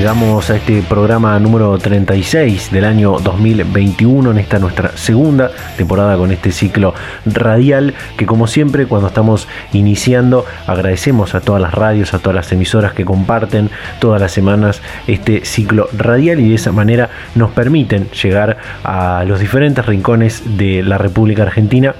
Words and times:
Llegamos 0.00 0.48
a 0.48 0.56
este 0.56 0.80
programa 0.80 1.38
número 1.38 1.76
36 1.76 2.72
del 2.72 2.86
año 2.86 3.18
2021 3.18 4.30
en 4.30 4.38
esta 4.38 4.58
nuestra 4.58 4.96
segunda 4.96 5.50
temporada 5.76 6.16
con 6.16 6.32
este 6.32 6.52
ciclo 6.52 6.94
radial 7.26 7.92
que 8.16 8.24
como 8.24 8.46
siempre 8.46 8.86
cuando 8.86 9.08
estamos 9.08 9.46
iniciando 9.74 10.46
agradecemos 10.66 11.34
a 11.34 11.42
todas 11.42 11.60
las 11.60 11.74
radios, 11.74 12.14
a 12.14 12.18
todas 12.18 12.34
las 12.34 12.50
emisoras 12.50 12.94
que 12.94 13.04
comparten 13.04 13.68
todas 13.98 14.22
las 14.22 14.32
semanas 14.32 14.80
este 15.06 15.44
ciclo 15.44 15.86
radial 15.92 16.40
y 16.40 16.48
de 16.48 16.54
esa 16.54 16.72
manera 16.72 17.10
nos 17.34 17.50
permiten 17.50 18.08
llegar 18.12 18.56
a 18.82 19.24
los 19.26 19.38
diferentes 19.38 19.84
rincones 19.84 20.56
de 20.56 20.82
la 20.82 20.96
República 20.96 21.42
Argentina 21.42 21.94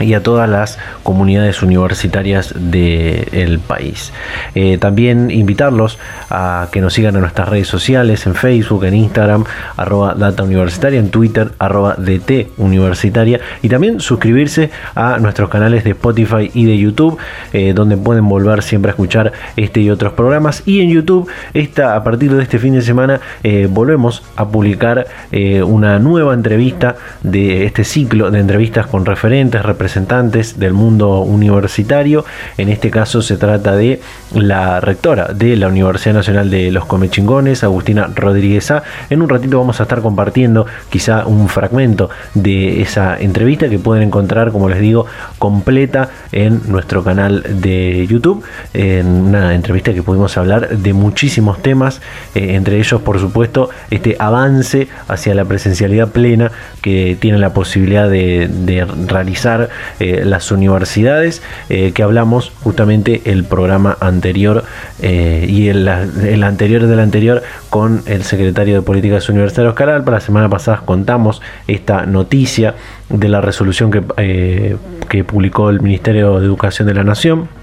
y 0.00 0.14
a 0.14 0.22
todas 0.22 0.48
las 0.48 0.78
comunidades 1.02 1.62
universitarias 1.62 2.54
del 2.56 3.60
país. 3.60 4.12
Eh, 4.54 4.78
también 4.78 5.30
invitarlos 5.30 5.98
a 6.30 6.68
que 6.72 6.80
nos 6.80 6.94
sigan 6.94 7.14
en 7.14 7.20
nuestras 7.20 7.48
redes 7.48 7.68
sociales, 7.68 8.26
en 8.26 8.34
Facebook, 8.34 8.84
en 8.84 8.94
Instagram, 8.94 9.44
arroba 9.76 10.14
Data 10.14 10.44
en 10.44 11.10
Twitter, 11.10 11.52
arroba 11.58 11.94
DT 11.96 12.50
Universitaria, 12.58 13.40
y 13.62 13.68
también 13.68 14.00
suscribirse 14.00 14.70
a 14.94 15.18
nuestros 15.18 15.48
canales 15.48 15.84
de 15.84 15.90
Spotify 15.90 16.50
y 16.52 16.64
de 16.64 16.78
YouTube, 16.78 17.18
eh, 17.52 17.72
donde 17.74 17.96
pueden 17.96 18.28
volver 18.28 18.62
siempre 18.62 18.90
a 18.90 18.92
escuchar 18.92 19.32
este 19.56 19.80
y 19.80 19.90
otros 19.90 20.12
programas. 20.12 20.62
Y 20.66 20.80
en 20.80 20.90
YouTube, 20.90 21.28
esta, 21.54 21.96
a 21.96 22.04
partir 22.04 22.34
de 22.34 22.42
este 22.42 22.58
fin 22.58 22.74
de 22.74 22.82
semana, 22.82 23.20
eh, 23.42 23.68
volvemos 23.70 24.22
a 24.36 24.48
publicar 24.48 25.06
una 25.32 25.98
nueva 25.98 26.34
entrevista 26.34 26.96
de 27.22 27.64
este 27.64 27.84
ciclo 27.84 28.30
de 28.30 28.38
entrevistas 28.40 28.86
con 28.86 29.04
referentes, 29.04 29.62
representantes, 29.62 29.91
representantes 29.92 30.58
del 30.58 30.72
mundo 30.72 31.20
universitario. 31.20 32.24
En 32.56 32.70
este 32.70 32.90
caso 32.90 33.20
se 33.20 33.36
trata 33.36 33.76
de 33.76 34.00
la 34.34 34.80
rectora 34.80 35.28
de 35.34 35.54
la 35.56 35.68
Universidad 35.68 36.14
Nacional 36.14 36.50
de 36.50 36.70
los 36.70 36.86
Comechingones, 36.86 37.62
Agustina 37.62 38.08
Rodríguez 38.14 38.70
A. 38.70 38.82
En 39.10 39.20
un 39.20 39.28
ratito 39.28 39.58
vamos 39.58 39.80
a 39.80 39.82
estar 39.82 40.00
compartiendo 40.00 40.66
quizá 40.88 41.26
un 41.26 41.48
fragmento 41.48 42.08
de 42.32 42.80
esa 42.80 43.18
entrevista 43.18 43.68
que 43.68 43.78
pueden 43.78 44.04
encontrar, 44.04 44.50
como 44.50 44.70
les 44.70 44.80
digo, 44.80 45.04
completa 45.38 46.08
en 46.32 46.62
nuestro 46.68 47.04
canal 47.04 47.42
de 47.60 48.06
YouTube. 48.06 48.42
En 48.72 49.06
una 49.06 49.54
entrevista 49.54 49.92
que 49.92 50.02
pudimos 50.02 50.38
hablar 50.38 50.70
de 50.78 50.92
muchísimos 50.94 51.60
temas, 51.60 52.00
eh, 52.34 52.54
entre 52.54 52.78
ellos, 52.78 53.02
por 53.02 53.20
supuesto, 53.20 53.68
este 53.90 54.16
avance 54.18 54.88
hacia 55.08 55.34
la 55.34 55.44
presencialidad 55.44 56.08
plena 56.08 56.50
que 56.80 57.18
tiene 57.20 57.36
la 57.38 57.52
posibilidad 57.52 58.08
de, 58.08 58.48
de 58.48 58.86
realizar 59.06 59.68
eh, 60.00 60.22
las 60.24 60.50
universidades, 60.50 61.42
eh, 61.68 61.92
que 61.92 62.02
hablamos 62.02 62.52
justamente 62.62 63.22
el 63.24 63.44
programa 63.44 63.96
anterior 64.00 64.64
eh, 65.00 65.46
y 65.48 65.68
el, 65.68 65.88
anterior 65.88 66.86
del 66.86 67.00
anterior 67.00 67.42
con 67.70 68.02
el 68.06 68.24
secretario 68.24 68.76
de 68.76 68.82
Políticas 68.82 69.28
Universitarias 69.28 69.72
Oscar 69.72 70.04
para 70.04 70.18
La 70.18 70.20
semana 70.20 70.48
pasada 70.48 70.82
contamos 70.84 71.42
esta 71.66 72.06
noticia 72.06 72.74
de 73.08 73.28
la 73.28 73.40
resolución 73.40 73.90
que, 73.90 74.76
que 75.08 75.24
publicó 75.24 75.70
el 75.70 75.80
Ministerio 75.80 76.38
de 76.38 76.46
Educación 76.46 76.88
de 76.88 76.94
la 76.94 77.04
Nación 77.04 77.61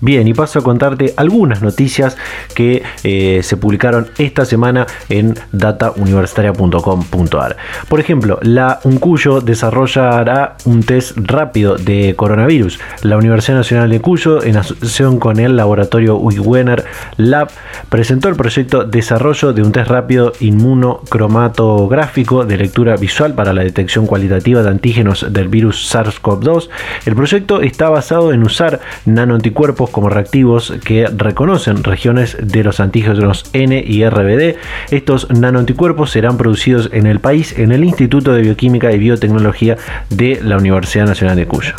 Bien, 0.00 0.28
y 0.28 0.34
paso 0.34 0.60
a 0.60 0.62
contarte 0.62 1.12
algunas 1.16 1.60
noticias 1.60 2.16
que 2.54 2.84
eh, 3.02 3.40
se 3.42 3.56
publicaron 3.56 4.06
esta 4.18 4.44
semana 4.44 4.86
en 5.08 5.34
datauniversitaria.com.ar. 5.50 7.56
Por 7.88 7.98
ejemplo, 7.98 8.38
la 8.42 8.78
UNCUYO 8.84 9.40
desarrollará 9.40 10.56
un 10.66 10.84
test 10.84 11.16
rápido 11.16 11.76
de 11.76 12.14
coronavirus. 12.16 12.78
La 13.02 13.16
Universidad 13.16 13.56
Nacional 13.56 13.90
de 13.90 14.00
Cuyo, 14.00 14.44
en 14.44 14.56
asociación 14.56 15.18
con 15.18 15.40
el 15.40 15.56
laboratorio 15.56 16.16
Wigwener 16.16 16.84
Lab, 17.16 17.50
presentó 17.88 18.28
el 18.28 18.36
proyecto 18.36 18.84
Desarrollo 18.84 19.52
de 19.52 19.62
un 19.62 19.72
test 19.72 19.90
rápido 19.90 20.32
inmunocromatográfico 20.38 22.44
de 22.44 22.56
lectura 22.56 22.94
visual 22.94 23.34
para 23.34 23.52
la 23.52 23.64
detección 23.64 24.06
cualitativa 24.06 24.62
de 24.62 24.68
antígenos 24.68 25.26
del 25.32 25.48
virus 25.48 25.92
SARS-CoV-2. 25.92 26.68
El 27.04 27.16
proyecto 27.16 27.62
está 27.62 27.90
basado 27.90 28.32
en 28.32 28.44
usar 28.44 28.78
nanoanticuerpos 29.04 29.87
como 29.90 30.08
reactivos 30.08 30.72
que 30.84 31.06
reconocen 31.06 31.84
regiones 31.84 32.36
de 32.40 32.64
los 32.64 32.80
antígenos 32.80 33.44
N 33.52 33.82
y 33.86 34.08
RBD. 34.08 34.56
Estos 34.90 35.30
nanoanticuerpos 35.30 36.10
serán 36.10 36.36
producidos 36.36 36.90
en 36.92 37.06
el 37.06 37.20
país 37.20 37.58
en 37.58 37.72
el 37.72 37.84
Instituto 37.84 38.32
de 38.32 38.42
Bioquímica 38.42 38.92
y 38.92 38.98
Biotecnología 38.98 39.76
de 40.10 40.40
la 40.42 40.56
Universidad 40.56 41.06
Nacional 41.06 41.36
de 41.36 41.46
Cuyo. 41.46 41.74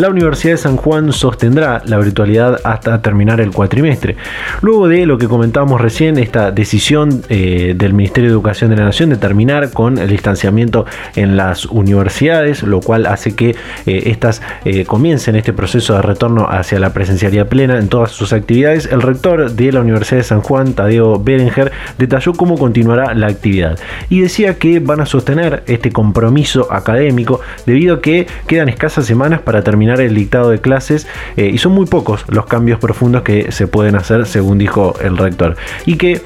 La 0.00 0.08
Universidad 0.08 0.54
de 0.54 0.56
San 0.56 0.78
Juan 0.78 1.12
sostendrá 1.12 1.82
la 1.84 1.98
virtualidad 1.98 2.58
hasta 2.64 3.02
terminar 3.02 3.38
el 3.38 3.50
cuatrimestre. 3.50 4.16
Luego 4.62 4.88
de 4.88 5.04
lo 5.04 5.18
que 5.18 5.28
comentábamos 5.28 5.78
recién, 5.78 6.16
esta 6.16 6.52
decisión 6.52 7.22
eh, 7.28 7.74
del 7.76 7.92
Ministerio 7.92 8.30
de 8.30 8.32
Educación 8.32 8.70
de 8.70 8.76
la 8.76 8.84
Nación 8.84 9.10
de 9.10 9.18
terminar 9.18 9.72
con 9.72 9.98
el 9.98 10.08
distanciamiento 10.08 10.86
en 11.16 11.36
las 11.36 11.66
universidades, 11.66 12.62
lo 12.62 12.80
cual 12.80 13.04
hace 13.04 13.36
que 13.36 13.50
eh, 13.84 14.04
estas 14.06 14.40
eh, 14.64 14.86
comiencen 14.86 15.36
este 15.36 15.52
proceso 15.52 15.92
de 15.92 16.00
retorno 16.00 16.46
hacia 16.48 16.80
la 16.80 16.94
presencialidad 16.94 17.48
plena 17.48 17.78
en 17.78 17.88
todas 17.88 18.10
sus 18.10 18.32
actividades, 18.32 18.86
el 18.90 19.02
rector 19.02 19.50
de 19.50 19.70
la 19.70 19.82
Universidad 19.82 20.20
de 20.20 20.24
San 20.24 20.40
Juan, 20.40 20.72
Tadeo 20.72 21.22
Berenger, 21.22 21.72
detalló 21.98 22.32
cómo 22.32 22.56
continuará 22.56 23.12
la 23.12 23.26
actividad 23.26 23.78
y 24.08 24.20
decía 24.20 24.54
que 24.54 24.80
van 24.80 25.02
a 25.02 25.04
sostener 25.04 25.62
este 25.66 25.92
compromiso 25.92 26.72
académico 26.72 27.42
debido 27.66 27.96
a 27.96 28.00
que 28.00 28.26
quedan 28.46 28.70
escasas 28.70 29.04
semanas 29.04 29.42
para 29.42 29.60
terminar 29.60 29.89
el 29.98 30.14
dictado 30.14 30.50
de 30.50 30.60
clases 30.60 31.08
y 31.36 31.58
son 31.58 31.72
muy 31.72 31.86
pocos 31.86 32.24
los 32.28 32.46
cambios 32.46 32.78
profundos 32.78 33.22
que 33.22 33.50
se 33.50 33.66
pueden 33.66 33.96
hacer 33.96 34.26
según 34.26 34.58
dijo 34.58 34.94
el 35.02 35.16
rector 35.16 35.56
y 35.86 35.96
que 35.96 36.22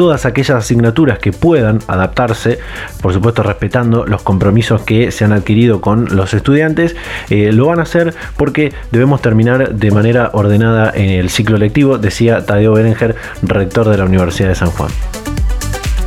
todas 0.00 0.24
aquellas 0.24 0.56
asignaturas 0.56 1.18
que 1.18 1.32
puedan 1.32 1.80
adaptarse, 1.86 2.58
por 3.02 3.12
supuesto 3.12 3.42
respetando 3.42 4.06
los 4.06 4.22
compromisos 4.22 4.82
que 4.82 5.10
se 5.10 5.24
han 5.24 5.32
adquirido 5.32 5.80
con 5.80 6.16
los 6.16 6.32
estudiantes, 6.34 6.96
eh, 7.28 7.52
lo 7.52 7.66
van 7.66 7.80
a 7.80 7.82
hacer 7.82 8.14
porque 8.36 8.72
debemos 8.92 9.20
terminar 9.20 9.74
de 9.74 9.90
manera 9.90 10.30
ordenada 10.32 10.90
en 10.94 11.10
el 11.10 11.30
ciclo 11.30 11.58
lectivo, 11.58 11.98
decía 11.98 12.46
Tadeo 12.46 12.72
Berenger, 12.72 13.16
rector 13.42 13.88
de 13.88 13.98
la 13.98 14.04
Universidad 14.04 14.48
de 14.48 14.54
San 14.54 14.70
Juan. 14.70 14.90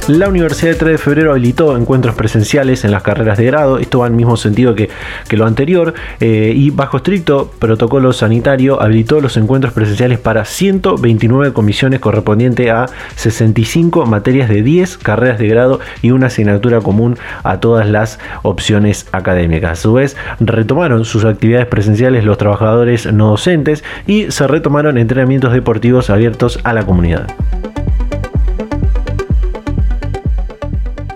La 0.10 0.28
Universidad 0.28 0.72
de 0.74 0.78
3 0.78 0.92
de 0.92 0.98
Febrero 0.98 1.32
habilitó 1.32 1.78
encuentros 1.78 2.14
presenciales 2.14 2.84
en 2.84 2.92
las 2.92 3.04
carreras 3.04 3.38
de 3.38 3.46
grado, 3.46 3.78
esto 3.78 4.00
va 4.00 4.08
en 4.08 4.14
el 4.14 4.18
mismo 4.18 4.36
sentido 4.36 4.76
que, 4.76 4.90
lo 5.32 5.46
anterior, 5.46 5.94
eh, 6.20 6.52
y 6.54 6.72
bajo 6.72 6.98
estricto 6.98 7.54
protocolo 7.58 8.12
sanitario 8.12 8.82
habilitó 8.82 9.22
los 9.22 9.38
encuentros 9.38 9.72
presenciales 9.72 10.20
para 10.20 10.44
129 10.44 11.54
comisiones 11.54 12.02
correspondientes 12.02 12.70
a 12.70 12.88
65 13.16 14.06
materias 14.06 14.50
de 14.50 14.62
10 14.62 14.98
carreras 14.98 15.40
de 15.40 15.48
grado 15.48 15.80
y 16.02 16.12
una 16.12 16.28
asignatura 16.28 16.82
común 16.82 17.18
a 17.44 17.62
todas 17.62 17.88
las 17.88 18.20
opciones 18.42 19.08
académicas. 19.14 19.72
A 19.72 19.82
su 19.82 19.94
vez, 19.94 20.18
retomaron 20.42 21.06
sus 21.06 21.24
actividades 21.24 21.68
presenciales 21.68 22.26
los 22.26 22.38
trabajadores 22.38 23.06
no 23.14 23.30
docentes 23.30 23.86
y 24.06 24.30
se 24.32 24.48
retomaron 24.48 24.98
entrenamientos 24.98 25.54
deportivos 25.54 26.10
abiertos 26.10 26.60
a 26.66 26.74
la 26.74 26.86
comunidad. 26.86 27.28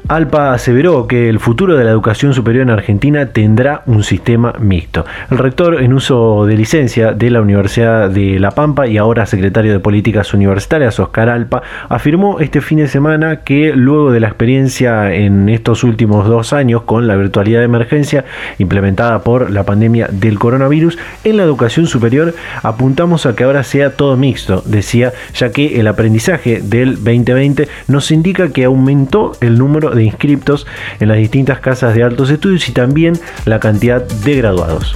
Alpa 0.10 0.54
aseveró 0.54 1.06
que 1.06 1.28
el 1.28 1.38
futuro 1.38 1.76
de 1.76 1.84
la 1.84 1.90
educación 1.90 2.34
superior 2.34 2.64
en 2.64 2.70
Argentina 2.70 3.26
tendrá 3.26 3.84
un 3.88 4.04
sistema 4.04 4.54
mixto. 4.58 5.06
El 5.30 5.38
rector 5.38 5.84
en 5.84 5.92
uso 5.92 6.46
de 6.46 6.56
licencia 6.56 7.12
de 7.12 7.30
la 7.30 7.42
Universidad 7.42 8.10
de 8.10 8.40
La 8.40 8.52
Pampa 8.52 8.88
y 8.88 8.98
ahora 8.98 9.26
secretario 9.26 9.74
de 9.74 9.80
Políticas 9.80 10.34
Universitarias, 10.34 10.98
Oscar 11.02 11.28
Alpa, 11.28 11.62
afirmó 11.90 12.40
este 12.40 12.62
fin 12.62 12.78
de 12.78 12.88
semana 12.88 13.42
que 13.42 13.74
luego 13.76 14.14
de 14.14 14.22
la 14.22 14.28
experiencia 14.28 15.14
en 15.14 15.50
estos 15.50 15.84
últimos 15.84 16.26
dos 16.26 16.54
años 16.54 16.84
con 16.84 17.06
la 17.06 17.18
virtualidad 17.18 17.60
de 17.60 17.66
emergencia 17.66 18.24
implementada 18.60 19.24
por 19.24 19.52
la 19.52 19.66
pandemia 19.66 20.08
del 20.10 20.40
coronavirus, 20.40 20.98
en 21.26 21.36
la 21.36 21.44
educación 21.44 21.86
superior 21.86 22.34
apuntamos 22.64 23.26
a 23.26 23.36
que 23.36 23.44
ahora 23.44 23.66
sea 23.66 23.90
todo 23.90 24.16
mixto, 24.16 24.64
decía, 24.66 25.12
ya 25.34 25.52
que 25.52 25.82
el 25.82 25.88
aprendizaje 25.88 26.62
del 26.62 26.96
2020 26.96 27.68
nos 27.90 28.10
indica 28.12 28.54
que 28.54 28.64
aumentó 28.64 29.34
el 29.42 29.58
número 29.58 29.97
de 29.97 29.97
de 29.98 30.06
inscriptos 30.06 30.66
en 31.00 31.10
las 31.10 31.18
distintas 31.18 31.60
casas 31.60 31.96
de 31.96 32.04
altos 32.04 32.30
estudios 32.30 32.70
y 32.70 32.72
también 32.72 33.20
la 33.46 33.60
cantidad 33.60 34.02
de 34.02 34.36
graduados. 34.36 34.96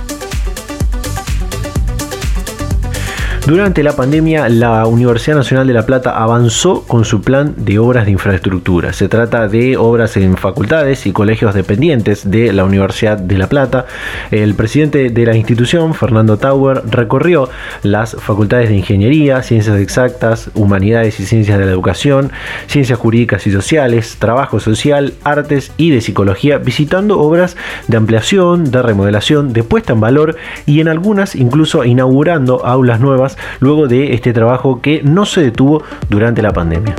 Durante 3.47 3.81
la 3.81 3.95
pandemia, 3.95 4.49
la 4.49 4.85
Universidad 4.85 5.35
Nacional 5.35 5.65
de 5.65 5.73
La 5.73 5.87
Plata 5.87 6.11
avanzó 6.11 6.83
con 6.83 7.05
su 7.05 7.21
plan 7.21 7.55
de 7.57 7.79
obras 7.79 8.05
de 8.05 8.11
infraestructura. 8.11 8.93
Se 8.93 9.09
trata 9.09 9.47
de 9.47 9.77
obras 9.77 10.15
en 10.15 10.37
facultades 10.37 11.07
y 11.07 11.11
colegios 11.11 11.55
dependientes 11.55 12.29
de 12.29 12.53
la 12.53 12.63
Universidad 12.63 13.17
de 13.17 13.39
La 13.39 13.49
Plata. 13.49 13.87
El 14.29 14.53
presidente 14.53 15.09
de 15.09 15.25
la 15.25 15.35
institución, 15.35 15.95
Fernando 15.95 16.37
Tauer, 16.37 16.83
recorrió 16.87 17.49
las 17.81 18.15
facultades 18.15 18.69
de 18.69 18.75
Ingeniería, 18.75 19.41
Ciencias 19.41 19.79
Exactas, 19.79 20.51
Humanidades 20.53 21.19
y 21.19 21.25
Ciencias 21.25 21.57
de 21.57 21.65
la 21.65 21.71
Educación, 21.71 22.31
Ciencias 22.67 22.99
Jurídicas 22.99 23.47
y 23.47 23.51
Sociales, 23.51 24.17
Trabajo 24.19 24.59
Social, 24.59 25.13
Artes 25.23 25.71
y 25.77 25.89
de 25.89 26.01
Psicología, 26.01 26.59
visitando 26.59 27.19
obras 27.19 27.57
de 27.87 27.97
ampliación, 27.97 28.69
de 28.69 28.83
remodelación, 28.83 29.51
de 29.51 29.63
puesta 29.63 29.93
en 29.93 29.99
valor 29.99 30.37
y 30.67 30.79
en 30.79 30.87
algunas 30.87 31.35
incluso 31.35 31.83
inaugurando 31.83 32.63
aulas 32.67 32.99
nuevas 32.99 33.30
luego 33.59 33.87
de 33.87 34.13
este 34.13 34.33
trabajo 34.33 34.81
que 34.81 35.01
no 35.03 35.25
se 35.25 35.41
detuvo 35.41 35.83
durante 36.09 36.41
la 36.41 36.51
pandemia. 36.51 36.95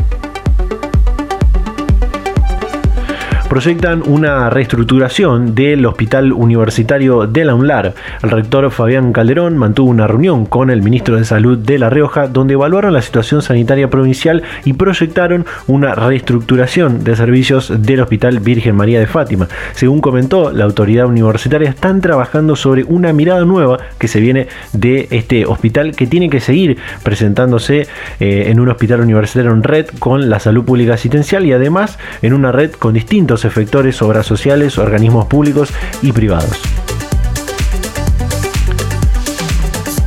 Proyectan 3.53 4.03
una 4.07 4.49
reestructuración 4.49 5.55
del 5.55 5.85
Hospital 5.85 6.33
Universitario 6.33 7.27
de 7.27 7.45
la 7.45 7.55
UNLAR. 7.55 7.93
El 8.23 8.31
rector 8.31 8.71
Fabián 8.71 9.13
Calderón 9.13 9.59
mantuvo 9.59 9.91
una 9.91 10.07
reunión 10.07 10.47
con 10.47 10.71
el 10.71 10.81
ministro 10.81 11.17
de 11.17 11.27
Salud 11.27 11.59
de 11.59 11.79
La 11.79 11.91
Rioja 11.91 12.29
donde 12.29 12.55
evaluaron 12.55 12.95
la 12.95 13.03
situación 13.03 13.43
sanitaria 13.43 13.91
provincial 13.91 14.43
y 14.65 14.73
proyectaron 14.73 15.45
una 15.67 15.95
reestructuración 15.95 17.05
de 17.05 17.15
servicios 17.15 17.71
del 17.83 18.01
Hospital 18.01 18.41
Virgen 18.41 18.75
María 18.75 19.01
de 19.01 19.07
Fátima. 19.07 19.49
Según 19.75 20.01
comentó 20.01 20.51
la 20.51 20.65
autoridad 20.65 21.05
universitaria, 21.05 21.69
están 21.69 22.01
trabajando 22.01 22.57
sobre 22.57 22.85
una 22.85 23.13
mirada 23.13 23.45
nueva 23.45 23.81
que 23.99 24.09
se 24.09 24.21
viene 24.21 24.49
de 24.73 25.09
este 25.11 25.45
hospital 25.45 25.95
que 25.95 26.07
tiene 26.07 26.31
que 26.31 26.41
seguir 26.41 26.79
presentándose 27.03 27.87
eh, 28.19 28.45
en 28.47 28.61
un 28.61 28.71
hospital 28.71 29.03
universitario 29.03 29.53
en 29.53 29.63
red 29.63 29.89
con 29.99 30.31
la 30.31 30.41
salud 30.41 30.65
pública 30.65 30.95
asistencial 30.95 31.45
y 31.45 31.53
además 31.53 31.99
en 32.23 32.33
una 32.33 32.51
red 32.51 32.73
con 32.73 32.95
distintos 32.95 33.42
efectores, 33.44 34.03
obras 34.03 34.27
sociales, 34.27 34.79
organismos 34.79 35.27
públicos 35.27 35.73
y 36.03 36.12
privados. 36.12 36.61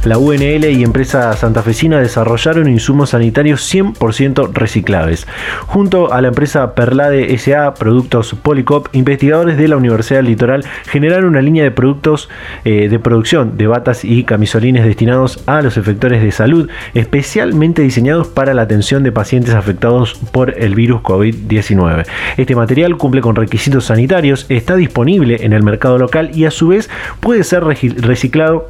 La 0.06 0.20
UNL 0.20 0.66
y 0.66 0.84
empresa 0.84 1.34
santafesina 1.34 2.00
desarrollaron 2.00 2.70
insumos 2.70 3.10
sanitarios 3.10 3.74
100% 3.74 4.54
reciclables. 4.54 5.26
Junto 5.66 6.14
a 6.14 6.22
la 6.22 6.28
empresa 6.28 6.76
Perlade 6.76 7.36
SA 7.40 7.74
Productos 7.74 8.36
Policop, 8.36 8.88
investigadores 8.94 9.58
de 9.58 9.68
la 9.68 9.78
Universidad 9.78 10.20
del 10.20 10.28
Litoral 10.28 10.64
generaron 10.86 11.30
una 11.30 11.42
línea 11.42 11.64
de 11.64 11.72
productos 11.72 12.30
eh, 12.66 12.88
de 12.88 13.00
producción 13.00 13.58
de 13.58 13.66
batas 13.66 14.06
y 14.06 14.24
camisolines 14.24 14.86
destinados 14.86 15.44
a 15.48 15.64
los 15.64 15.76
efectores 15.76 16.22
de 16.22 16.32
salud, 16.32 16.70
especialmente 16.94 17.82
diseñados 17.82 18.28
para 18.28 18.54
la 18.54 18.62
atención 18.62 19.02
de 19.02 19.12
pacientes 19.12 19.56
afectados 19.56 20.14
por 20.32 20.54
el 20.62 20.76
virus 20.76 21.02
COVID-19. 21.02 22.06
Este 22.38 22.56
material 22.56 22.98
cumple 22.98 23.22
con 23.22 23.36
requisitos 23.36 23.86
sanitarios, 23.86 24.46
está 24.50 24.76
disponible 24.76 25.38
en 25.42 25.54
el 25.54 25.64
mercado 25.64 25.98
local 25.98 26.30
y 26.34 26.46
a 26.46 26.52
su 26.52 26.68
vez 26.68 26.92
puede 27.22 27.44
ser 27.44 27.64
reciclado 27.64 28.70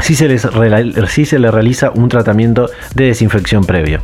si 0.00 0.14
se, 0.14 0.28
les, 0.28 0.46
si 1.08 1.24
se 1.24 1.38
realiza 1.38 1.90
un 1.90 2.08
tratamiento 2.08 2.70
de 2.94 3.06
desinfección 3.06 3.64
previo 3.64 4.02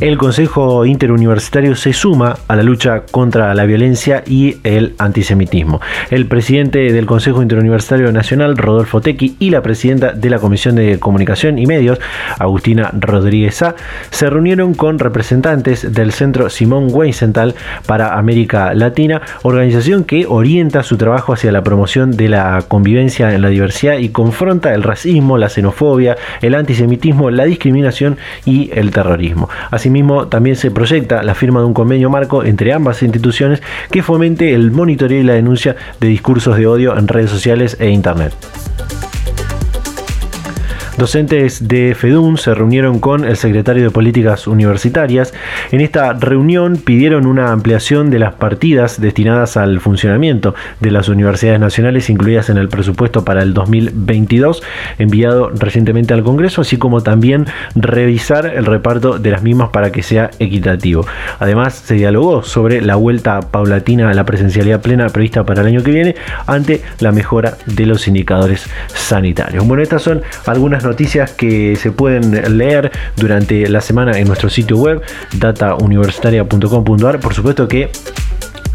el 0.00 0.16
Consejo 0.16 0.86
Interuniversitario 0.86 1.76
se 1.76 1.92
suma 1.92 2.38
a 2.48 2.56
la 2.56 2.62
lucha 2.62 3.02
contra 3.10 3.54
la 3.54 3.66
violencia 3.66 4.22
y 4.26 4.56
el 4.64 4.94
antisemitismo. 4.96 5.82
El 6.10 6.24
presidente 6.26 6.90
del 6.90 7.04
Consejo 7.04 7.42
Interuniversitario 7.42 8.10
Nacional, 8.10 8.56
Rodolfo 8.56 9.02
Tequi, 9.02 9.36
y 9.38 9.50
la 9.50 9.60
presidenta 9.60 10.12
de 10.12 10.30
la 10.30 10.38
Comisión 10.38 10.76
de 10.76 10.98
Comunicación 10.98 11.58
y 11.58 11.66
Medios, 11.66 11.98
Agustina 12.38 12.90
Rodríguez 12.98 13.60
A, 13.60 13.74
se 14.10 14.30
reunieron 14.30 14.72
con 14.72 14.98
representantes 14.98 15.92
del 15.92 16.12
Centro 16.12 16.48
Simón 16.48 16.88
Weisenthal 16.90 17.54
para 17.84 18.16
América 18.16 18.72
Latina, 18.72 19.20
organización 19.42 20.04
que 20.04 20.24
orienta 20.26 20.82
su 20.82 20.96
trabajo 20.96 21.34
hacia 21.34 21.52
la 21.52 21.62
promoción 21.62 22.12
de 22.12 22.30
la 22.30 22.64
convivencia 22.66 23.34
en 23.34 23.42
la 23.42 23.50
diversidad 23.50 23.98
y 23.98 24.08
confronta 24.08 24.72
el 24.72 24.82
racismo, 24.82 25.36
la 25.36 25.50
xenofobia, 25.50 26.16
el 26.40 26.54
antisemitismo, 26.54 27.30
la 27.30 27.44
discriminación 27.44 28.16
y 28.46 28.70
el 28.72 28.92
terrorismo. 28.92 29.50
Así 29.70 29.89
Asimismo, 29.90 30.28
también 30.28 30.54
se 30.54 30.70
proyecta 30.70 31.24
la 31.24 31.34
firma 31.34 31.58
de 31.58 31.66
un 31.66 31.74
convenio 31.74 32.10
marco 32.10 32.44
entre 32.44 32.72
ambas 32.72 33.02
instituciones 33.02 33.60
que 33.90 34.04
fomente 34.04 34.54
el 34.54 34.70
monitoreo 34.70 35.20
y 35.20 35.24
la 35.24 35.34
denuncia 35.34 35.74
de 35.98 36.06
discursos 36.06 36.56
de 36.56 36.68
odio 36.68 36.96
en 36.96 37.08
redes 37.08 37.28
sociales 37.28 37.76
e 37.80 37.90
Internet. 37.90 38.32
Docentes 41.00 41.66
de 41.66 41.94
FEDUN 41.94 42.36
se 42.36 42.52
reunieron 42.52 43.00
con 43.00 43.24
el 43.24 43.38
secretario 43.38 43.82
de 43.82 43.90
Políticas 43.90 44.46
Universitarias. 44.46 45.32
En 45.72 45.80
esta 45.80 46.12
reunión 46.12 46.76
pidieron 46.76 47.24
una 47.24 47.52
ampliación 47.52 48.10
de 48.10 48.18
las 48.18 48.34
partidas 48.34 49.00
destinadas 49.00 49.56
al 49.56 49.80
funcionamiento 49.80 50.54
de 50.80 50.90
las 50.90 51.08
universidades 51.08 51.58
nacionales 51.58 52.10
incluidas 52.10 52.50
en 52.50 52.58
el 52.58 52.68
presupuesto 52.68 53.24
para 53.24 53.42
el 53.42 53.54
2022 53.54 54.62
enviado 54.98 55.48
recientemente 55.48 56.12
al 56.12 56.22
Congreso, 56.22 56.60
así 56.60 56.76
como 56.76 57.02
también 57.02 57.46
revisar 57.74 58.44
el 58.44 58.66
reparto 58.66 59.18
de 59.18 59.30
las 59.30 59.42
mismas 59.42 59.70
para 59.70 59.92
que 59.92 60.02
sea 60.02 60.30
equitativo. 60.38 61.06
Además, 61.38 61.76
se 61.76 61.94
dialogó 61.94 62.42
sobre 62.42 62.82
la 62.82 62.96
vuelta 62.96 63.40
paulatina 63.40 64.10
a 64.10 64.14
la 64.14 64.26
presencialidad 64.26 64.82
plena 64.82 65.08
prevista 65.08 65.46
para 65.46 65.62
el 65.62 65.68
año 65.68 65.82
que 65.82 65.92
viene 65.92 66.14
ante 66.46 66.82
la 66.98 67.10
mejora 67.10 67.56
de 67.64 67.86
los 67.86 68.06
indicadores 68.06 68.68
sanitarios. 68.88 69.66
Bueno, 69.66 69.82
estas 69.82 70.02
son 70.02 70.20
algunas 70.44 70.84
noticias 70.84 70.89
que 71.32 71.76
se 71.76 71.92
pueden 71.92 72.58
leer 72.58 72.90
durante 73.16 73.68
la 73.68 73.80
semana 73.80 74.18
en 74.18 74.26
nuestro 74.26 74.48
sitio 74.50 74.76
web 74.76 75.02
datauniversitaria.com.ar. 75.38 77.20
Por 77.20 77.34
supuesto 77.34 77.68
que 77.68 77.90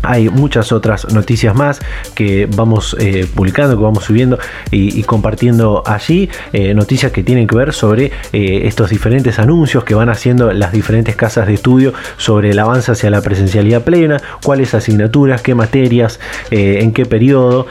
hay 0.07 0.29
muchas 0.29 0.71
otras 0.71 1.11
noticias 1.13 1.55
más 1.55 1.81
que 2.13 2.47
vamos 2.55 2.95
eh, 2.99 3.27
publicando, 3.33 3.75
que 3.77 3.83
vamos 3.83 4.03
subiendo 4.03 4.39
y, 4.71 5.03
compartiendo 5.03 5.83
allí. 5.85 6.29
Eh, 6.53 6.73
noticias 6.73 7.11
que 7.11 7.23
tienen 7.23 7.47
que 7.47 7.55
ver 7.55 7.73
sobre 7.73 8.11
eh, 8.33 8.61
estos 8.63 8.89
diferentes 8.89 9.39
anuncios 9.39 9.83
que 9.83 9.95
van 9.95 10.09
haciendo 10.09 10.51
las 10.53 10.71
diferentes 10.71 11.15
casas 11.15 11.47
de 11.47 11.53
estudio 11.53 11.93
sobre 12.17 12.51
el 12.51 12.59
avance 12.59 12.91
hacia 12.91 13.09
la 13.09 13.21
presencialidad 13.21 13.83
plena, 13.83 14.21
cuáles 14.43 14.73
asignaturas, 14.73 15.41
qué 15.41 15.55
materias, 15.55 16.19
en 16.51 16.93
qué 16.93 17.05
periodo, 17.05 17.67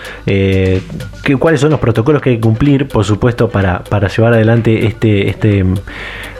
cuáles 1.38 1.61
son 1.61 1.71
los 1.71 1.81
protocolos 1.81 2.23
que 2.23 2.31
hay 2.31 2.37
que 2.37 2.43
cumplir, 2.43 2.88
por 2.88 3.05
supuesto, 3.05 3.49
para, 3.49 3.85
para 3.85 4.09
llevar 4.09 4.35
adelante 4.35 4.87
este, 4.87 5.29
este 5.29 5.64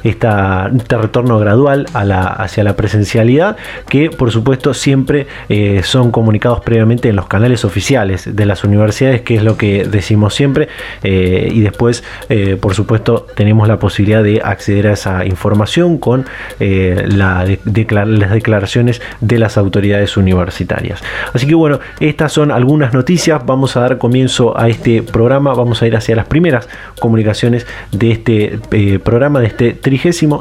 esta, 0.05 0.71
este 0.77 0.97
retorno 0.97 1.39
gradual 1.39 1.87
hacia 1.93 2.63
la 2.63 2.77
presencialidad, 2.77 3.57
que 3.89 4.11
por 4.11 4.31
supuesto 4.31 4.75
siempre 4.75 5.27
eh, 5.49 5.81
son 5.83 6.11
comunicados 6.11 6.61
previamente 6.61 7.09
en 7.09 7.17
los 7.17 7.27
canales 7.27 7.65
oficiales 7.65 8.37
de 8.37 8.47
las 8.47 8.65
universidades, 8.65 9.23
que 9.23 9.37
es 9.37 9.43
lo 9.43 9.57
que 9.57 9.85
decimos 9.85 10.35
siempre, 10.35 10.69
eh, 11.03 11.49
y 11.51 11.61
después, 11.61 12.05
eh, 12.29 12.57
por 12.61 12.75
supuesto, 12.75 13.27
tenemos 13.35 13.67
la 13.67 13.79
posibilidad 13.79 14.23
de 14.23 14.41
acceder 14.45 14.89
a 14.89 14.93
esa 14.93 15.25
información 15.25 15.99
con 15.99 16.27
la 16.59 17.25
las 17.35 18.31
declaraciones 18.31 19.01
de 19.21 19.39
las 19.39 19.57
autoridades 19.57 20.17
universitarias. 20.17 21.03
Así 21.33 21.47
que 21.47 21.55
bueno, 21.55 21.81
estas 22.01 22.33
son 22.33 22.51
algunas 22.51 22.93
noticias, 22.93 23.45
vamos 23.45 23.77
a 23.77 23.81
dar 23.81 23.99
comienzo 23.99 24.59
a 24.59 24.69
este 24.69 25.03
programa, 25.03 25.55
vamos 25.55 25.83
a 25.83 25.87
ir 25.87 25.97
hacia 25.97 26.17
las 26.17 26.27
primeras 26.27 26.69
comunicaciones 27.01 27.67
de 27.93 28.11
este 28.13 28.59
programa, 29.03 29.41
de 29.41 29.47
este 29.47 29.73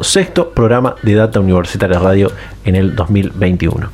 sexto 0.04 0.50
programa 0.50 0.96
de 1.04 1.16
Data 1.16 1.40
Universitaria 1.40 2.00
Radio 2.00 2.32
en 2.66 2.76
el 2.76 2.96
2021. 2.96 3.90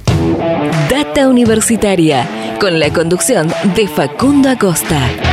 Data 0.89 1.27
Universitaria, 1.27 2.57
con 2.59 2.79
la 2.79 2.91
conducción 2.91 3.47
de 3.75 3.87
Facundo 3.87 4.49
Acosta. 4.49 5.28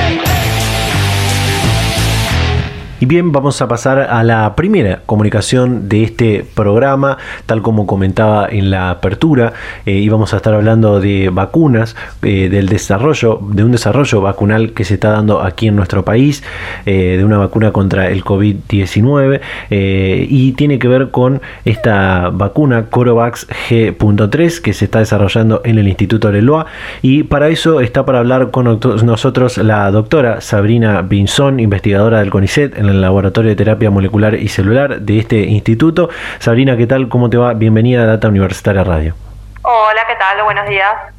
Y 2.98 3.04
bien, 3.04 3.30
vamos 3.30 3.60
a 3.60 3.68
pasar 3.68 3.98
a 3.98 4.22
la 4.22 4.56
primera 4.56 5.02
comunicación 5.04 5.86
de 5.86 6.02
este 6.02 6.46
programa, 6.54 7.18
tal 7.44 7.60
como 7.60 7.86
comentaba 7.86 8.48
en 8.50 8.70
la 8.70 8.88
apertura, 8.88 9.52
eh, 9.84 9.92
íbamos 9.92 10.32
a 10.32 10.38
estar 10.38 10.54
hablando 10.54 10.98
de 10.98 11.28
vacunas, 11.28 11.94
eh, 12.22 12.48
del 12.48 12.70
desarrollo, 12.70 13.38
de 13.50 13.64
un 13.64 13.72
desarrollo 13.72 14.22
vacunal 14.22 14.72
que 14.72 14.86
se 14.86 14.94
está 14.94 15.10
dando 15.10 15.42
aquí 15.42 15.68
en 15.68 15.76
nuestro 15.76 16.06
país, 16.06 16.42
eh, 16.86 17.16
de 17.18 17.24
una 17.26 17.36
vacuna 17.36 17.70
contra 17.70 18.08
el 18.08 18.24
COVID-19, 18.24 19.42
y 19.68 20.52
tiene 20.52 20.78
que 20.78 20.88
ver 20.88 21.10
con 21.10 21.42
esta 21.66 22.30
vacuna 22.30 22.86
Corovax 22.86 23.46
G.3 23.68 24.62
que 24.62 24.72
se 24.72 24.86
está 24.86 25.00
desarrollando 25.00 25.60
en 25.64 25.76
el 25.76 25.86
Instituto 25.86 26.32
Leloa, 26.32 26.64
y 27.02 27.24
para 27.24 27.48
eso 27.48 27.80
está 27.80 28.06
para 28.06 28.20
hablar 28.20 28.50
con 28.50 28.80
nosotros 29.04 29.58
la 29.58 29.90
doctora 29.90 30.40
Sabrina 30.40 31.02
Binzón, 31.02 31.60
investigadora 31.60 32.20
del 32.20 32.30
CONICET, 32.30 32.86
el 32.88 33.00
Laboratorio 33.00 33.50
de 33.50 33.57
Terapia 33.57 33.90
Molecular 33.90 34.35
y 34.35 34.49
Celular 34.49 35.00
de 35.00 35.19
este 35.19 35.40
instituto. 35.40 36.09
Sabrina, 36.38 36.76
¿qué 36.76 36.87
tal? 36.87 37.09
¿Cómo 37.09 37.31
te 37.31 37.37
va? 37.37 37.55
Bienvenida 37.55 38.02
a 38.02 38.07
Data 38.07 38.28
Universitaria 38.28 38.85
Radio. 38.85 39.14
Hola, 39.62 40.02
¿qué 40.07 40.14
tal? 40.16 40.43
Buenos 40.45 40.69
días. 40.69 41.15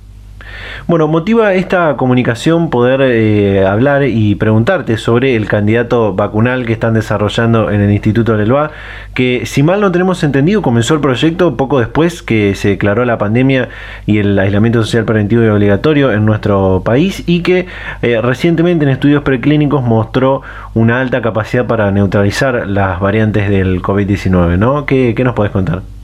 Bueno, 0.88 1.10
motiva 1.10 1.53
esta 1.53 1.98
comunicación 1.98 2.70
poder 2.70 3.01
eh, 3.01 3.67
hablar 3.67 4.03
y 4.06 4.36
preguntarte 4.36 4.96
sobre 4.96 5.36
el 5.36 5.46
candidato 5.46 6.13
vacunal 6.13 6.65
que 6.65 6.72
están 6.72 6.94
desarrollando 6.94 7.70
en 7.72 7.82
el 7.82 7.91
Instituto 7.91 8.38
Leloa, 8.38 8.72
que 9.13 9.46
si 9.46 9.63
mal 9.63 9.82
no 9.82 9.91
tenemos 9.91 10.24
entendido 10.24 10.62
comenzó 10.62 10.94
el 10.94 11.01
proyecto 11.01 11.58
poco 11.58 11.79
después 11.79 12.24
que 12.24 12.56
se 12.56 12.70
declaró 12.70 13.03
la 13.03 13.17
pandemia 13.17 13.67
y 14.06 14.20
el 14.20 14.39
aislamiento 14.39 14.82
social 14.82 15.03
preventivo 15.03 15.44
y 15.44 15.50
obligatorio 15.50 16.13
en 16.13 16.25
nuestro 16.25 16.82
país 16.86 17.22
y 17.27 17.41
que 17.41 17.65
eh, 18.01 18.22
recientemente 18.22 18.86
en 18.86 18.91
estudios 18.91 19.24
preclínicos 19.24 19.84
mostró 19.84 20.41
una 20.74 21.01
alta 21.01 21.22
capacidad 21.22 21.65
para 21.67 21.91
neutralizar 21.91 22.65
las 22.65 23.01
variantes 23.01 23.50
del 23.50 23.82
COVID-19, 23.82 24.58
¿no? 24.58 24.86
¿Qué, 24.86 25.13
¿Qué 25.13 25.25
nos 25.25 25.34
podés 25.34 25.51
contar? 25.51 25.97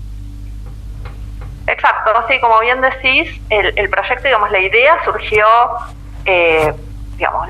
Exacto, 1.74 2.12
sí, 2.28 2.40
como 2.40 2.60
bien 2.60 2.82
decís, 2.82 3.28
el, 3.50 3.90
proyecto, 3.90 4.24
digamos, 4.24 4.52
la 4.52 4.60
idea 4.60 4.96
surgió, 5.04 5.46
eh, 6.24 6.72
digamos, 7.18 7.50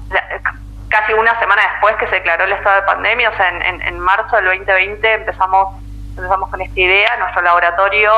casi 0.88 1.12
una 1.12 1.38
semana 1.40 1.62
después 1.74 1.98
que 1.98 2.08
se 2.08 2.16
declaró 2.16 2.46
el 2.46 2.54
estado 2.54 2.78
de 2.78 2.82
pandemia, 2.84 3.30
o 3.30 3.36
sea, 3.36 3.50
en, 3.50 4.00
marzo 4.00 4.38
del 4.38 4.46
2020 4.46 5.14
empezamos, 5.14 5.76
empezamos 6.16 6.50
con 6.50 6.62
esta 6.62 6.80
idea, 6.80 7.18
nuestro 7.18 7.42
laboratorio 7.42 8.12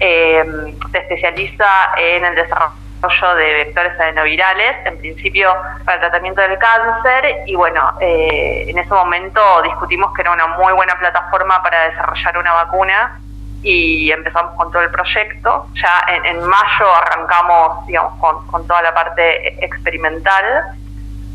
eh, 0.00 0.74
se 0.90 0.98
especializa 0.98 1.66
en 1.98 2.24
el 2.24 2.34
desarrollo 2.34 3.34
de 3.36 3.52
vectores 3.52 4.00
adenovirales, 4.00 4.86
en 4.86 4.96
principio 4.96 5.54
para 5.84 5.96
el 5.96 6.00
tratamiento 6.00 6.40
del 6.40 6.56
cáncer, 6.56 7.42
y 7.44 7.56
bueno, 7.56 7.92
eh, 8.00 8.64
en 8.68 8.78
ese 8.78 8.94
momento 8.94 9.60
discutimos 9.64 10.14
que 10.14 10.22
era 10.22 10.32
una 10.32 10.46
muy 10.46 10.72
buena 10.72 10.98
plataforma 10.98 11.62
para 11.62 11.90
desarrollar 11.90 12.38
una 12.38 12.54
vacuna 12.54 13.18
y 13.62 14.10
empezamos 14.10 14.54
con 14.56 14.70
todo 14.72 14.82
el 14.82 14.90
proyecto. 14.90 15.66
Ya 15.74 16.02
en, 16.24 16.40
mayo 16.44 16.94
arrancamos, 16.94 17.86
digamos, 17.86 18.14
con, 18.50 18.66
toda 18.66 18.82
la 18.82 18.92
parte 18.92 19.64
experimental. 19.64 20.44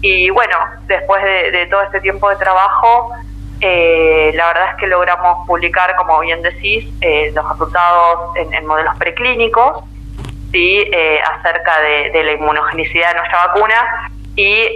Y 0.01 0.29
bueno, 0.29 0.55
después 0.88 1.24
de, 1.24 1.65
todo 1.67 1.81
este 1.84 2.01
tiempo 2.01 2.29
de 2.29 2.36
trabajo, 2.36 3.12
eh, 3.62 4.31
la 4.36 4.48
verdad 4.48 4.69
es 4.72 4.75
que 4.75 4.88
logramos 4.88 5.48
publicar, 5.48 5.96
como 5.96 6.19
bien 6.19 6.41
decís, 6.41 6.86
eh, 7.01 7.31
los 7.34 7.50
resultados 7.50 8.36
en, 8.36 8.65
modelos 8.65 8.96
preclínicos, 8.98 9.84
¿sí? 10.51 10.84
Eh, 10.91 11.19
acerca 11.22 11.79
de, 11.81 12.24
la 12.24 12.34
inmunogenicidad 12.34 13.13
de 13.13 13.17
nuestra 13.19 13.48
vacuna 13.48 14.12
y 14.36 14.67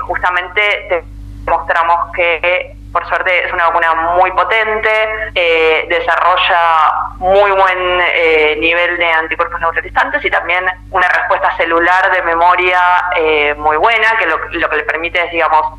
justamente 0.00 1.04
demostramos 1.44 2.12
que 2.14 2.76
por 2.92 3.06
suerte 3.08 3.46
es 3.46 3.52
una 3.52 3.68
vacuna 3.68 3.94
muy 4.16 4.30
potente, 4.32 4.90
eh, 5.34 5.86
desarrolla 5.88 6.92
muy 7.18 7.50
buen 7.50 8.00
eh, 8.14 8.56
nivel 8.58 8.96
de 8.96 9.06
anticuerpos 9.12 9.60
neutralizantes 9.60 10.24
y 10.24 10.30
también 10.30 10.64
una 10.90 11.08
respuesta 11.08 11.56
celular 11.56 12.12
de 12.12 12.22
memoria 12.22 12.80
eh, 13.16 13.54
muy 13.58 13.76
buena, 13.76 14.16
que 14.18 14.26
lo, 14.26 14.40
que 14.40 14.76
le 14.76 14.82
permite 14.84 15.22
es, 15.24 15.30
digamos, 15.30 15.78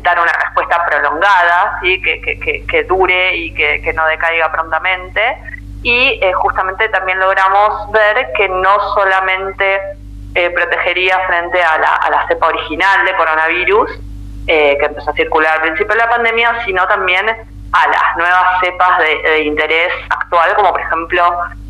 dar 0.00 0.18
una 0.18 0.32
respuesta 0.32 0.86
prolongada, 0.86 1.78
¿sí? 1.82 2.00
que, 2.00 2.84
dure 2.84 3.36
y 3.36 3.52
que, 3.52 3.92
no 3.92 4.06
decaiga 4.06 4.50
prontamente. 4.50 5.20
Y 5.82 6.18
justamente 6.34 6.88
también 6.88 7.18
logramos 7.20 7.92
ver 7.92 8.32
que 8.34 8.48
no 8.48 8.80
solamente 8.94 9.80
protegería 10.54 11.18
frente 11.26 11.62
a 11.62 11.78
la 11.78 12.26
cepa 12.26 12.46
original 12.46 13.04
de 13.04 13.14
coronavirus, 13.16 14.00
eh, 14.48 14.76
que 14.80 14.86
empezó 14.86 15.10
a 15.10 15.14
circular 15.14 15.56
al 15.56 15.62
principio 15.62 15.94
de 15.94 16.00
la 16.00 16.08
pandemia, 16.08 16.64
sino 16.64 16.86
también 16.86 17.28
a 17.28 17.88
las 17.88 18.16
nuevas 18.16 18.60
cepas 18.60 18.98
de, 18.98 19.42
interés 19.42 19.92
actual, 20.08 20.54
como 20.56 20.72
por 20.72 20.80
ejemplo 20.80 21.22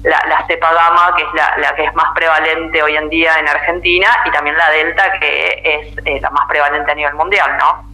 la, 0.04 0.44
cepa 0.47 0.73
gamma, 0.73 1.12
que 1.16 1.25
es 1.25 1.28
la, 1.35 1.75
que 1.75 1.85
es 1.85 1.94
más 1.94 2.06
prevalente 2.14 2.80
hoy 2.82 2.97
en 2.97 3.08
día 3.08 3.32
en 3.38 3.49
Argentina, 3.49 4.08
y 4.25 4.30
también 4.30 4.56
la 4.56 4.70
delta, 4.70 5.18
que 5.18 5.97
es 6.04 6.23
la 6.23 6.30
más 6.30 6.47
prevalente 6.49 6.90
a 6.90 6.94
nivel 6.94 7.14
mundial, 7.14 7.58
¿no? 7.58 7.88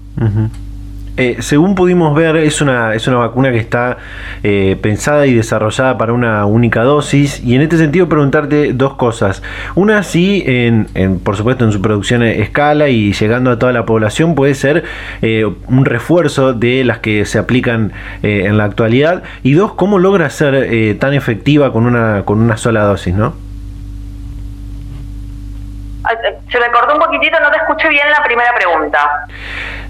Eh, 1.16 1.37
según 1.40 1.76
pudimos 1.76 2.12
ver, 2.16 2.37
es 2.37 2.61
una, 2.61 2.92
es 2.94 3.06
una 3.06 3.18
vacuna 3.18 3.52
que 3.52 3.59
está 3.59 3.99
eh, 4.42 4.76
pensada 4.83 5.26
y 5.26 5.35
desarrollada 5.35 5.97
para 5.97 6.12
una 6.12 6.44
única 6.44 6.83
dosis. 6.83 7.40
Y 7.44 7.54
en 7.54 7.62
este 7.62 7.76
sentido, 7.76 8.09
preguntarte 8.09 8.73
dos 8.73 8.94
cosas. 8.94 9.42
Una, 9.76 10.02
si, 10.02 10.42
en, 10.47 11.21
por 11.21 11.37
supuesto, 11.37 11.64
en 11.64 11.73
su 11.73 11.80
producción 11.80 12.23
a 12.23 12.30
escala 12.30 12.88
y 12.88 13.12
llegando 13.12 13.52
a 13.52 13.59
toda 13.59 13.73
la 13.73 13.87
población, 13.87 14.35
puede 14.35 14.54
ser 14.54 14.85
eh, 15.23 15.44
un 15.68 15.85
refuerzo 15.85 16.52
de 16.52 16.85
las 16.85 16.99
que 16.99 17.25
se 17.26 17.38
aplican 17.38 17.92
en 18.23 18.59
la 18.59 18.64
actualidad. 18.64 19.23
Y 19.42 19.52
dos, 19.52 19.75
¿cómo 19.75 19.99
logra 19.99 20.28
ser 20.30 20.99
tan 20.99 21.14
efectiva 21.14 21.73
con 21.73 21.87
una, 21.87 22.25
con 22.25 22.40
una 22.40 22.56
sola 22.56 22.83
dosis, 22.83 23.14
no? 23.14 23.35
Se 26.50 26.61
me 26.61 26.71
cortó 26.71 26.94
un 26.94 27.00
poquitito, 27.00 27.40
no 27.40 27.50
te 27.50 27.56
escuché 27.56 27.88
bien 27.88 28.06
la 28.11 28.23
primera 28.23 28.54
pregunta. 28.54 29.26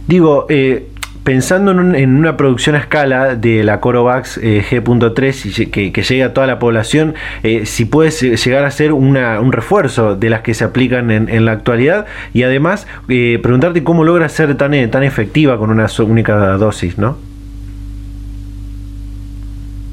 Digo, 0.06 0.46
eh, 0.48 0.90
pensando 1.24 1.72
en, 1.72 2.16
una 2.16 2.36
producción 2.36 2.76
a 2.76 2.78
escala 2.78 3.34
de 3.34 3.64
la 3.64 3.80
Corovax 3.80 4.36
eh, 4.36 4.62
G.3 4.62 5.60
y 5.62 5.70
que, 5.70 5.92
que, 5.92 6.02
llegue 6.02 6.22
a 6.22 6.34
toda 6.34 6.46
la 6.46 6.58
población, 6.58 7.14
eh, 7.42 7.64
si 7.66 7.86
puede 7.86 8.10
llegar 8.10 8.64
a 8.64 8.70
ser 8.70 8.92
una, 8.92 9.40
un 9.40 9.52
refuerzo 9.52 10.14
de 10.16 10.30
las 10.30 10.42
que 10.42 10.52
se 10.52 10.64
aplican 10.64 11.10
en, 11.10 11.44
la 11.44 11.52
actualidad 11.52 12.06
y 12.32 12.42
además 12.42 12.86
preguntarte 13.06 13.82
cómo 13.82 14.04
logra 14.04 14.28
ser 14.28 14.56
tan, 14.56 14.90
tan 14.90 15.02
efectiva 15.02 15.58
con 15.58 15.70
una 15.70 15.86
única 16.00 16.34
dosis, 16.56 16.98
¿no? 16.98 17.16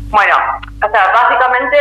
Bueno, 0.10 0.36
o 0.86 0.92
sea, 0.92 1.12
básicamente 1.14 1.78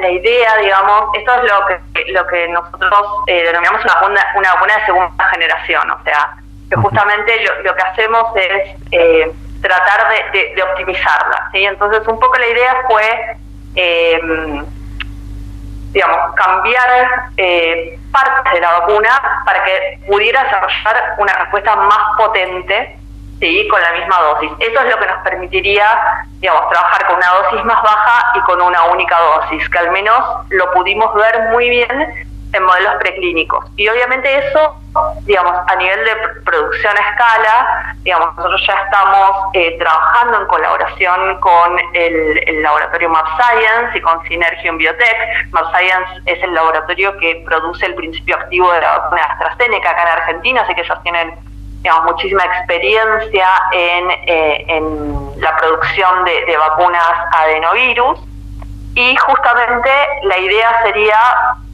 la, 0.00 0.10
idea, 0.10 0.56
digamos, 0.62 1.10
esto 1.14 1.32
es 1.34 1.52
lo 1.52 1.66
que 1.66 2.12
lo 2.12 2.26
que 2.26 2.48
nosotros 2.48 2.90
denominamos 3.26 3.82
una 3.84 3.94
una 4.36 4.54
vacuna 4.54 4.74
de 4.78 4.86
segunda 4.86 5.24
generación, 5.30 5.90
o 5.90 6.02
sea, 6.04 6.38
que 6.68 6.76
justamente 6.76 7.32
lo, 7.64 7.74
que 7.74 7.82
hacemos 7.82 8.24
es 8.36 8.76
eh, 8.92 9.32
tratar 9.62 10.08
de, 10.32 10.62
optimizarla. 10.62 11.48
¿sí? 11.52 11.64
Entonces, 11.64 12.06
un 12.06 12.18
poco 12.18 12.36
la 12.38 12.46
idea 12.46 12.76
fue, 12.88 13.36
eh, 13.74 14.20
digamos, 15.92 16.34
cambiar 16.34 17.30
eh, 17.36 17.98
partes 18.12 18.52
de 18.52 18.60
la 18.60 18.72
vacuna 18.80 19.42
para 19.44 19.64
que 19.64 19.98
pudiera 20.06 20.44
desarrollar 20.44 21.14
una 21.18 21.32
respuesta 21.34 21.74
más 21.76 22.16
potente 22.16 22.96
¿sí? 23.40 23.66
con 23.68 23.80
la 23.80 23.92
misma 23.92 24.20
dosis. 24.20 24.50
Eso 24.58 24.80
es 24.80 24.90
lo 24.90 25.00
que 25.00 25.06
nos 25.06 25.22
permitiría, 25.22 25.86
digamos, 26.40 26.68
trabajar 26.68 27.06
con 27.06 27.16
una 27.16 27.30
dosis 27.42 27.64
más 27.64 27.82
baja 27.82 28.32
y 28.34 28.40
con 28.40 28.60
una 28.60 28.84
única 28.84 29.18
dosis, 29.18 29.68
que 29.70 29.78
al 29.78 29.90
menos 29.90 30.22
lo 30.50 30.70
pudimos 30.72 31.14
ver 31.14 31.48
muy 31.50 31.70
bien 31.70 32.27
en 32.52 32.62
modelos 32.62 32.94
preclínicos. 33.00 33.64
Y 33.76 33.88
obviamente 33.88 34.38
eso, 34.38 34.74
digamos, 35.26 35.52
a 35.66 35.76
nivel 35.76 36.04
de 36.04 36.16
producción 36.44 36.96
a 36.96 37.00
escala, 37.00 37.94
digamos, 38.02 38.36
nosotros 38.36 38.62
ya 38.66 38.74
estamos 38.74 39.30
eh, 39.52 39.76
trabajando 39.78 40.40
en 40.40 40.46
colaboración 40.46 41.40
con 41.40 41.78
el, 41.92 42.62
laboratorio 42.62 43.10
Map 43.10 43.26
Science 43.38 43.98
y 43.98 44.00
con 44.00 44.22
Synergium 44.26 44.78
Biotech. 44.78 45.16
Map 45.50 45.66
Science 45.74 46.22
es 46.26 46.42
el 46.42 46.54
laboratorio 46.54 47.16
que 47.18 47.42
produce 47.46 47.86
el 47.86 47.94
principio 47.94 48.36
activo 48.36 48.72
de 48.72 48.80
la 48.80 48.98
vacuna 48.98 49.22
AstraZeneca 49.22 49.90
acá 49.90 50.02
en 50.02 50.08
Argentina, 50.08 50.62
así 50.62 50.74
que 50.74 50.80
ellos 50.80 51.02
tienen 51.02 51.34
digamos, 51.82 52.04
muchísima 52.12 52.44
experiencia 52.44 53.46
en, 53.72 54.10
eh, 54.26 54.64
en 54.68 55.40
la 55.40 55.56
producción 55.58 56.24
de, 56.24 56.44
de 56.46 56.56
vacunas 56.56 57.12
adenovirus 57.32 58.27
y 58.98 59.14
justamente 59.14 59.90
la 60.24 60.38
idea 60.38 60.82
sería, 60.82 61.16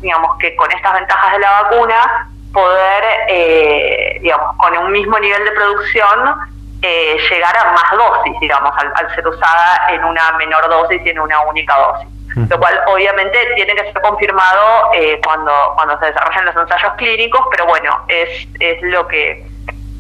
digamos, 0.03 0.37
que 0.37 0.55
con 0.57 0.71
estas 0.71 0.93
ventajas 0.93 1.33
de 1.33 1.39
la 1.39 1.63
vacuna, 1.63 2.29
poder, 2.53 3.05
eh, 3.29 4.19
digamos, 4.21 4.55
con 4.59 4.77
un 4.77 4.93
mismo 4.93 5.19
nivel 5.19 5.43
de 5.43 5.51
producción, 5.53 6.35
eh, 6.83 7.17
llegar 7.31 7.57
a 7.57 7.73
más 7.73 7.91
dosis, 7.93 8.39
digamos, 8.41 8.75
al, 8.77 9.15
ser 9.15 9.27
usada 9.27 9.87
en 9.89 10.05
una 10.05 10.33
menor 10.33 10.69
dosis 10.69 11.01
y 11.03 11.09
en 11.09 11.19
una 11.19 11.41
única 11.49 11.75
dosis. 11.79 12.09
Lo 12.51 12.59
cual 12.59 12.79
obviamente 12.89 13.39
tiene 13.55 13.75
que 13.75 13.91
ser 13.91 14.03
confirmado 14.03 14.91
eh, 14.93 15.19
cuando, 15.25 15.53
cuando 15.77 15.99
se 16.01 16.07
desarrollen 16.07 16.45
los 16.45 16.57
ensayos 16.57 16.93
clínicos, 16.99 17.41
pero 17.51 17.65
bueno, 17.67 18.05
es, 18.09 18.47
es 18.61 18.83
lo 18.83 19.09
que 19.09 19.47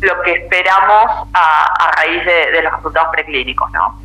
lo 0.02 0.20
que 0.20 0.32
esperamos 0.32 1.06
a, 1.32 1.90
raíz 1.96 2.22
de, 2.26 2.60
los 2.60 2.72
resultados 2.74 3.08
preclínicos, 3.12 3.70
¿no? 3.70 3.98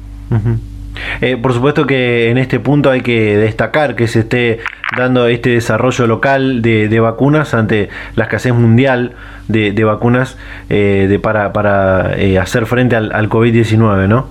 Eh, 1.22 1.38
por 1.38 1.54
supuesto 1.54 1.86
que 1.86 2.30
en 2.30 2.38
este 2.38 2.60
punto 2.60 2.90
hay 2.90 3.02
que 3.02 3.38
destacar 3.38 3.96
que 3.96 4.08
se 4.08 4.20
esté 4.20 4.60
dando 4.96 5.28
este 5.28 5.50
desarrollo 5.50 6.08
local 6.08 6.62
de, 6.62 7.00
vacunas 7.00 7.54
ante 7.54 7.90
la 8.16 8.26
escasez 8.26 8.54
mundial 8.54 9.16
de, 9.48 9.84
vacunas 9.84 10.38
eh, 10.70 11.08
de, 11.10 11.20
para, 11.20 11.54
para 11.54 12.16
eh, 12.18 12.40
hacer 12.40 12.66
frente 12.66 12.96
al, 12.96 13.30
COVID-19, 13.30 14.08
¿no? 14.08 14.30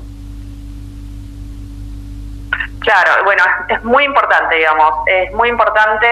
Claro, 2.80 3.24
bueno, 3.24 3.42
es 3.68 3.84
muy 3.84 4.04
importante, 4.04 4.56
digamos, 4.56 4.92
es 5.06 5.32
muy 5.34 5.48
importante 5.50 6.06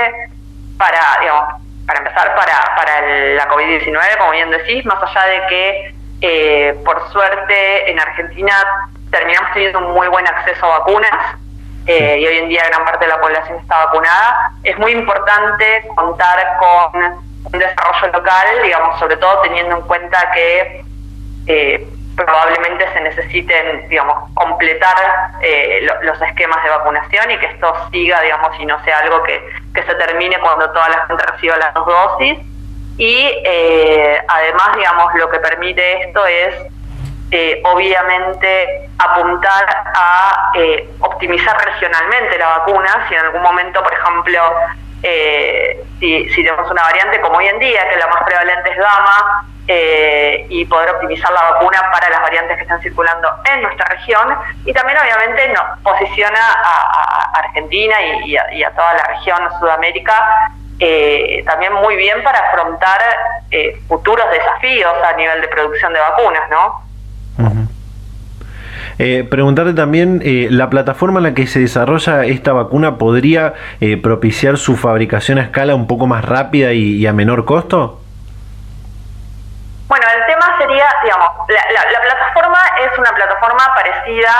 para, 0.76 1.00
digamos, 1.21 1.45
para 1.87 2.00
empezar 2.00 2.35
para, 2.35 2.76
para 2.76 3.35
la 3.35 3.49
COVID-19, 3.49 4.19
como 4.19 4.31
bien 4.33 4.50
decís, 4.50 4.85
más 4.85 5.03
allá 5.03 5.26
de 5.26 5.47
que 5.49 5.97
por 6.85 7.11
suerte 7.12 7.91
en 7.91 8.00
Argentina 8.00 8.55
terminamos 9.11 9.53
teniendo 9.53 9.79
un 9.79 9.93
muy 9.93 10.09
buen 10.09 10.27
acceso 10.27 10.67
a 10.67 10.79
vacunas 10.79 11.37
eh, 11.87 12.19
y 12.19 12.27
hoy 12.27 12.39
en 12.39 12.49
día 12.49 12.65
gran 12.69 12.85
parte 12.85 13.05
de 13.05 13.13
la 13.13 13.21
población 13.21 13.59
está 13.59 13.85
vacunada. 13.85 14.53
Es 14.65 14.77
muy 14.79 14.93
importante 14.93 15.85
contar 15.95 16.59
con 16.59 17.03
un 17.45 17.59
desarrollo 17.59 18.13
local, 18.13 18.47
digamos, 18.63 18.99
sobre 18.99 19.17
todo 19.19 19.41
teniendo 19.43 19.77
en 19.77 19.83
cuenta 19.83 20.31
que 20.33 20.85
eh, 21.47 21.89
probablemente 22.17 22.93
se 22.93 23.01
necesiten, 23.03 23.89
digamos, 23.89 24.31
completar 24.35 24.97
eh, 25.43 25.87
los 26.03 26.21
esquemas 26.23 26.63
de 26.65 26.71
vacunación 26.71 27.31
y 27.31 27.39
que 27.39 27.47
esto 27.47 27.73
siga, 27.93 28.21
digamos, 28.23 28.51
y 28.59 28.67
no 28.67 28.83
sea 28.83 28.99
algo 28.99 29.23
que, 29.23 29.41
que 29.73 29.83
se 29.85 29.95
termine 29.95 30.39
cuando 30.41 30.69
toda 30.73 30.89
la 30.89 31.07
gente 31.07 31.23
reciba 31.25 31.57
las 31.59 31.73
dos 31.75 31.87
dosis. 31.87 32.39
Y 32.99 33.31
además, 34.27 34.71
digamos, 34.75 35.15
lo 35.17 35.29
que 35.29 35.39
permite 35.39 36.05
esto 36.05 36.27
es 36.27 36.55
eh, 37.30 37.61
obviamente 37.64 38.88
apuntar 38.99 39.66
a 39.95 40.52
eh, 40.54 40.88
optimizar 41.00 41.56
regionalmente 41.64 42.39
la 42.39 42.58
vacuna, 42.58 43.04
si 43.08 43.15
en 43.15 43.21
algún 43.21 43.43
momento, 43.43 43.82
por 43.82 43.93
ejemplo, 43.93 44.41
eh, 45.02 45.84
si, 45.99 46.28
tenemos 46.36 46.71
una 46.71 46.82
variante 46.82 47.21
como 47.21 47.39
hoy 47.39 47.49
en 47.49 47.58
día, 47.58 47.89
que 47.89 47.97
la 47.97 48.06
más 48.06 48.23
prevalente 48.25 48.71
es 48.71 48.76
gamma, 48.76 49.45
y 50.49 50.65
poder 50.67 50.91
optimizar 50.91 51.32
la 51.32 51.43
vacuna 51.50 51.91
para 51.91 52.08
las 52.08 52.21
variantes 52.21 52.56
que 52.56 52.62
están 52.62 52.80
circulando 52.80 53.28
en 53.52 53.62
nuestra 53.62 53.84
región, 53.86 54.39
y 54.65 54.73
también 54.73 54.97
obviamente 54.97 55.49
nos 55.49 55.80
posiciona 55.82 56.39
a, 56.39 57.32
Argentina 57.34 57.97
y, 58.25 58.36
a, 58.36 58.71
toda 58.71 58.95
la 58.95 59.02
región 59.08 59.39
Sudamérica 59.58 60.52
también 61.47 61.73
muy 61.73 61.97
bien 61.97 62.23
para 62.23 62.39
afrontar 62.39 63.00
futuros 63.89 64.30
desafíos 64.30 64.95
a 65.02 65.12
nivel 65.15 65.41
de 65.41 65.49
producción 65.49 65.93
de 65.93 65.99
vacunas, 65.99 66.49
¿no? 66.49 66.86
Eh, 68.99 69.27
preguntarte 69.29 69.75
también, 69.75 70.23
eh, 70.25 70.49
¿la 70.51 70.71
plataforma 70.71 71.19
en 71.19 71.25
la 71.25 71.35
que 71.35 71.47
se 71.47 71.61
desarrolla 71.61 72.25
esta 72.25 72.53
vacuna 72.53 72.97
podría 72.97 73.53
eh, 73.81 74.01
propiciar 74.01 74.57
su 74.57 74.77
fabricación 74.77 75.39
a 75.39 75.43
escala 75.43 75.75
un 75.75 75.87
poco 75.87 76.07
más 76.07 76.25
rápida 76.25 76.73
y, 76.73 77.07
a 77.07 77.13
menor 77.13 77.45
costo? 77.45 78.01
Bueno, 79.89 80.07
el 80.17 80.27
tema 80.27 80.59
sería, 80.59 80.87
digamos, 81.05 81.29
la, 81.49 82.01
plataforma 82.01 82.59
es 82.85 82.99
una 82.99 83.13
plataforma 83.13 83.63
parecida, 83.75 84.33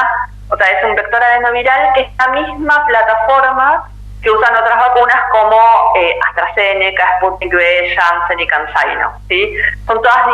o 0.49 0.57
sea, 0.57 0.67
es 0.67 0.85
un 0.85 0.97
vector 0.97 1.23
adenoviral 1.23 1.93
que 1.95 2.01
es 2.01 2.09
la 2.19 2.29
misma 2.29 2.87
plataforma 2.87 3.85
que 4.27 4.33
usan 4.33 4.57
otras 4.57 4.77
vacunas 4.77 5.23
como 5.31 5.57
eh, 5.95 6.19
AstraZeneca, 6.29 7.19
Sputnik 7.19 7.55
V, 7.55 7.97
Janssen 7.97 8.41
y 8.41 8.47
CanSino. 8.49 9.13
¿sí? 9.29 9.57
Son 9.87 10.03
todas 10.03 10.27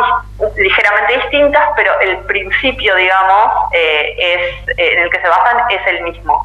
ligeramente 0.57 1.13
distintas, 1.19 1.61
pero 1.75 1.99
el 1.99 2.17
principio, 2.25 2.95
digamos, 2.95 3.69
eh, 3.71 4.15
es, 4.17 4.77
en 4.79 4.97
el 4.97 5.11
que 5.11 5.21
se 5.21 5.27
basan 5.27 5.57
es 5.69 5.85
el 5.85 6.01
mismo. 6.01 6.43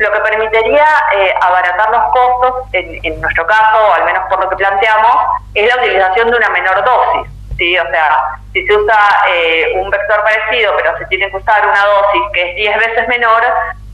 Lo 0.00 0.10
que 0.10 0.18
permitiría 0.22 0.86
eh, 1.14 1.32
abaratar 1.40 1.88
los 1.90 2.02
costos, 2.12 2.64
en, 2.72 3.20
nuestro 3.20 3.46
caso, 3.46 3.78
o 3.88 3.94
al 3.94 4.04
menos 4.04 4.24
por 4.28 4.42
lo 4.42 4.50
que 4.50 4.56
planteamos, 4.56 5.16
es 5.54 5.72
la 5.72 5.80
utilización 5.80 6.32
de 6.32 6.36
una 6.36 6.48
menor 6.48 6.84
dosis. 6.84 7.30
¿sí? 7.58 7.78
O 7.78 7.88
sea, 7.90 8.18
si 8.52 8.66
se 8.66 8.76
usa 8.76 8.98
un 9.76 9.88
vector 9.88 10.20
parecido, 10.24 10.74
pero 10.78 10.98
se 10.98 11.06
tiene 11.06 11.30
que 11.30 11.36
usar 11.36 11.62
una 11.64 11.86
dosis 11.86 12.22
que 12.32 12.50
es 12.50 12.56
10 12.56 12.76
veces 12.76 13.06
menor, 13.06 13.44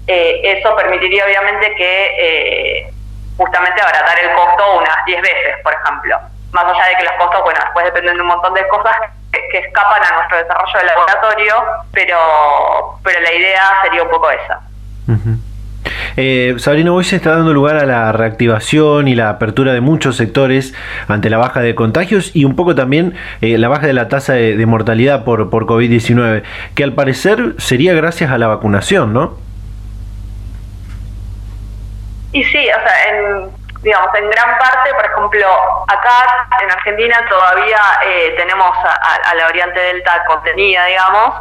eh, 0.09 0.41
eso 0.43 0.75
permitiría 0.75 1.23
obviamente 1.27 1.75
que 1.75 2.07
eh, 2.19 2.91
justamente 3.37 3.79
abaratar 3.83 4.19
el 4.19 4.35
costo 4.35 4.79
unas 4.79 5.05
10 5.05 5.21
veces, 5.21 5.57
por 5.63 5.75
ejemplo. 5.75 6.19
Más 6.53 6.65
allá 6.65 6.89
de 6.89 6.97
que 6.97 7.05
los 7.05 7.13
costos, 7.19 7.43
bueno, 7.45 7.61
después 7.63 7.85
dependen 7.85 8.15
de 8.17 8.23
un 8.23 8.29
montón 8.29 8.55
de 8.55 8.67
cosas 8.69 8.97
que, 9.31 9.59
escapan 9.59 10.03
a 10.03 10.17
nuestro 10.17 10.39
desarrollo 10.39 10.79
del 10.79 10.87
laboratorio, 10.87 11.55
pero, 11.93 12.19
pero 13.05 13.21
la 13.21 13.35
idea 13.35 13.63
sería 13.83 14.03
un 14.03 14.09
poco 14.09 14.31
esa. 14.31 14.61
Eh, 16.17 16.55
Sabrina, 16.57 16.91
hoy 16.91 17.05
se 17.05 17.17
está 17.17 17.37
dando 17.37 17.53
lugar 17.53 17.77
a 17.77 17.85
la 17.85 18.11
reactivación 18.13 19.09
y 19.09 19.15
la 19.15 19.29
apertura 19.29 19.75
de 19.75 19.83
muchos 19.83 20.17
sectores 20.17 20.75
ante 21.07 21.29
la 21.29 21.37
baja 21.37 21.61
de 21.61 21.75
contagios 21.75 22.35
y 22.35 22.47
un 22.47 22.57
poco 22.57 22.75
también 22.75 23.15
la 23.41 23.69
baja 23.69 23.87
de 23.87 23.93
la 23.93 24.09
tasa 24.09 24.33
de, 24.33 24.57
de 24.57 24.67
mortalidad 24.67 25.25
por, 25.25 25.51
por 25.51 25.67
COVID-19, 25.67 26.45
que 26.75 26.83
al 26.83 26.95
parecer 26.95 27.55
sería 27.59 27.93
gracias 27.93 28.31
a 28.31 28.39
la 28.39 28.47
vacunación, 28.47 29.13
¿no? 29.13 29.48
Y 32.33 32.45
sí, 32.45 32.69
o 32.69 32.81
sea, 32.83 33.09
en, 33.09 33.51
digamos, 33.83 34.15
en 34.15 34.31
gran 34.31 34.59
parte, 34.59 34.93
por 34.95 35.05
ejemplo, 35.05 35.47
acá 35.89 36.47
en 36.63 36.71
Argentina 36.71 37.25
todavía 37.29 37.81
eh, 38.05 38.35
tenemos 38.37 38.77
a, 38.77 39.35
la 39.35 39.45
variante 39.45 39.81
Delta 39.81 40.25
contenida, 40.27 40.85
digamos, 40.87 41.35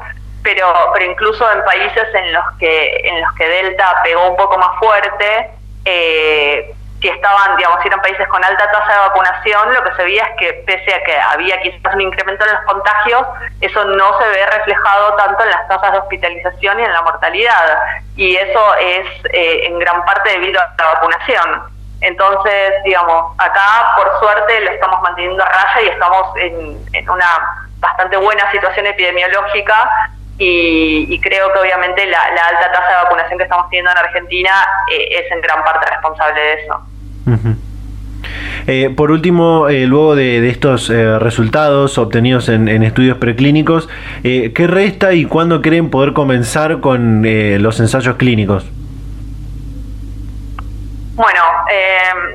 pero, 0.44 0.74
pero 0.94 1.06
incluso 1.06 1.52
en 1.52 1.64
países 1.66 2.08
en 2.14 2.32
los 2.32 2.46
que 2.58 3.02
en 3.04 3.22
los 3.22 3.34
que 3.34 3.48
Delta 3.50 4.02
pegó 4.04 4.30
un 4.30 4.38
poco 4.38 4.58
más 4.58 4.80
fuerte, 4.80 5.52
eh, 5.84 6.74
si 7.02 7.10
estaban, 7.10 7.58
digamos, 7.58 7.80
si 7.82 7.88
eran 7.88 8.02
países 8.02 8.28
con 8.28 8.44
alta 8.44 8.72
tasa 8.72 8.94
de 8.94 9.00
vacunación, 9.08 9.74
lo 9.74 9.84
que 9.84 9.96
se 9.96 10.04
veía 10.04 10.24
es 10.24 10.38
que 10.38 10.54
pese 10.66 10.96
a 10.96 11.04
que 11.04 11.20
había 11.20 11.62
quizás 11.62 11.94
un 11.94 12.02
incremento 12.02 12.46
en 12.46 12.54
los 12.54 12.62
contagios, 12.62 13.22
eso 13.62 13.86
no 13.86 14.20
se 14.20 14.28
ve 14.30 14.46
reflejado 14.48 15.14
tanto 15.16 15.44
en 15.44 15.50
las 15.52 15.68
tasas 15.68 15.92
de 15.92 15.98
hospitalización 16.00 16.80
y 16.80 16.84
en 16.84 16.94
la 16.94 17.02
mortalidad. 17.04 17.80
Y 18.16 18.36
eso 18.36 18.76
es 18.76 19.06
eh, 19.32 19.68
en 19.68 19.78
gran 19.78 20.04
parte 20.06 20.32
debido 20.32 20.60
a 20.60 20.74
la 20.78 20.94
vacunación. 20.94 21.78
Entonces, 22.02 22.74
digamos, 22.84 23.34
acá 23.38 23.94
por 23.96 24.20
suerte 24.20 24.60
lo 24.62 24.72
estamos 24.72 25.02
manteniendo 25.02 25.44
a 25.44 25.50
raya 25.50 25.82
y 25.82 25.88
estamos 25.90 26.36
en, 26.38 26.86
en 26.94 27.10
una 27.10 27.28
bastante 27.80 28.18
buena 28.18 28.50
situación 28.52 28.88
epidemiológica 28.88 30.10
y, 30.40 31.20
creo 31.20 31.52
que 31.52 31.60
obviamente 31.60 32.06
la, 32.06 32.20
alta 32.20 32.72
tasa 32.72 32.90
de 32.90 33.04
vacunación 33.04 33.38
que 33.38 33.44
estamos 33.44 33.70
teniendo 33.70 33.92
en 33.92 33.98
Argentina 33.98 34.52
eh, 34.92 35.24
es 35.24 35.32
en 35.32 35.42
gran 35.42 35.64
parte 35.64 35.90
responsable 35.90 36.40
de 36.40 36.54
eso. 36.54 36.82
Eh, 38.68 38.94
por 38.96 39.12
último, 39.12 39.70
eh, 39.70 39.88
luego 39.88 40.16
de, 40.16 40.48
estos 40.50 40.90
resultados 40.90 41.98
obtenidos 41.98 42.50
en, 42.50 42.68
estudios 42.84 43.18
preclínicos, 43.18 43.90
¿qué 44.22 44.68
resta 44.68 45.14
y 45.14 45.26
cuándo 45.26 45.62
creen 45.62 45.90
poder 45.90 46.14
comenzar 46.14 46.82
con 46.82 47.24
los 47.24 47.80
ensayos 47.80 48.16
clínicos? 48.18 48.66
Bueno, 51.18 51.42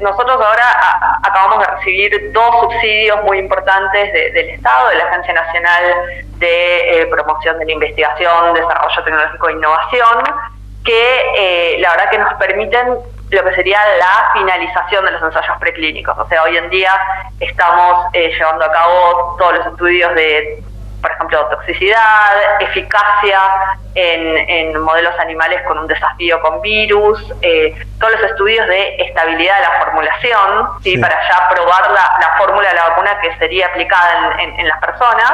nosotros 0.00 0.40
ahora 0.40 1.18
acabamos 1.22 1.60
de 1.60 1.72
recibir 1.76 2.32
dos 2.32 2.60
subsidios 2.62 3.22
muy 3.22 3.38
importantes 3.38 4.12
del 4.12 4.50
Estado, 4.50 4.88
de 4.88 4.96
la 4.96 5.04
Agencia 5.04 5.34
Nacional 5.34 5.84
de 6.38 7.02
eh, 7.02 7.06
Promoción 7.06 7.60
de 7.60 7.64
la 7.64 7.72
Investigación, 7.72 8.54
Desarrollo 8.54 9.04
Tecnológico 9.04 9.48
e 9.48 9.52
Innovación, 9.52 10.24
que 10.84 11.20
eh, 11.36 11.76
la 11.78 11.90
verdad 11.90 12.10
que 12.10 12.18
nos 12.18 12.34
permiten 12.34 12.88
lo 13.30 13.44
que 13.44 13.54
sería 13.54 13.78
la 13.98 14.32
finalización 14.32 15.04
de 15.04 15.12
los 15.12 15.22
ensayos 15.22 15.56
preclínicos. 15.60 16.18
O 16.18 16.26
sea, 16.26 16.42
hoy 16.42 16.56
en 16.56 16.68
día 16.68 16.92
estamos 17.38 18.06
eh, 18.14 18.32
llevando 18.36 18.64
a 18.64 18.72
cabo 18.72 19.36
todos 19.38 19.58
los 19.58 19.66
estudios 19.68 20.12
de 20.16 20.60
por 21.02 21.10
ejemplo, 21.10 21.46
toxicidad, 21.48 22.60
eficacia 22.60 23.40
en, 23.94 24.80
modelos 24.80 25.18
animales 25.18 25.60
con 25.66 25.78
un 25.78 25.86
desafío 25.86 26.40
con 26.40 26.60
virus, 26.62 27.20
eh, 27.42 27.74
todos 27.98 28.12
los 28.14 28.30
estudios 28.30 28.66
de 28.68 28.96
estabilidad 28.96 29.56
de 29.56 29.62
la 29.62 29.80
formulación, 29.80 30.68
¿sí? 30.82 30.96
para 30.98 31.14
ya 31.28 31.48
probar 31.50 31.90
la, 31.90 32.08
fórmula 32.38 32.68
de 32.68 32.74
la 32.74 32.88
vacuna 32.88 33.20
que 33.20 33.36
sería 33.36 33.66
aplicada 33.66 34.36
en, 34.38 34.66
las 34.66 34.78
personas. 34.78 35.32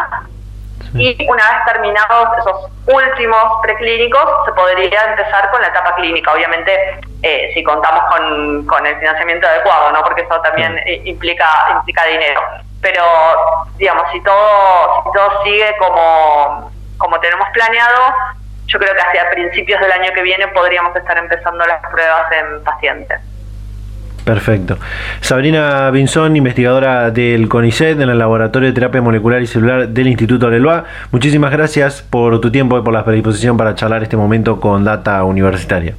Y 0.95 1.17
una 1.29 1.45
vez 1.51 1.65
terminados 1.67 2.39
esos 2.39 2.71
últimos 2.87 3.61
preclínicos, 3.63 4.25
se 4.47 4.53
podría 4.53 5.05
empezar 5.05 5.51
con 5.51 5.61
la 5.61 5.69
etapa 5.69 5.95
clínica. 5.95 6.33
Obviamente, 6.33 7.01
eh, 7.23 7.51
si 7.55 7.63
contamos 7.63 8.05
con, 8.11 8.67
con, 8.67 8.87
el 8.87 8.97
financiamiento 8.97 9.47
adecuado, 9.47 9.93
¿no? 9.93 10.03
porque 10.03 10.23
eso 10.23 10.41
también 10.41 10.81
implica, 11.05 11.47
implica 11.77 12.05
dinero 12.05 12.41
pero 12.81 13.03
digamos, 13.77 14.05
si 14.13 14.21
todo, 14.23 15.03
si 15.05 15.13
todo 15.13 15.45
sigue 15.45 15.75
como, 15.79 16.71
como 16.97 17.21
tenemos 17.21 17.49
planeado, 17.53 18.13
yo 18.67 18.79
creo 18.79 18.95
que 18.95 19.01
hacia 19.01 19.31
principios 19.31 19.81
del 19.81 19.93
año 19.93 20.13
que 20.15 20.23
viene 20.23 20.49
podríamos 20.49 20.95
estar 20.95 21.17
empezando 21.17 21.65
las 21.67 21.81
pruebas 21.91 22.31
en 22.33 22.65
pacientes. 22.65 23.21
Perfecto. 24.25 24.77
Sabrina 25.23 25.91
Binzón, 25.91 26.37
investigadora 26.37 27.11
del 27.11 27.49
CONICET 27.49 27.99
en 27.99 28.11
el 28.11 28.19
Laboratorio 28.19 28.69
de 28.69 28.75
Terapia 28.75 29.01
Molecular 29.01 29.41
y 29.41 29.47
Celular 29.47 29.89
del 29.89 30.07
Instituto 30.07 30.51
Leloa. 30.51 30.85
Muchísimas 31.13 31.51
gracias 31.51 32.03
por 32.03 32.39
tu 32.39 32.53
tiempo 32.53 32.79
y 32.79 32.83
por 32.83 32.93
la 32.93 33.07
predisposición 33.07 33.57
para 33.57 33.75
charlar 33.75 34.03
este 34.03 34.19
momento 34.19 34.61
con 34.61 34.85
Data 34.85 35.25
Universitaria. 35.25 35.95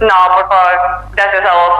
No, 0.00 0.08
por 0.34 0.48
favor, 0.48 0.72
gracias 1.14 1.42
a 1.42 1.52
vos. 1.54 1.70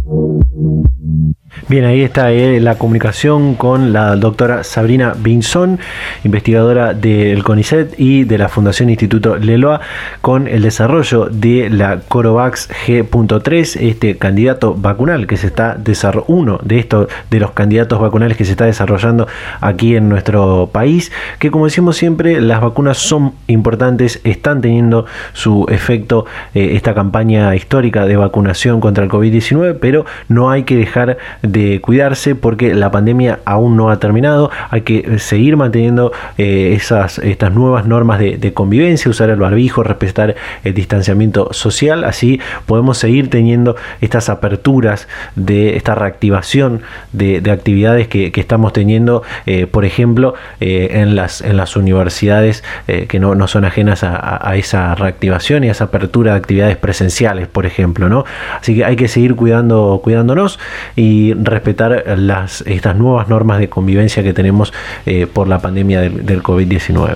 Bien, 1.70 1.86
ahí 1.86 2.02
está 2.02 2.32
eh, 2.32 2.60
la 2.60 2.80
comunicación 2.80 3.54
con 3.54 3.94
la 3.94 4.16
doctora 4.16 4.64
Sabrina 4.64 5.14
Binzón, 5.16 5.78
investigadora 6.24 6.96
del 6.96 7.44
CONICET 7.44 7.94
y 8.00 8.24
de 8.24 8.40
la 8.40 8.50
Fundación 8.50 8.90
Instituto 8.90 9.38
Leloa, 9.38 9.80
con 10.22 10.48
el 10.48 10.64
desarrollo 10.64 11.28
de 11.28 11.70
la 11.70 12.00
Corovax 12.00 12.70
G.3, 12.88 13.82
este 13.82 14.18
candidato 14.18 14.74
vacunal 14.74 15.28
que 15.28 15.38
se 15.38 15.46
está 15.46 15.76
desarrollando, 15.76 16.34
uno 16.34 16.60
de 16.64 16.80
estos 16.80 17.08
de 17.30 17.40
los 17.40 17.52
candidatos 17.52 18.00
vacunales 18.00 18.36
que 18.36 18.46
se 18.46 18.52
está 18.52 18.66
desarrollando 18.66 19.28
aquí 19.62 19.96
en 19.96 20.10
nuestro 20.10 20.72
país, 20.74 21.12
que 21.38 21.52
como 21.52 21.66
decimos 21.66 21.98
siempre, 21.98 22.42
las 22.42 22.62
vacunas 22.62 22.98
son 22.98 23.34
importantes, 23.46 24.22
están 24.24 24.62
teniendo 24.62 25.06
su 25.34 25.68
efecto 25.70 26.26
eh, 26.56 26.72
esta 26.74 26.96
campaña 26.96 27.56
histórica 27.56 28.08
de 28.08 28.16
vacunación 28.16 28.82
contra 28.82 29.04
el 29.04 29.12
COVID-19, 29.12 29.78
pero 29.80 30.08
no 30.30 30.50
hay 30.50 30.64
que 30.64 30.76
dejar 30.76 31.20
de 31.44 31.59
cuidarse 31.82 32.36
porque 32.36 32.74
la 32.74 32.92
pandemia 32.92 33.40
aún 33.46 33.78
no 33.78 33.90
ha 33.90 34.00
terminado. 34.00 34.52
Hay 34.70 34.82
que 34.82 35.20
seguir 35.20 35.58
manteniendo 35.58 36.12
eh, 36.38 36.74
esas, 36.76 37.20
estas 37.20 37.54
nuevas 37.54 37.86
normas 37.86 38.20
de, 38.20 38.54
convivencia, 38.54 39.10
usar 39.10 39.30
el 39.30 39.38
barbijo, 39.38 39.84
respetar 39.84 40.36
el 40.64 40.74
distanciamiento 40.74 41.54
social. 41.54 42.04
Así 42.04 42.40
podemos 42.66 42.98
seguir 42.98 43.30
teniendo 43.30 43.76
estas 44.02 44.30
aperturas 44.30 45.08
de 45.36 45.76
esta 45.76 45.96
reactivación 45.96 46.82
de, 47.14 47.50
actividades 47.50 48.08
que, 48.08 48.32
estamos 48.40 48.72
teniendo, 48.74 49.24
eh, 49.46 49.68
por 49.68 49.84
ejemplo, 49.84 50.34
eh, 50.62 50.90
en, 50.94 51.16
las, 51.16 51.42
en 51.42 51.58
las 51.58 51.76
universidades 51.76 52.64
que 52.86 53.20
no, 53.20 53.48
son 53.48 53.66
ajenas 53.66 54.04
a, 54.04 54.56
esa 54.56 54.96
reactivación 54.96 55.64
y 55.64 55.70
a 55.70 55.72
esa 55.72 55.86
apertura 55.86 56.34
de 56.34 56.38
actividades 56.38 56.78
presenciales, 56.78 57.48
por 57.48 57.66
ejemplo. 57.66 58.10
¿no? 58.10 58.26
Así 58.60 58.76
que 58.76 58.86
hay 58.86 58.96
que 58.96 59.08
seguir 59.08 59.36
cuidando, 59.36 60.00
cuidándonos 60.04 60.60
y 60.96 61.34
respetar 61.50 62.04
las, 62.18 62.62
estas 62.62 62.96
nuevas 62.96 63.28
normas 63.28 63.60
de 63.60 63.70
convivencia 63.70 64.24
que 64.24 64.34
tenemos 64.34 64.74
eh, 65.06 65.28
por 65.28 65.48
la 65.48 65.60
pandemia 65.60 66.02
del, 66.02 66.44
COVID-19. 66.44 67.16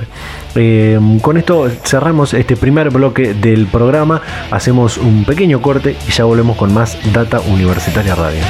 Eh, 0.56 1.00
con 1.22 1.38
esto 1.38 1.70
cerramos 1.84 2.34
este 2.34 2.56
primer 2.56 2.90
bloque 2.90 3.34
del 3.34 3.68
programa, 3.68 4.22
hacemos 4.52 4.98
un 4.98 5.26
pequeño 5.26 5.62
corte 5.62 5.96
y 6.08 6.12
ya 6.12 6.26
volvemos 6.26 6.58
con 6.58 6.74
más 6.74 6.98
Data 7.14 7.40
Universitaria 7.42 8.16
Radio. 8.16 8.42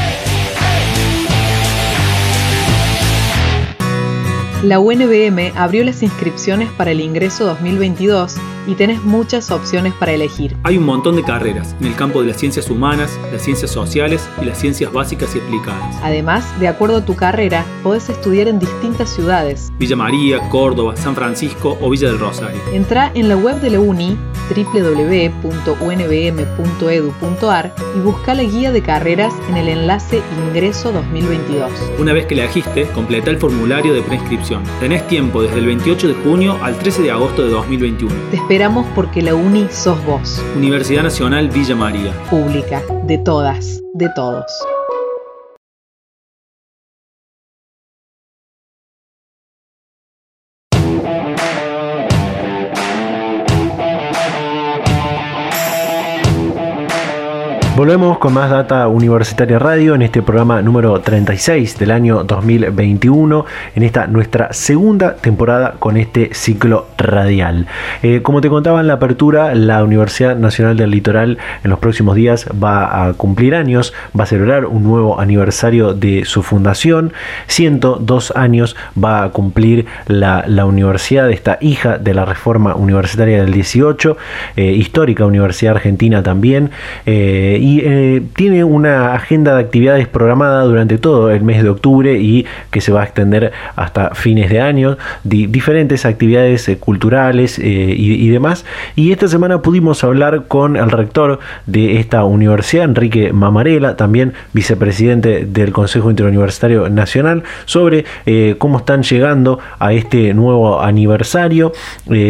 La 4.63 4.79
UNBM 4.79 5.51
abrió 5.57 5.83
las 5.83 6.03
inscripciones 6.03 6.69
para 6.77 6.91
el 6.91 7.01
ingreso 7.01 7.45
2022 7.45 8.37
y 8.67 8.75
tenés 8.75 9.03
muchas 9.03 9.51
opciones 9.51 9.93
para 9.93 10.11
elegir. 10.13 10.55
Hay 10.63 10.77
un 10.77 10.85
montón 10.85 11.15
de 11.15 11.23
carreras 11.23 11.75
en 11.79 11.87
el 11.87 11.95
campo 11.95 12.21
de 12.21 12.27
las 12.27 12.37
ciencias 12.37 12.69
humanas, 12.69 13.19
las 13.31 13.41
ciencias 13.41 13.71
sociales 13.71 14.29
y 14.41 14.45
las 14.45 14.59
ciencias 14.59 14.91
básicas 14.91 15.35
y 15.35 15.39
aplicadas. 15.39 15.95
Además, 16.03 16.45
de 16.59 16.67
acuerdo 16.67 16.97
a 16.97 17.05
tu 17.05 17.15
carrera, 17.15 17.65
podés 17.83 18.09
estudiar 18.09 18.47
en 18.47 18.59
distintas 18.59 19.09
ciudades. 19.09 19.71
Villa 19.77 19.95
María, 19.95 20.49
Córdoba, 20.49 20.95
San 20.95 21.15
Francisco 21.15 21.77
o 21.81 21.89
Villa 21.89 22.09
del 22.09 22.19
Rosario. 22.19 22.59
Entra 22.71 23.11
en 23.13 23.29
la 23.29 23.35
web 23.35 23.59
de 23.61 23.69
la 23.71 23.79
UNI 23.79 24.17
www.unbm.edu.ar 24.49 25.43
y 27.95 27.99
busca 27.99 28.33
la 28.33 28.43
guía 28.43 28.71
de 28.71 28.81
carreras 28.81 29.33
en 29.49 29.55
el 29.57 29.69
enlace 29.69 30.21
Ingreso 30.47 30.91
2022. 30.91 31.71
Una 31.97 32.11
vez 32.13 32.25
que 32.25 32.35
la 32.35 32.43
elegiste, 32.43 32.85
completa 32.87 33.29
el 33.29 33.37
formulario 33.37 33.93
de 33.93 34.01
preinscripción. 34.01 34.63
Tenés 34.79 35.07
tiempo 35.07 35.41
desde 35.41 35.59
el 35.59 35.65
28 35.65 36.09
de 36.09 36.13
junio 36.15 36.57
al 36.61 36.77
13 36.77 37.03
de 37.03 37.11
agosto 37.11 37.43
de 37.43 37.51
2021 37.51 38.13
esperamos 38.53 38.85
porque 38.93 39.23
la 39.23 39.33
UNI 39.33 39.67
sos 39.71 40.05
vos. 40.05 40.39
Universidad 40.55 41.01
Nacional 41.01 41.49
Villa 41.49 41.75
María. 41.75 42.13
Pública, 42.29 42.83
de 43.07 43.17
todas, 43.17 43.81
de 43.95 44.09
todos. 44.15 44.45
Volvemos 57.83 58.17
con 58.17 58.33
más 58.33 58.49
Data 58.49 58.87
Universitaria 58.87 59.59
Radio 59.59 59.93
en 59.93 60.03
este 60.03 60.21
programa 60.21 60.61
número 60.61 61.01
36 61.01 61.77
del 61.77 61.91
año 61.91 62.23
2021, 62.23 63.45
en 63.75 63.83
esta 63.83 64.07
nuestra 64.07 64.53
segunda 64.53 65.17
temporada 65.17 65.75
con 65.79 65.97
este 65.97 66.33
ciclo 66.33 66.87
radial. 66.97 67.67
Eh, 68.01 68.21
como 68.21 68.39
te 68.39 68.47
contaba 68.47 68.79
en 68.79 68.87
la 68.87 68.93
apertura, 68.93 69.53
la 69.53 69.83
Universidad 69.83 70.37
Nacional 70.37 70.77
del 70.77 70.91
Litoral 70.91 71.39
en 71.61 71.69
los 71.69 71.79
próximos 71.79 72.15
días 72.15 72.47
va 72.51 73.05
a 73.05 73.13
cumplir 73.15 73.53
años, 73.53 73.93
va 74.17 74.23
a 74.23 74.27
celebrar 74.27 74.65
un 74.65 74.83
nuevo 74.83 75.19
aniversario 75.19 75.93
de 75.93 76.23
su 76.23 76.41
fundación, 76.41 77.11
102 77.47 78.31
años 78.37 78.77
va 78.97 79.25
a 79.25 79.31
cumplir 79.31 79.87
la, 80.07 80.45
universidad, 80.65 81.29
esta 81.29 81.57
hija 81.59 81.97
de 81.97 82.13
la 82.13 82.23
reforma 82.23 82.75
universitaria 82.75 83.43
del 83.43 83.51
18, 83.51 84.15
eh, 84.55 84.71
histórica 84.71 85.25
Universidad 85.25 85.75
Argentina 85.75 86.23
también. 86.23 86.71
Eh, 87.05 87.57
eh, 87.81 88.21
tiene 88.35 88.63
una 88.63 89.13
agenda 89.13 89.55
de 89.55 89.61
actividades 89.61 90.07
programada 90.07 90.63
durante 90.63 90.97
todo 90.97 91.31
el 91.31 91.43
mes 91.43 91.63
de 91.63 91.69
octubre 91.69 92.19
y 92.19 92.45
que 92.71 92.81
se 92.81 92.91
va 92.91 93.01
a 93.01 93.03
extender 93.05 93.51
hasta 93.75 94.15
fines 94.15 94.49
de 94.49 94.59
año, 94.59 94.97
diferentes 95.23 96.05
actividades 96.05 96.67
eh, 96.67 96.77
culturales 96.77 97.59
eh, 97.59 97.63
y, 97.63 98.27
demás. 98.29 98.65
Y 98.95 99.11
esta 99.11 99.27
semana 99.27 99.61
pudimos 99.61 100.03
hablar 100.03 100.45
con 100.47 100.75
el 100.75 100.91
rector 100.91 101.39
de 101.65 101.99
esta 101.99 102.23
universidad, 102.23 102.85
Enrique 102.85 103.31
Mamarela, 103.31 103.95
también 103.95 104.33
vicepresidente 104.53 105.45
del 105.45 105.71
Consejo 105.71 106.09
Interuniversitario 106.09 106.89
Nacional, 106.89 107.43
sobre 107.65 108.05
cómo 108.57 108.79
están 108.79 109.03
llegando 109.03 109.59
a 109.79 109.93
este 109.93 110.33
nuevo 110.33 110.81
aniversario. 110.81 111.71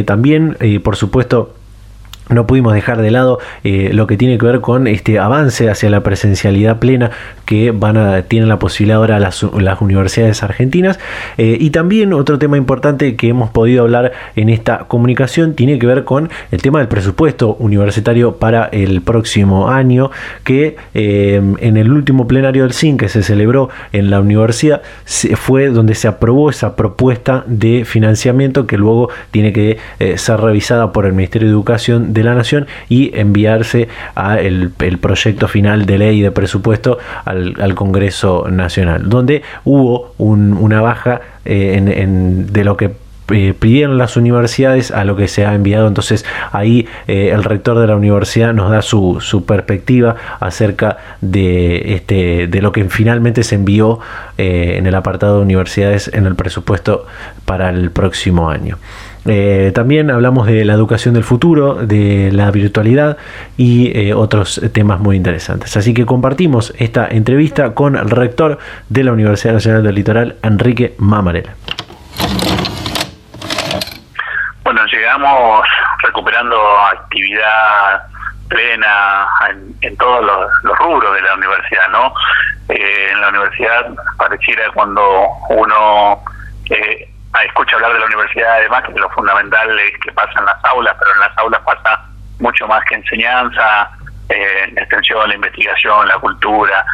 también, 0.05 0.57
por 0.83 0.95
supuesto, 0.95 1.53
no 2.29 2.47
pudimos 2.47 2.73
dejar 2.73 3.01
de 3.01 3.11
lado 3.11 3.39
eh, 3.63 3.91
lo 3.93 4.07
que 4.07 4.17
tiene 4.17 4.37
que 4.37 4.45
ver 4.45 4.61
con 4.61 4.87
este 4.87 5.19
avance 5.19 5.69
hacia 5.69 5.89
la 5.89 6.01
presencialidad 6.01 6.79
plena 6.79 7.11
que 7.45 7.71
van 7.71 7.97
a, 7.97 8.21
tienen 8.23 8.47
la 8.47 8.59
posibilidad 8.59 8.97
ahora 8.97 9.19
las, 9.19 9.43
universidades 9.43 10.43
argentinas. 10.43 10.99
Eh, 11.37 11.57
y 11.59 11.71
también 11.71 12.13
otro 12.13 12.39
tema 12.39 12.57
importante 12.57 13.15
que 13.15 13.29
hemos 13.29 13.49
podido 13.49 13.83
hablar 13.83 14.13
en 14.35 14.49
esta 14.49 14.85
comunicación 14.87 15.53
tiene 15.53 15.77
que 15.79 15.85
ver 15.85 16.03
con 16.05 16.29
el 16.51 16.61
tema 16.61 16.79
del 16.79 16.87
presupuesto 16.87 17.55
universitario 17.59 18.37
para 18.37 18.65
el 18.65 19.01
próximo 19.01 19.69
año, 19.69 20.11
que 20.43 20.77
eh, 20.93 21.41
en 21.59 21.77
el 21.77 21.91
último 21.91 22.27
plenario 22.27 22.63
del 22.63 22.73
CIN 22.73 22.97
que 22.97 23.09
se 23.09 23.23
celebró 23.23 23.69
en 23.91 24.09
la 24.09 24.21
universidad 24.21 24.81
fue 25.35 25.67
donde 25.67 25.95
se 25.95 26.07
aprobó 26.07 26.49
esa 26.49 26.75
propuesta 26.75 27.43
de 27.47 27.83
financiamiento 27.85 28.67
que 28.67 28.77
luego 28.77 29.09
tiene 29.31 29.51
que 29.51 29.77
ser 30.15 30.39
revisada 30.39 30.91
por 30.91 31.05
el 31.05 31.13
Ministerio 31.13 31.47
de 31.47 31.53
Educación 31.53 32.12
de 32.13 32.23
la 32.23 32.35
Nación 32.35 32.67
y 32.89 33.11
enviarse 33.17 33.87
a 34.15 34.39
el, 34.39 34.71
proyecto 35.01 35.47
final 35.47 35.85
de 35.85 35.97
ley 35.97 36.21
de 36.21 36.31
presupuesto 36.31 36.97
al, 37.25 37.75
Congreso 37.75 38.47
Nacional, 38.51 39.09
donde 39.09 39.41
hubo 39.63 40.13
una 40.17 40.81
baja 40.81 41.21
eh, 41.45 41.73
en, 41.75 42.53
de 42.53 42.63
lo 42.63 42.77
que 42.77 42.91
eh, 43.31 43.53
pidieron 43.57 43.97
las 43.97 44.15
universidades 44.17 44.91
a 44.91 45.05
lo 45.05 45.15
que 45.15 45.27
se 45.27 45.45
ha 45.45 45.55
enviado. 45.55 45.87
Entonces 45.87 46.25
ahí 46.51 46.87
eh, 47.07 47.31
el 47.33 47.43
rector 47.43 47.79
de 47.79 47.87
la 47.87 47.95
universidad 47.95 48.53
nos 48.53 48.69
da 48.69 48.81
su, 48.81 49.19
su, 49.21 49.45
perspectiva 49.45 50.15
acerca 50.39 50.97
de, 51.21 51.95
este, 51.95 52.47
de 52.47 52.61
lo 52.61 52.71
que 52.71 52.83
finalmente 52.85 53.43
se 53.43 53.55
envió 53.55 53.99
en 54.37 54.85
el 54.87 54.95
apartado 54.95 55.37
de 55.37 55.43
universidades 55.43 56.11
en 56.13 56.25
el 56.25 56.35
presupuesto 56.35 57.05
para 57.45 57.69
el 57.69 57.91
próximo 57.91 58.49
año. 58.49 58.77
Eh, 59.25 59.71
también 59.73 60.11
hablamos 60.11 60.47
de 60.47 60.65
la 60.65 60.73
educación 60.73 61.13
del 61.13 61.23
futuro, 61.23 61.75
de 61.75 62.31
la 62.33 62.51
virtualidad 62.51 63.17
y 63.57 63.97
eh, 63.97 64.13
otros 64.13 64.61
temas 64.73 64.99
muy 64.99 65.15
interesantes. 65.15 65.77
Así 65.77 65.93
que 65.93 66.05
compartimos 66.05 66.73
esta 66.77 67.07
entrevista 67.07 67.73
con 67.73 67.95
el 67.95 68.09
rector 68.09 68.59
de 68.89 69.03
la 69.03 69.13
Universidad 69.13 69.53
Nacional 69.53 69.83
del 69.83 69.95
Litoral, 69.95 70.35
Enrique 70.43 70.93
Mamarela. 70.97 71.53
Bueno, 74.63 74.85
llegamos 74.87 75.65
recuperando 76.03 76.57
actividad 76.91 78.03
plena 78.47 79.27
en, 79.81 79.97
todos 79.97 80.23
los, 80.23 80.77
rubros 80.79 81.15
de 81.15 81.21
la 81.21 81.35
universidad, 81.35 81.89
¿no? 81.91 82.13
Eh, 82.69 83.09
en 83.11 83.21
la 83.21 83.29
universidad 83.29 83.87
pareciera 84.17 84.63
cuando 84.73 85.27
uno 85.49 86.23
escucha 87.41 87.75
hablar 87.75 87.93
de 87.93 87.99
la 87.99 88.05
universidad 88.05 88.53
además 88.57 88.83
que 88.83 88.99
lo 88.99 89.09
fundamental 89.09 89.79
es 89.79 89.97
que 89.99 90.11
pasa 90.11 90.33
en 90.37 90.45
las 90.45 90.63
aulas, 90.65 90.95
pero 90.99 91.11
en 91.13 91.19
las 91.19 91.37
aulas 91.37 91.61
pasa 91.61 92.01
mucho 92.39 92.67
más 92.67 92.83
que 92.85 92.95
enseñanza, 92.95 93.89
eh, 94.29 94.71
la 94.73 94.81
extensión, 94.81 95.27
la 95.27 95.35
investigación, 95.35 96.07
la 96.07 96.15
cultura, 96.15 96.85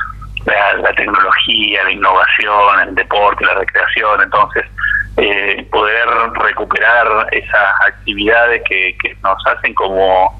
la, 0.45 0.93
tecnología, 0.93 1.84
la 1.84 1.91
innovación, 1.91 2.80
el 2.88 2.95
deporte, 2.95 3.45
la 3.45 3.56
recreación, 3.56 4.21
entonces 4.21 4.65
eh, 5.17 5.67
poder 5.71 6.08
recuperar 6.34 7.28
esas 7.32 7.82
actividades 7.88 8.62
que, 8.67 8.95
que 9.02 9.15
nos 9.21 9.45
hacen 9.47 9.73
como 9.73 10.38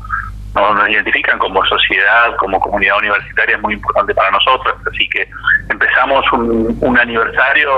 nos, 0.60 0.90
identifican 0.90 1.38
como 1.40 1.64
sociedad, 1.66 2.36
como 2.38 2.60
comunidad 2.60 2.98
universitaria, 2.98 3.56
es 3.56 3.62
muy 3.62 3.74
importante 3.74 4.14
para 4.14 4.32
nosotros. 4.32 4.76
Así 4.92 5.08
que 5.10 5.28
empezamos 5.70 6.26
un, 6.34 6.98
aniversario 7.00 7.72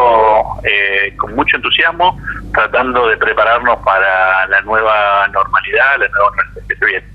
eh, 0.63 1.13
con 1.17 1.36
mucho 1.36 1.58
entusiasmo, 1.58 2.20
tratando 2.54 3.08
de 3.08 3.17
prepararnos 3.17 3.78
para 3.80 4.48
la 4.48 4.62
nueva 4.62 5.28
normalidad, 5.28 5.98
la 6.00 6.08
nueva 6.08 6.30
normalidad 6.36 6.67
que 6.67 6.76
se 6.76 6.86
viene. 6.86 7.08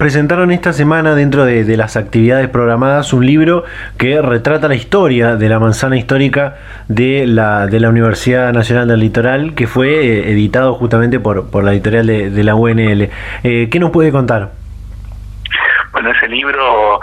Presentaron 0.00 0.50
esta 0.50 0.72
semana 0.72 1.14
dentro 1.14 1.44
de, 1.44 1.76
las 1.76 1.98
actividades 1.98 2.48
programadas 2.48 3.12
un 3.12 3.26
libro 3.26 3.64
que 3.98 4.22
retrata 4.22 4.66
la 4.66 4.74
historia 4.74 5.36
de 5.36 5.46
la 5.50 5.58
manzana 5.58 5.98
histórica 5.98 6.56
de 6.88 7.26
la, 7.26 7.66
de 7.66 7.80
la 7.80 7.90
Universidad 7.90 8.50
Nacional 8.54 8.88
del 8.88 9.00
Litoral, 9.00 9.54
que 9.54 9.66
fue 9.66 9.90
eh, 9.90 10.30
editado 10.30 10.72
justamente 10.72 11.20
por, 11.20 11.62
la 11.62 11.72
editorial 11.72 12.06
de, 12.06 12.44
la 12.44 12.54
UNL. 12.54 13.10
Eh, 13.44 13.68
¿Qué 13.70 13.78
nos 13.78 13.90
puede 13.90 14.10
contar? 14.10 14.52
Bueno, 15.92 16.12
ese 16.12 16.28
libro 16.28 16.98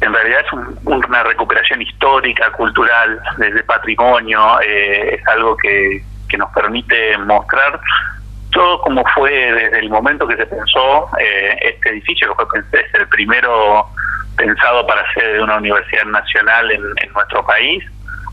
en 0.00 0.10
realidad 0.10 0.40
es 0.40 0.52
una 0.86 1.22
recuperación 1.22 1.82
histórica, 1.82 2.50
cultural, 2.52 3.20
desde 3.36 3.62
patrimonio, 3.64 4.58
eh, 4.66 5.16
es 5.16 5.28
algo 5.28 5.54
que, 5.58 6.02
que 6.30 6.38
nos 6.38 6.50
permite 6.54 7.18
mostrar 7.18 7.78
todo 8.56 8.80
como 8.80 9.04
fue 9.14 9.30
desde 9.30 9.80
el 9.80 9.90
momento 9.90 10.26
que 10.26 10.36
se 10.36 10.46
pensó 10.46 11.08
eh, 11.18 11.58
este 11.60 11.90
edificio, 11.90 12.34
que 12.36 12.46
fue 12.46 12.80
es 12.80 12.94
el 12.94 13.06
primero 13.08 13.86
pensado 14.36 14.86
para 14.86 15.02
ser 15.12 15.34
de 15.34 15.42
una 15.42 15.56
universidad 15.56 16.04
nacional 16.06 16.70
en, 16.70 16.82
nuestro 17.14 17.44
país, 17.44 17.84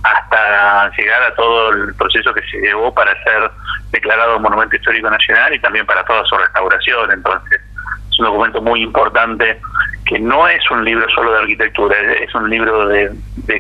hasta 0.04 0.90
llegar 0.98 1.24
a 1.24 1.36
todo 1.36 1.72
el 1.72 1.94
proceso 1.96 2.34
que 2.34 2.42
se 2.50 2.58
llevó 2.58 2.94
para 2.94 3.12
ser 3.24 3.52
declarado 3.92 4.40
Monumento 4.40 4.76
Histórico 4.76 5.10
Nacional 5.10 5.54
y 5.54 5.60
también 5.60 5.86
para 5.86 6.04
toda 6.06 6.24
su 6.26 6.38
restauración. 6.38 7.12
Entonces, 7.12 7.62
es 8.14 8.20
un 8.20 8.26
documento 8.26 8.62
muy 8.62 8.84
importante 8.84 9.60
que 10.06 10.20
no 10.20 10.48
es 10.48 10.70
un 10.70 10.84
libro 10.84 11.08
solo 11.16 11.32
de 11.32 11.40
arquitectura, 11.40 11.96
es 12.22 12.34
un 12.36 12.50
libro 12.50 12.88
de, 12.88 13.12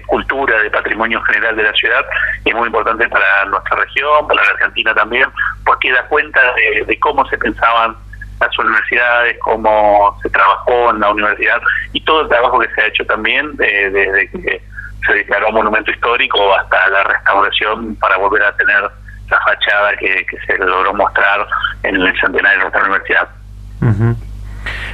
cultura, 0.05 0.61
de 0.61 0.69
patrimonio 0.69 1.21
general 1.23 1.55
de 1.55 1.63
la 1.63 1.73
ciudad, 1.73 2.05
y 2.45 2.49
es 2.49 2.55
muy 2.55 2.67
importante 2.67 3.07
para 3.09 3.45
nuestra 3.45 3.77
región, 3.77 4.27
para 4.27 4.43
la 4.43 4.49
Argentina 4.51 4.93
también, 4.93 5.27
porque 5.65 5.91
da 5.91 6.05
cuenta 6.07 6.39
de, 6.85 6.99
cómo 6.99 7.25
se 7.27 7.37
pensaban 7.37 7.95
las 8.39 8.59
universidades, 8.59 9.37
cómo 9.39 10.17
se 10.21 10.29
trabajó 10.29 10.91
en 10.91 10.99
la 10.99 11.11
universidad 11.11 11.61
y 11.93 12.01
todo 12.01 12.21
el 12.21 12.27
trabajo 12.27 12.59
que 12.59 12.67
se 12.75 12.81
ha 12.81 12.87
hecho 12.87 13.05
también 13.05 13.55
desde 13.55 14.29
que 14.31 14.61
se 15.07 15.13
declaró 15.13 15.51
monumento 15.51 15.91
histórico 15.91 16.53
hasta 16.55 16.89
la 16.89 17.03
restauración 17.03 17.95
para 17.95 18.17
volver 18.17 18.43
a 18.43 18.55
tener 18.55 18.81
la 19.29 19.39
fachada 19.41 19.95
que, 19.97 20.25
se 20.45 20.57
logró 20.57 20.93
mostrar 20.93 21.47
en 21.83 21.95
el 21.95 22.19
centenario 22.19 22.57
de 22.57 22.63
nuestra 22.63 22.83
universidad. 22.83 23.29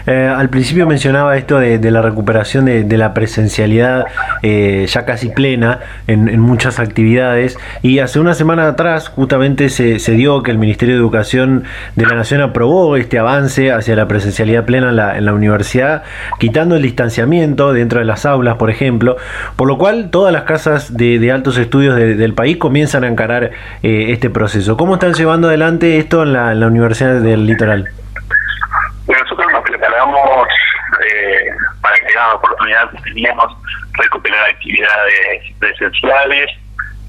Eh, 0.09 0.27
al 0.27 0.49
principio 0.49 0.87
mencionaba 0.87 1.37
esto 1.37 1.59
de, 1.59 1.91
la 1.91 2.01
recuperación 2.01 2.65
de, 2.65 2.97
la 2.97 3.13
presencialidad 3.13 4.07
eh, 4.41 4.87
ya 4.87 5.05
casi 5.05 5.29
plena 5.29 5.81
en, 6.07 6.39
muchas 6.39 6.79
actividades 6.79 7.59
y 7.83 7.99
hace 7.99 8.19
una 8.19 8.33
semana 8.33 8.67
atrás 8.67 9.07
justamente 9.07 9.69
se, 9.69 9.99
dio 10.13 10.41
que 10.41 10.49
el 10.49 10.57
Ministerio 10.57 10.95
de 10.95 10.99
Educación 10.99 11.63
de 11.95 12.07
la 12.07 12.15
Nación 12.15 12.41
aprobó 12.41 12.95
este 12.95 13.19
avance 13.19 13.71
hacia 13.71 13.95
la 13.95 14.07
presencialidad 14.07 14.65
plena 14.65 14.89
en 14.89 15.25
la, 15.25 15.33
universidad, 15.33 16.01
quitando 16.39 16.75
el 16.75 16.81
distanciamiento 16.81 17.71
dentro 17.71 17.99
de 17.99 18.05
las 18.05 18.25
aulas, 18.25 18.55
por 18.55 18.71
ejemplo, 18.71 19.15
por 19.55 19.67
lo 19.67 19.77
cual 19.77 20.09
todas 20.09 20.33
las 20.33 20.41
casas 20.41 20.97
de, 20.97 21.31
altos 21.31 21.59
estudios 21.59 21.95
del 21.95 22.33
país 22.33 22.57
comienzan 22.57 23.03
a 23.03 23.07
encarar 23.07 23.51
eh, 23.83 24.05
este 24.09 24.31
proceso. 24.31 24.75
¿Cómo 24.75 24.95
están 24.95 25.13
llevando 25.13 25.49
adelante 25.49 25.99
esto 25.99 26.23
en 26.23 26.33
la 26.33 26.65
Universidad 26.65 27.21
del 27.21 27.45
Litoral? 27.45 27.89
Eh, 31.05 31.49
para 31.81 31.95
que 31.99 32.13
la 32.13 32.35
oportunidad 32.35 32.89
teníamos 33.03 33.55
recuperar 33.93 34.49
actividades 34.49 35.55
presenciales. 35.59 36.49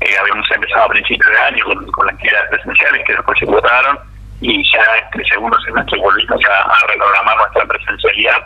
Eh, 0.01 0.17
habíamos 0.19 0.51
empezado 0.51 0.85
a 0.85 0.89
principios 0.89 1.31
de 1.31 1.39
año 1.39 1.65
con, 1.93 2.07
las 2.07 2.15
actividades 2.15 2.51
presenciales 2.51 3.05
que 3.07 3.13
después 3.13 3.39
se 3.39 3.45
votaron 3.45 3.99
y 4.41 4.63
ya 4.73 4.83
este 5.05 5.23
segundo 5.29 5.61
semestre 5.61 5.99
volvimos 5.99 6.41
a, 6.49 6.63
a 6.63 6.87
reprogramar 6.89 7.37
nuestra 7.37 7.67
presencialidad 7.67 8.43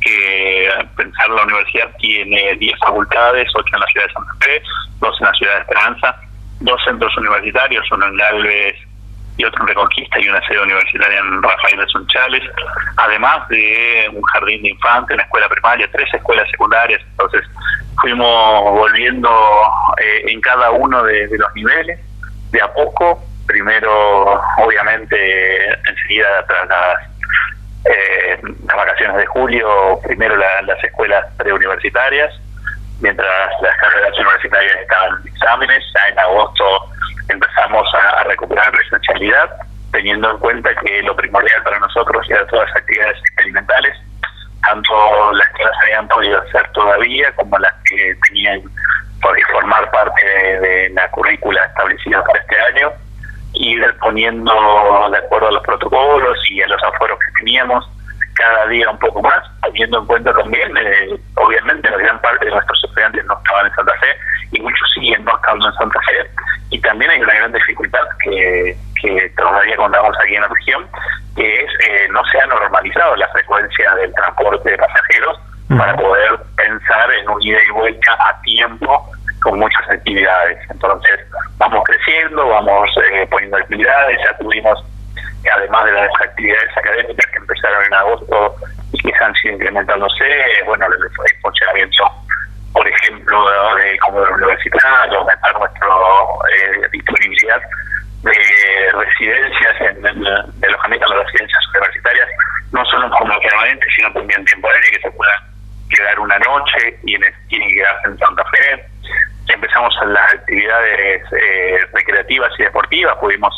que 0.00 0.70
pensar 0.96 1.30
la 1.30 1.42
universidad 1.42 1.90
tiene 1.98 2.54
10 2.56 2.78
facultades, 2.78 3.48
8 3.54 3.66
en 3.74 3.80
la 3.80 3.86
ciudad 3.86 4.06
de 4.06 4.12
Santa 4.12 4.32
Fe, 4.40 4.62
2 5.00 5.20
en 5.20 5.26
la 5.26 5.32
ciudad 5.32 5.54
de 5.54 5.60
Esperanza, 5.60 6.16
dos 6.60 6.84
centros 6.84 7.16
universitarios, 7.16 7.86
uno 7.92 8.06
en 8.06 8.16
Galvez 8.16 8.76
y 9.36 9.44
otro 9.44 9.62
en 9.62 9.68
Reconquista 9.68 10.20
y 10.20 10.28
una 10.28 10.40
sede 10.46 10.60
universitaria 10.60 11.18
en 11.18 11.42
Rafael 11.42 11.78
de 11.78 11.86
Sunchales, 11.88 12.42
además 12.96 13.48
de 13.48 14.08
un 14.12 14.22
jardín 14.22 14.62
de 14.62 14.70
infantes, 14.70 15.14
una 15.14 15.24
escuela 15.24 15.48
primaria, 15.48 15.88
tres 15.92 16.12
escuelas 16.12 16.48
secundarias, 16.50 17.00
entonces 17.10 17.42
fuimos 18.00 18.70
volviendo 18.72 19.30
eh, 20.00 20.24
en 20.28 20.40
cada 20.40 20.70
uno 20.70 21.02
de, 21.04 21.28
los 21.36 21.54
niveles, 21.54 21.98
de 22.50 22.62
a 22.62 22.72
poco, 22.72 23.24
primero 23.46 24.40
obviamente 24.58 25.68
enseguida 25.88 26.46
tras 26.46 26.68
las, 26.68 26.98
eh, 27.86 28.38
las 28.66 28.76
vacaciones 28.76 29.16
de 29.16 29.26
julio, 29.26 29.98
primero 30.04 30.36
las 30.36 30.84
escuelas 30.84 31.26
preuniversitarias, 31.36 32.32
mientras 33.00 33.28
las 33.60 33.76
carreras 33.78 34.16
universitarias 34.18 34.76
estaban 34.80 35.20
en 35.20 35.28
exámenes, 35.28 35.84
ya 35.92 36.08
en 36.08 36.18
agosto 36.20 36.93
empezamos 37.28 37.86
a, 37.94 38.24
recuperar 38.24 38.70
presencialidad, 38.72 39.50
teniendo 39.92 40.30
en 40.30 40.38
cuenta 40.38 40.74
que 40.76 41.02
lo 41.02 41.14
primordial 41.16 41.62
para 41.62 41.78
nosotros 41.78 42.26
era 42.28 42.46
todas 42.46 42.68
las 42.68 42.76
actividades 42.76 43.18
experimentales, 43.18 43.96
tanto 44.62 45.32
las 45.32 45.48
que 45.52 45.64
las 45.64 45.82
habían 45.82 46.08
podido 46.08 46.40
hacer 46.40 46.68
todavía 46.72 47.32
como 47.36 47.58
las 47.58 47.74
que 47.84 48.14
tenían 48.28 48.62
podido 49.20 49.48
formar 49.52 49.90
parte 49.90 50.26
de, 50.26 50.90
la 50.90 51.10
currícula 51.10 51.64
establecida 51.64 52.22
para 52.24 52.40
este 52.40 52.60
año, 52.60 52.92
ir 53.54 53.96
poniendo 54.00 55.08
de 55.10 55.18
acuerdo 55.18 55.48
a 55.48 55.52
los 55.52 55.62
protocolos 55.62 56.38
y 56.50 56.62
a 56.62 56.66
los 56.68 56.82
aforos 56.82 57.18
que 57.18 57.44
teníamos 57.44 57.88
cada 58.34 58.66
día 58.66 58.90
un 58.90 58.98
poco 58.98 59.22
más, 59.22 59.42
teniendo 59.62 60.00
en 60.00 60.06
cuenta 60.06 60.32
también, 60.32 60.76
eh, 60.76 61.16
obviamente, 61.36 61.88
la 61.88 61.98
gran 61.98 62.20
parte 62.20 62.44
de 62.44 62.50
nuestros 62.50 62.82
estudiantes 62.84 63.24
no 63.26 63.38
estaban 63.38 63.66
en 63.66 63.74
Santa 63.74 63.94
Fe 64.00 64.16
y 64.54 64.60
muchos 64.60 64.90
siguen 64.94 65.24
no 65.24 65.34
estando 65.36 65.66
en 65.66 65.74
Santa 65.74 66.00
Fe. 66.00 66.30
Y 66.70 66.80
también 66.80 67.10
hay 67.10 67.20
una 67.20 67.34
gran 67.34 67.52
dificultad 67.52 68.04
que, 68.22 68.76
que 69.00 69.30
todavía 69.36 69.76
contamos 69.76 70.16
aquí 70.22 70.34
en 70.34 70.42
la 70.42 70.48
región, 70.48 70.86
que 71.36 71.62
es 71.62 71.70
eh, 71.88 72.08
no 72.10 72.24
se 72.26 72.40
ha 72.40 72.46
normalizado 72.46 73.16
la 73.16 73.28
frecuencia 73.28 73.94
del 73.96 74.12
transporte 74.14 74.70
de 74.70 74.78
pasajeros 74.78 75.40
para 75.76 75.96
poder 75.96 76.38
pensar 76.56 77.12
en 77.12 77.28
un 77.28 77.42
ida 77.42 77.58
y 77.68 77.72
vuelta 77.72 78.12
a 78.12 78.40
tiempo 78.42 79.10
con 79.42 79.58
muchas 79.58 79.88
actividades. 79.90 80.58
Entonces, 80.70 81.20
vamos 81.58 81.82
creciendo, 81.84 82.48
vamos 82.48 82.90
eh, 83.12 83.26
poniendo 83.30 83.56
actividades, 83.56 84.18
ya 84.24 84.36
tuvimos 84.38 84.84
además 85.52 85.84
de 85.84 85.92
las 85.92 86.10
actividades 86.22 86.76
académicas 86.76 87.26
que 87.30 87.38
empezaron 87.38 87.84
en 87.84 87.94
agosto 87.94 88.56
y 88.92 88.98
que 88.98 89.12
han 89.20 89.34
sido 89.34 89.54
incrementándose, 89.54 90.24
bueno, 90.66 90.86
el 90.86 91.40
funcionamiento, 91.40 92.04
por 92.74 92.86
ejemplo, 92.88 93.46
de, 93.76 93.98
como 94.00 94.20
de 94.20 94.30
la 94.30 94.36
universidad, 94.36 95.14
aumentar 95.14 95.58
nuestra 95.58 95.86
eh, 95.86 96.88
disponibilidad 96.92 97.62
de 98.22 98.92
residencias, 98.92 99.80
en, 99.80 100.02
de 100.02 100.66
alojamiento 100.66 101.06
en 101.06 101.18
las 101.18 101.26
residencias 101.26 101.68
universitarias, 101.72 102.28
no 102.72 102.84
solo 102.86 103.06
en 103.06 103.12
forma 103.12 103.38
permanente, 103.38 103.86
sino 103.96 104.12
también 104.12 104.44
temporal, 104.44 104.80
que 104.90 105.00
se 105.00 105.10
puedan 105.12 105.40
quedar 105.88 106.18
una 106.18 106.38
noche 106.40 106.98
y 107.04 107.06
tienen 107.06 107.32
que 107.48 107.74
quedarse 107.74 108.08
en 108.08 108.18
Santa 108.18 108.44
Fe. 108.50 108.84
Empezamos 109.48 109.94
las 110.06 110.34
actividades 110.34 111.22
eh, 111.32 111.78
recreativas 111.92 112.50
y 112.58 112.64
deportivas, 112.64 113.16
pudimos 113.18 113.54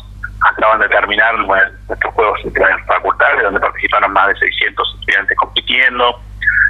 acaban 0.52 0.80
de 0.80 0.88
terminar 0.88 1.34
nuestros 1.38 2.14
Juegos 2.14 2.40
Facultades, 2.86 3.42
donde 3.42 3.60
participaron 3.60 4.12
más 4.12 4.28
de 4.28 4.36
600 4.36 4.94
estudiantes 5.00 5.36
compitiendo. 5.38 6.20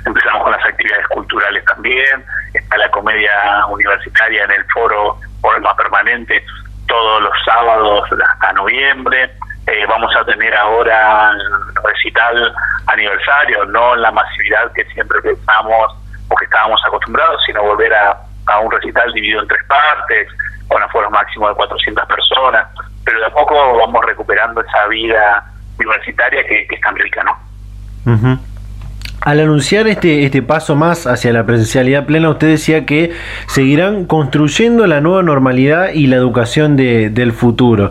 Empezamos 0.05 0.43
con 0.43 0.53
las 0.53 0.65
actividades 0.65 1.07
culturales 1.09 1.65
también. 1.65 2.25
Está 2.55 2.77
la 2.77 2.91
comedia 2.91 3.67
universitaria 3.69 4.45
en 4.45 4.51
el 4.53 4.65
foro 4.73 5.19
Forma 5.41 5.75
Permanente 5.77 6.45
todos 6.87 7.23
los 7.23 7.33
sábados 7.45 8.09
hasta 8.13 8.53
noviembre. 8.53 9.31
Eh, 9.67 9.85
vamos 9.89 10.15
a 10.15 10.25
tener 10.25 10.55
ahora 10.55 11.33
recital 11.85 12.55
aniversario, 12.87 13.65
no 13.67 13.97
la 13.97 14.13
masividad 14.13 14.73
que 14.73 14.85
siempre 14.87 15.21
pensamos 15.21 15.93
o 16.29 16.37
que 16.37 16.45
estábamos 16.45 16.81
acostumbrados, 16.87 17.43
sino 17.45 17.63
volver 17.63 17.93
a, 17.93 18.17
a 18.47 18.61
un 18.61 18.71
recital 18.71 19.13
dividido 19.13 19.43
en 19.43 19.49
tres 19.49 19.65
partes, 19.65 20.29
con 20.69 20.81
aforos 20.83 21.11
máximo 21.11 21.49
de 21.49 21.55
400 21.57 22.07
personas 22.07 22.69
pero 23.07 23.21
de 23.21 23.27
a 23.27 23.31
poco 23.31 23.55
vamos 23.79 24.05
recuperando 24.05 24.61
esa 24.61 24.87
vida 24.89 25.45
universitaria 25.79 26.45
que, 26.45 26.67
es 26.69 26.81
tan 26.81 26.97
rica, 26.97 27.23
¿no? 27.23 27.39
Al 29.27 29.41
anunciar 29.41 29.89
este, 29.89 30.25
este 30.25 30.41
paso 30.41 30.77
más 30.77 31.09
hacia 31.09 31.33
la 31.33 31.45
presencialidad 31.45 32.07
plena, 32.07 32.31
usted 32.31 32.47
decía 32.47 32.87
que 32.87 33.11
seguirán 33.49 34.05
construyendo 34.05 34.87
la 34.87 35.01
nueva 35.01 35.25
normalidad 35.25 35.93
y 35.93 36.07
la 36.07 36.15
educación 36.15 36.77
de, 36.77 37.11
del 37.11 37.33
futuro. 37.33 37.91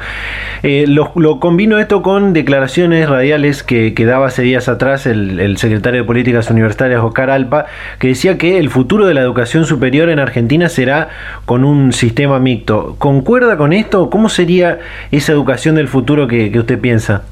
Eh, 0.63 0.86
lo, 0.88 1.12
combino 1.41 1.78
esto 1.78 2.02
con 2.02 2.32
declaraciones 2.32 3.10
radiales 3.10 3.63
que, 3.63 3.93
daba 4.06 4.28
hace 4.28 4.43
días 4.43 4.69
atrás 4.69 5.06
el, 5.08 5.58
secretario 5.58 6.04
de 6.04 6.08
Políticas 6.08 6.50
Universitarias, 6.50 7.02
Oscar 7.04 7.30
Alpa, 7.30 7.65
que 8.00 8.08
decía 8.08 8.38
que 8.38 8.58
el 8.58 8.69
futuro 8.69 9.06
de 9.06 9.13
la 9.13 9.19
educación 9.19 9.65
superior 9.65 10.08
en 10.08 10.19
Argentina 10.19 10.69
será 10.69 11.10
con 11.43 11.65
un 11.65 11.91
sistema 11.91 12.39
mixto. 12.39 12.95
¿Concuerda 12.98 13.58
con 13.58 13.74
esto? 13.74 14.10
¿Cómo 14.10 14.30
sería 14.30 14.80
esa 15.12 15.34
educación 15.34 15.76
del 15.76 15.89
futuro 15.89 16.30
que 16.30 16.58
usted 16.58 16.80
piensa? 16.80 17.24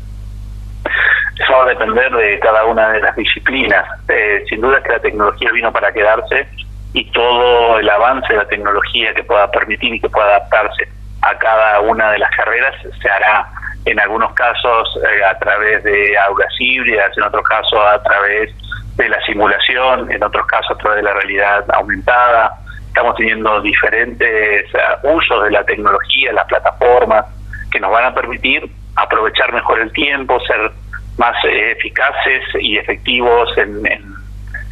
Va 1.53 1.63
a 1.63 1.65
depender 1.67 2.11
de 2.11 2.39
cada 2.39 2.65
una 2.65 2.89
de 2.93 3.01
las 3.01 3.15
disciplinas. 3.15 3.85
Eh, 4.09 4.43
sin 4.49 4.61
duda 4.61 4.81
que 4.81 4.89
la 4.89 4.99
tecnología 4.99 5.51
vino 5.51 5.71
para 5.71 5.91
quedarse 5.91 6.47
y 6.93 7.05
todo 7.11 7.79
el 7.79 7.89
avance 7.89 8.27
de 8.33 8.39
la 8.39 8.47
tecnología 8.47 9.13
que 9.13 9.23
pueda 9.23 9.49
permitir 9.51 9.93
y 9.93 9.99
que 9.99 10.09
pueda 10.09 10.27
adaptarse 10.37 10.87
a 11.21 11.37
cada 11.37 11.79
una 11.81 12.11
de 12.11 12.19
las 12.19 12.29
carreras 12.35 12.75
se 13.01 13.09
hará 13.09 13.47
en 13.85 13.99
algunos 13.99 14.33
casos 14.33 14.99
eh, 15.03 15.23
a 15.23 15.37
través 15.39 15.83
de 15.83 16.17
aulas 16.17 16.53
híbridas, 16.59 17.15
en 17.17 17.23
otros 17.23 17.43
casos 17.43 17.79
a 17.79 18.01
través 18.01 18.49
de 18.95 19.09
la 19.09 19.19
simulación, 19.25 20.11
en 20.11 20.23
otros 20.23 20.45
casos 20.47 20.71
a 20.71 20.77
través 20.77 20.97
de 20.97 21.03
la 21.03 21.13
realidad 21.13 21.65
aumentada. 21.73 22.53
Estamos 22.87 23.15
teniendo 23.15 23.61
diferentes 23.61 24.65
eh, 24.73 24.79
usos 25.03 25.43
de 25.43 25.51
la 25.51 25.63
tecnología, 25.65 26.33
las 26.33 26.45
plataformas, 26.45 27.25
que 27.71 27.79
nos 27.79 27.91
van 27.91 28.05
a 28.05 28.13
permitir 28.13 28.69
aprovechar 28.95 29.51
mejor 29.51 29.79
el 29.79 29.91
tiempo, 29.91 30.39
ser 30.41 30.71
más 31.17 31.35
eh, 31.45 31.71
eficaces 31.71 32.43
y 32.59 32.77
efectivos 32.77 33.49
en, 33.57 33.85
en, 33.85 34.13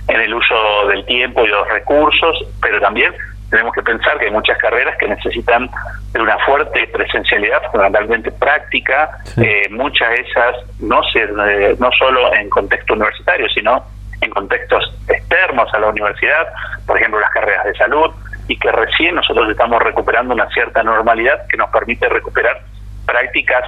el 0.07 0.33
uso 0.33 0.87
del 0.87 1.05
tiempo 1.05 1.45
y 1.45 1.47
los 1.47 1.67
recursos, 1.69 2.45
pero 2.61 2.79
también 2.81 3.13
tenemos 3.49 3.73
que 3.73 3.81
pensar 3.81 4.17
que 4.17 4.25
hay 4.25 4.31
muchas 4.31 4.57
carreras 4.57 4.97
que 4.97 5.07
necesitan 5.07 5.69
de 6.13 6.19
una 6.21 6.37
fuerte 6.39 6.87
presencialidad, 6.87 7.61
fundamentalmente 7.71 8.31
práctica, 8.31 9.09
eh, 9.37 9.67
muchas 9.69 10.09
de 10.09 10.15
esas 10.21 10.55
no, 10.79 11.03
se, 11.03 11.23
eh, 11.23 11.75
no 11.79 11.89
solo 11.97 12.33
en 12.33 12.49
contexto 12.49 12.93
universitario, 12.93 13.47
sino 13.49 13.83
en 14.21 14.29
contextos 14.31 14.93
externos 15.07 15.73
a 15.73 15.79
la 15.79 15.89
universidad, 15.89 16.47
por 16.85 16.97
ejemplo 16.97 17.19
las 17.19 17.31
carreras 17.31 17.65
de 17.65 17.73
salud, 17.75 18.11
y 18.47 18.57
que 18.57 18.71
recién 18.71 19.15
nosotros 19.15 19.49
estamos 19.49 19.81
recuperando 19.81 20.33
una 20.33 20.49
cierta 20.49 20.83
normalidad 20.83 21.47
que 21.47 21.57
nos 21.57 21.69
permite 21.69 22.09
recuperar 22.09 22.61
prácticas 23.05 23.63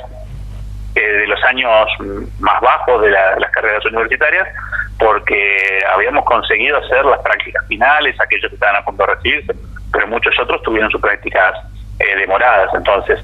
de 1.01 1.27
los 1.27 1.43
años 1.43 1.89
más 2.39 2.61
bajos 2.61 3.01
de 3.01 3.11
las 3.11 3.51
carreras 3.51 3.85
universitarias, 3.85 4.47
porque 4.99 5.83
habíamos 5.93 6.23
conseguido 6.25 6.77
hacer 6.77 7.05
las 7.05 7.19
prácticas 7.21 7.65
finales, 7.67 8.15
aquellos 8.19 8.49
que 8.49 8.55
estaban 8.55 8.75
a 8.75 8.85
punto 8.85 9.05
de 9.05 9.15
recibirse, 9.15 9.53
pero 9.91 10.07
muchos 10.07 10.33
otros 10.39 10.61
tuvieron 10.63 10.89
sus 10.89 11.01
prácticas 11.01 11.55
eh, 11.99 12.15
demoradas. 12.17 12.73
Entonces, 12.73 13.19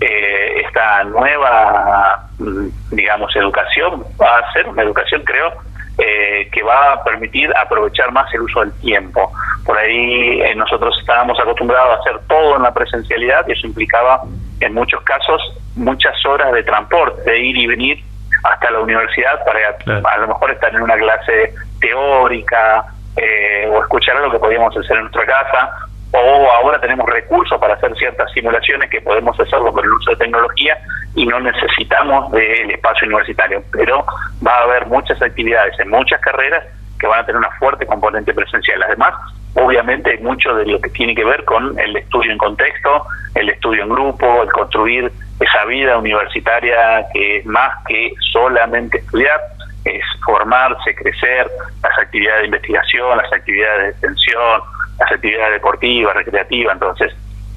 eh, 0.00 0.62
esta 0.64 1.04
nueva, 1.04 2.28
mm, 2.38 2.68
digamos, 2.90 3.34
educación 3.36 4.04
va 4.20 4.38
a 4.38 4.52
ser 4.52 4.68
una 4.68 4.82
educación, 4.82 5.22
creo, 5.24 5.52
eh, 5.98 6.48
que 6.52 6.62
va 6.62 6.92
a 6.92 7.04
permitir 7.04 7.52
aprovechar 7.56 8.12
más 8.12 8.32
el 8.34 8.42
uso 8.42 8.60
del 8.60 8.72
tiempo. 8.80 9.32
Por 9.64 9.78
ahí 9.78 10.42
nosotros 10.56 10.96
estábamos 11.00 11.38
acostumbrados 11.38 11.98
a 11.98 12.00
hacer 12.00 12.20
todo 12.26 12.56
en 12.56 12.62
la 12.62 12.72
presencialidad 12.72 13.46
y 13.48 13.52
eso 13.52 13.66
implicaba 13.66 14.22
en 14.66 14.74
muchos 14.74 15.02
casos 15.02 15.40
muchas 15.76 16.14
horas 16.26 16.52
de 16.52 16.62
transporte, 16.62 17.30
de 17.30 17.38
ir 17.40 17.56
y 17.56 17.66
venir 17.66 18.04
hasta 18.44 18.70
la 18.70 18.80
universidad 18.80 19.44
para 19.44 19.76
a 20.10 20.18
lo 20.18 20.28
mejor 20.28 20.50
estar 20.50 20.74
en 20.74 20.82
una 20.82 20.96
clase 20.96 21.54
teórica 21.80 22.84
eh, 23.16 23.68
o 23.70 23.80
escuchar 23.80 24.16
algo 24.16 24.32
que 24.32 24.38
podíamos 24.38 24.76
hacer 24.76 24.96
en 24.96 25.02
nuestra 25.02 25.26
casa 25.26 25.70
o 26.12 26.50
ahora 26.50 26.78
tenemos 26.80 27.06
recursos 27.08 27.58
para 27.58 27.74
hacer 27.74 27.94
ciertas 27.96 28.30
simulaciones 28.32 28.90
que 28.90 29.00
podemos 29.00 29.38
hacerlo 29.38 29.72
con 29.72 29.84
el 29.84 29.92
uso 29.92 30.10
de 30.10 30.16
tecnología 30.16 30.78
y 31.14 31.24
no 31.26 31.40
necesitamos 31.40 32.30
del 32.32 32.70
espacio 32.70 33.06
universitario, 33.06 33.62
pero 33.72 34.04
va 34.46 34.58
a 34.58 34.62
haber 34.64 34.86
muchas 34.86 35.20
actividades 35.22 35.78
en 35.80 35.88
muchas 35.88 36.20
carreras 36.20 36.64
que 37.02 37.08
van 37.08 37.18
a 37.18 37.26
tener 37.26 37.38
una 37.38 37.50
fuerte 37.58 37.84
componente 37.84 38.32
presencial. 38.32 38.80
Además, 38.84 39.12
obviamente 39.54 40.16
mucho 40.18 40.54
de 40.54 40.64
lo 40.66 40.80
que 40.80 40.88
tiene 40.90 41.16
que 41.16 41.24
ver 41.24 41.44
con 41.44 41.76
el 41.78 41.96
estudio 41.96 42.30
en 42.30 42.38
contexto, 42.38 43.04
el 43.34 43.48
estudio 43.48 43.82
en 43.82 43.88
grupo, 43.88 44.44
el 44.44 44.52
construir 44.52 45.10
esa 45.40 45.64
vida 45.64 45.98
universitaria 45.98 47.04
que 47.12 47.38
es 47.38 47.46
más 47.46 47.72
que 47.88 48.12
solamente 48.32 48.98
estudiar, 48.98 49.40
es 49.84 50.04
formarse, 50.24 50.94
crecer, 50.94 51.50
las 51.82 51.98
actividades 51.98 52.42
de 52.42 52.46
investigación, 52.46 53.18
las 53.18 53.32
actividades 53.32 53.82
de 53.82 53.88
extensión, 53.90 54.60
las 55.00 55.10
actividades 55.10 55.54
deportivas, 55.54 56.14
recreativas, 56.14 56.74
entonces 56.74 57.12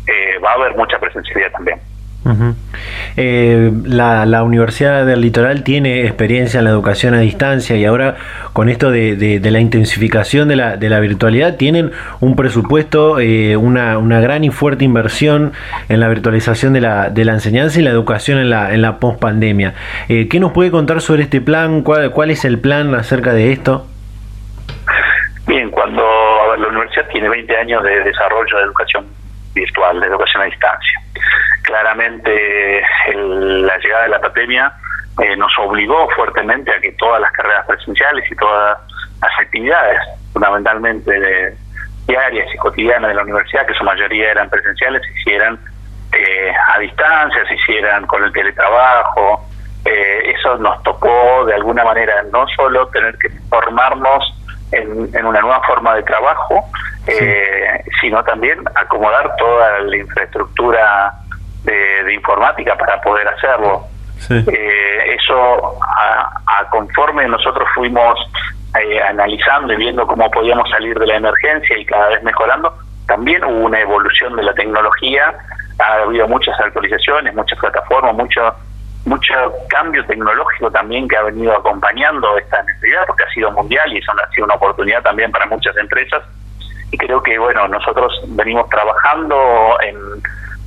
eh, 0.08 0.40
va 0.44 0.52
a 0.52 0.54
haber 0.56 0.76
mucha 0.76 0.98
presencialidad 0.98 1.52
también. 1.52 1.80
Eh, 3.18 3.72
la, 3.86 4.44
Universidad 4.44 5.06
del 5.06 5.22
Litoral 5.22 5.64
tiene 5.64 6.06
experiencia 6.06 6.58
en 6.58 6.64
la 6.64 6.72
educación 6.72 7.14
a 7.14 7.20
distancia 7.20 7.76
y 7.76 7.86
ahora 7.86 8.16
con 8.54 8.68
esto 8.68 8.90
de, 8.92 9.40
la 9.44 9.60
intensificación 9.60 10.48
de 10.48 10.56
la, 10.56 10.78
de 10.78 10.90
la, 10.90 11.00
virtualidad 11.00 11.56
tienen 11.56 11.92
un 12.20 12.36
presupuesto, 12.36 13.20
eh, 13.20 13.56
una, 13.58 14.00
gran 14.20 14.44
y 14.44 14.50
fuerte 14.50 14.86
inversión 14.86 15.54
en 15.88 16.00
la 16.00 16.08
virtualización 16.08 16.74
de 16.74 16.82
la, 16.82 17.12
la 17.16 17.34
enseñanza 17.34 17.80
y 17.80 17.84
la 17.84 17.92
educación 17.92 18.40
en 18.40 18.50
la, 18.50 18.74
en 18.74 18.82
la 18.82 18.98
pospandemia. 19.00 19.76
Eh, 20.10 20.28
¿Qué 20.28 20.40
nos 20.40 20.52
puede 20.52 20.72
contar 20.72 21.02
sobre 21.02 21.24
este 21.24 21.42
plan? 21.42 21.84
¿Cuál, 21.84 22.12
¿Cuál 22.12 22.32
es 22.32 22.44
el 22.44 22.60
plan 22.60 22.96
acerca 22.96 23.34
de 23.34 23.52
esto? 23.52 23.86
Bien, 25.48 25.70
cuando 25.70 26.02
la 26.58 26.68
universidad 26.68 27.08
tiene 27.10 27.30
20 27.30 27.58
años 27.58 27.84
de 27.84 28.04
desarrollo 28.04 28.58
de 28.58 28.64
educación 28.64 29.06
virtual, 29.56 30.00
de 30.00 30.08
educación 30.08 30.44
a 30.44 30.46
distancia 30.46 31.02
claramente 31.66 32.82
la 33.14 33.78
llegada 33.78 34.04
de 34.04 34.10
la 34.10 34.22
pandemia 34.22 34.72
eh, 35.22 35.36
nos 35.36 35.52
obligó 35.60 36.08
fuertemente 36.16 36.72
a 36.72 36.80
que 36.80 36.92
todas 36.94 37.22
las 37.22 37.32
carreras 37.32 37.66
presenciales 37.66 38.30
y 38.32 38.36
todas 38.36 38.78
las 39.22 39.40
actividades, 39.40 40.00
fundamentalmente 40.34 41.58
diarias 42.08 42.48
y 42.54 42.58
cotidianas 42.58 43.10
de 43.10 43.16
la 43.16 43.24
universidad, 43.24 43.66
que 43.66 43.74
su 43.74 43.84
mayoría 43.84 44.32
eran 44.32 44.50
presenciales, 44.50 45.02
se 45.02 45.20
hicieran 45.20 45.60
eh, 46.12 46.52
a 46.74 46.80
distancia, 46.80 47.46
se 47.48 47.56
hicieran 47.56 48.06
con 48.08 48.24
el 48.24 48.32
teletrabajo. 48.32 49.46
Eh, 49.86 50.34
eso 50.38 50.58
nos 50.58 50.82
tocó 50.84 51.46
de 51.46 51.56
alguna 51.56 51.84
manera 51.84 52.24
no 52.32 52.46
solo 52.56 52.88
tener 52.88 53.18
que 53.18 53.30
formarnos 53.50 54.24
en 54.72 55.26
una 55.26 55.40
nueva 55.40 55.62
forma 55.62 55.96
de 55.96 56.04
trabajo, 56.04 56.66
sino 58.02 58.24
también 58.24 58.60
acomodar 58.76 59.36
toda 59.38 59.80
la 59.82 59.98
infraestructura 59.98 61.14
de, 61.64 62.14
informática 62.14 62.76
para 62.78 63.02
poder 63.02 63.28
hacerlo. 63.28 63.84
Eh, 64.30 65.16
eso, 65.20 65.78
a, 65.84 66.68
conforme 66.70 67.28
nosotros 67.28 67.68
fuimos 67.76 68.18
eh, 68.80 69.02
analizando 69.02 69.74
y 69.74 69.78
viendo 69.78 70.08
cómo 70.08 70.30
podíamos 70.32 70.70
salir 70.70 70.98
de 70.98 71.08
la 71.08 71.18
emergencia 71.18 71.78
y 71.78 71.86
cada 71.86 72.10
vez 72.10 72.24
mejorando, 72.24 72.74
también 73.08 73.44
hubo 73.44 73.66
una 73.66 73.80
evolución 73.80 74.36
de 74.36 74.44
la 74.44 74.54
tecnología, 74.54 75.34
ha 75.80 75.94
habido 76.04 76.28
muchas 76.28 76.60
actualizaciones, 76.60 77.36
muchas 77.36 77.60
plataformas, 77.60 78.16
mucho 78.16 78.56
mucho 79.06 79.34
cambio 79.70 80.04
tecnológico 80.06 80.72
también 80.72 81.08
que 81.08 81.16
ha 81.16 81.22
venido 81.24 81.56
acompañando 81.56 82.38
esta 82.38 82.64
necesidad, 82.64 83.06
porque 83.06 83.24
ha 83.24 83.30
sido 83.34 83.52
mundial 83.52 83.94
y 83.94 84.00
eso 84.00 84.12
ha 84.12 84.30
sido 84.32 84.46
una 84.46 84.56
oportunidad 84.56 85.04
también 85.04 85.32
para 85.32 85.46
muchas 85.46 85.78
empresas. 85.78 86.24
Y 86.92 86.98
creo 86.98 87.22
que, 87.22 87.38
bueno, 87.38 87.68
nosotros 87.68 88.14
venimos 88.28 88.70
trabajando 88.70 89.78
en 89.82 89.96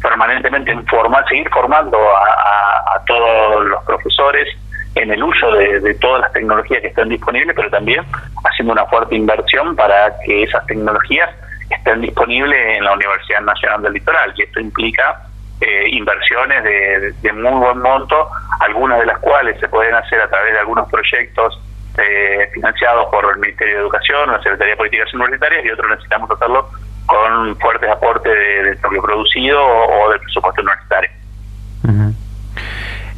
permanentemente 0.01 0.71
en 0.71 0.87
formar, 0.87 1.27
seguir 1.29 1.49
formando 1.51 1.99
a, 1.99 3.03
todos 3.07 3.65
los 3.65 3.83
profesores 3.85 4.47
en 4.95 5.11
el 5.11 5.23
uso 5.23 5.51
de, 5.53 5.95
todas 5.95 6.21
las 6.21 6.33
tecnologías 6.33 6.83
que 6.83 6.89
están 6.89 7.09
disponibles, 7.09 7.57
pero 7.57 7.71
también 7.71 8.05
haciendo 8.45 8.75
una 8.75 8.85
fuerte 8.87 9.15
inversión 9.15 9.75
para 9.75 10.13
que 10.27 10.43
esas 10.43 10.67
tecnologías 10.67 11.31
estén 11.71 12.03
disponibles 12.03 12.59
en 12.77 12.85
la 12.85 12.93
Universidad 12.93 13.41
Nacional 13.41 13.83
del 13.83 13.95
Litoral. 13.95 14.35
Y 14.37 14.43
esto 14.43 14.61
implica 14.61 15.23
eh, 15.61 15.89
inversiones 15.91 16.63
de, 16.65 17.13
de, 17.23 17.33
muy 17.33 17.53
buen 17.53 17.79
monto, 17.79 18.29
algunas 18.61 18.99
de 18.99 19.07
las 19.07 19.19
cuales 19.21 19.59
se 19.59 19.69
pueden 19.69 19.95
hacer 19.95 20.21
a 20.21 20.29
través 20.29 20.53
de 20.53 20.59
algunos 20.59 20.89
proyectos 20.91 21.59
eh, 21.99 22.49
financiados 22.53 23.07
por 23.11 23.25
el 23.33 23.39
Ministerio 23.41 23.75
de 23.75 23.81
Educación, 23.83 24.31
la 24.31 24.43
Secretaría 24.43 24.73
de 24.73 24.77
Políticas 24.77 25.15
Universitarias, 25.15 25.65
y 25.65 25.71
otros 25.71 25.91
necesitamos 25.91 26.31
hacerlo 26.31 26.69
con 27.07 27.57
fuertes 27.57 27.91
aportes 27.91 28.33
del 28.33 28.77
propio 28.79 29.03
producido 29.03 29.61
o, 29.65 30.11
del 30.11 30.21
presupuesto 30.21 30.63
universitario. 30.63 31.11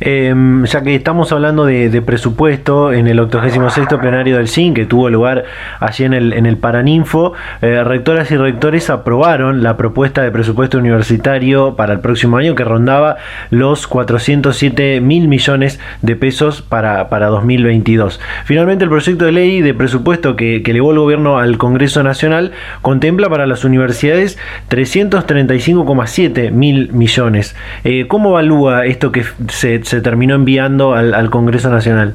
Em, 0.00 0.64
ya 0.64 0.82
que 0.82 0.94
estamos 0.94 1.30
hablando 1.30 1.66
de, 1.66 2.02
presupuesto, 2.02 2.92
en 2.92 3.06
el 3.06 3.20
86 3.20 3.86
plenario 4.00 4.38
del 4.38 4.48
CIN, 4.48 4.72
que 4.72 4.86
tuvo 4.86 5.10
lugar 5.10 5.44
allí 5.78 6.04
en 6.04 6.14
el, 6.14 6.56
Paraninfo, 6.56 7.34
eh, 7.60 7.84
rectoras 7.84 8.30
y 8.30 8.36
rectores 8.36 8.88
aprobaron 8.88 9.62
la 9.62 9.76
propuesta 9.76 10.22
de 10.22 10.30
presupuesto 10.30 10.78
universitario 10.78 11.76
para 11.76 11.92
el 11.92 12.00
próximo 12.00 12.38
año 12.38 12.54
que 12.54 12.64
rondaba 12.64 13.16
los 13.50 13.86
407 13.86 15.00
mil 15.00 15.28
millones 15.28 15.80
de 16.00 16.16
pesos 16.16 16.62
para, 16.62 17.08
para 17.10 17.26
2022. 17.26 18.20
Finalmente, 18.44 18.84
el 18.84 18.90
proyecto 18.90 19.26
de 19.26 19.32
ley 19.32 19.60
de 19.60 19.74
presupuesto 19.74 20.34
que, 20.34 20.62
que 20.62 20.70
elevó 20.70 20.92
el 20.92 20.98
gobierno 20.98 21.38
al 21.38 21.58
Congreso 21.58 22.02
Nacional 22.02 22.52
contempla 22.80 23.28
para 23.28 23.46
las 23.46 23.64
universidades 23.64 24.38
335,7 24.70 26.50
mil 26.52 26.92
millones. 26.92 27.54
Eh, 27.84 28.06
¿Cómo 28.08 28.30
evalúa 28.30 28.86
esto 28.86 29.12
que 29.12 29.24
se 29.48 29.89
se 29.90 30.00
terminó 30.00 30.36
enviando 30.36 30.94
al, 30.94 31.30
Congreso 31.30 31.68
Nacional? 31.68 32.14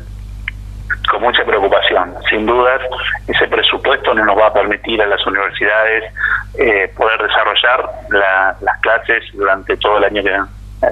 Con 1.12 1.22
mucha 1.22 1.44
preocupación, 1.44 2.14
sin 2.30 2.46
dudas, 2.46 2.82
ese 3.28 3.48
presupuesto 3.50 4.14
no 4.14 4.24
nos 4.24 4.38
va 4.38 4.48
a 4.48 4.54
permitir 4.54 5.02
a 5.02 5.06
las 5.06 5.26
universidades 5.28 6.06
eh, 6.58 6.90
poder 6.96 7.22
desarrollar 7.22 7.90
las 8.62 8.80
clases 8.80 9.24
durante 9.34 9.76
todo 9.76 9.98
el 9.98 10.06
año 10.06 10.24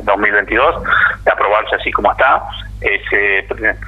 2022, 0.04 0.84
de 1.24 1.32
aprobarse 1.32 1.76
así 1.78 1.90
como 1.94 2.12
está. 2.12 2.44
Ese 2.82 3.48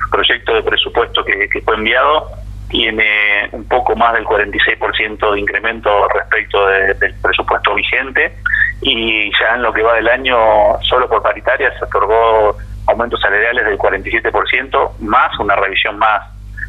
proyecto 0.09 0.53
de 0.53 0.63
presupuesto 0.63 1.25
que, 1.25 1.49
fue 1.65 1.75
enviado 1.75 2.29
tiene 2.69 3.49
un 3.51 3.67
poco 3.67 3.93
más 3.97 4.13
del 4.13 4.23
46% 4.23 5.33
de 5.33 5.39
incremento 5.39 6.07
respecto 6.13 6.65
del 6.65 7.13
presupuesto 7.21 7.75
vigente 7.75 8.37
y 8.81 9.31
ya 9.37 9.55
en 9.55 9.63
lo 9.63 9.73
que 9.73 9.83
va 9.83 9.95
del 9.95 10.07
año, 10.07 10.37
solo 10.83 11.09
por 11.09 11.21
paritaria, 11.21 11.77
se 11.77 11.83
otorgó 11.83 12.55
aumentos 12.87 13.19
salariales 13.21 13.65
del 13.65 13.77
47%, 13.77 14.97
más 14.99 15.39
una 15.39 15.55
revisión 15.55 15.97
más 15.97 16.21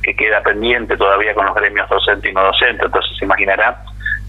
que 0.02 0.14
queda 0.14 0.40
pendiente 0.42 0.96
todavía 0.96 1.34
con 1.34 1.46
los 1.46 1.54
gremios 1.54 1.88
docentes 1.88 2.30
y 2.30 2.34
no 2.34 2.42
docentes. 2.42 2.86
Entonces 2.86 3.16
se 3.18 3.24
imaginará 3.24 3.76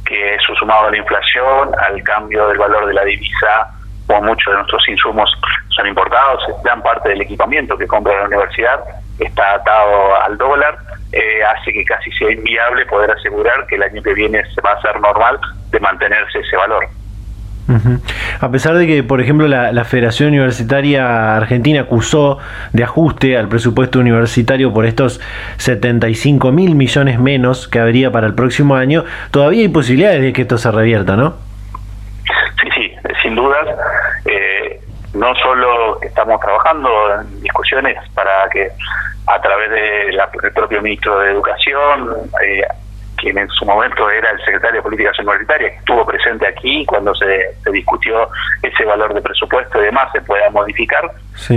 que 0.06 0.36
eso 0.36 0.56
sumado 0.56 0.88
a 0.88 0.92
la 0.92 0.98
inflación, 0.98 1.72
al 1.88 2.02
cambio 2.04 2.48
del 2.48 2.58
valor 2.58 2.88
de 2.88 2.94
la 2.94 3.04
divisa, 3.04 3.74
como 4.08 4.22
muchos 4.22 4.52
de 4.52 4.58
nuestros 4.58 4.88
insumos 4.88 5.30
son 5.76 5.88
importados, 5.88 6.44
gran 6.64 6.82
parte 6.82 7.10
del 7.10 7.22
equipamiento 7.22 7.78
que 7.78 7.86
compra 7.86 8.18
la 8.20 8.26
universidad 8.26 8.80
está 9.20 9.56
atado 9.56 10.22
al 10.22 10.38
dólar, 10.38 10.78
eh, 11.12 11.44
hace 11.44 11.74
que 11.74 11.84
casi 11.86 12.12
sea 12.12 12.32
inviable 12.32 12.86
poder 12.86 13.12
asegurar 13.12 13.66
que 13.68 13.76
el 13.76 13.84
año 13.84 14.02
que 14.02 14.14
viene 14.14 14.44
se 14.54 14.62
va 14.62 14.74
a 14.74 14.82
ser 14.82 15.00
normal 15.00 15.40
de 15.72 15.80
mantenerse 15.80 16.40
ese 16.40 16.56
valor. 16.56 16.88
A 18.40 18.52
pesar 18.52 18.76
de 18.76 18.88
que, 18.88 19.04
por 19.04 19.22
ejemplo, 19.22 19.48
la, 19.48 19.86
Federación 19.86 20.30
Universitaria 20.30 21.36
Argentina 21.36 21.82
acusó 21.82 22.40
de 22.74 22.84
ajuste 22.84 23.38
al 23.38 23.48
presupuesto 23.48 24.00
universitario 24.00 24.74
por 24.74 24.86
estos 24.86 25.22
75 25.58 26.52
mil 26.52 26.76
millones 26.76 27.20
menos 27.20 27.68
que 27.68 27.80
habría 27.80 28.12
para 28.12 28.28
el 28.28 28.36
próximo 28.36 28.76
año, 28.76 29.06
todavía 29.32 29.62
hay 29.62 29.70
posibilidades 29.70 30.22
de 30.22 30.34
que 30.34 30.44
esto 30.44 30.58
se 30.58 30.72
revierta, 30.72 31.16
¿no? 31.16 31.36
Sí, 32.62 32.70
sí, 32.76 32.92
sin 33.22 33.36
dudas. 33.36 33.66
Eh, 34.26 34.82
no 35.14 35.34
solo 35.36 36.02
estamos 36.02 36.40
trabajando 36.42 36.90
en 37.22 37.42
discusiones 37.42 37.98
para 38.14 38.50
que 38.52 38.70
a 39.28 39.42
través 39.42 39.70
del 39.70 40.54
propio 40.54 40.82
ministro 40.82 41.20
de 41.20 41.32
Educación, 41.32 42.10
eh, 42.44 42.62
quien 43.18 43.38
en 43.38 43.50
su 43.50 43.66
momento 43.66 44.10
era 44.10 44.32
el 44.32 44.40
secretario 44.40 44.78
de 44.78 44.84
Políticas 44.84 45.20
Universitarias, 45.20 45.72
que 45.74 45.78
estuvo 45.80 46.06
presente 46.06 46.48
aquí 46.48 46.86
cuando 46.86 47.14
se, 47.16 47.56
discutió 47.72 48.30
ese 48.64 48.86
valor 48.86 49.14
de 49.14 49.22
presupuesto 49.22 49.82
y 49.82 49.86
demás, 49.86 50.10
se 50.14 50.22
pueda 50.22 50.50
modificar 50.52 51.12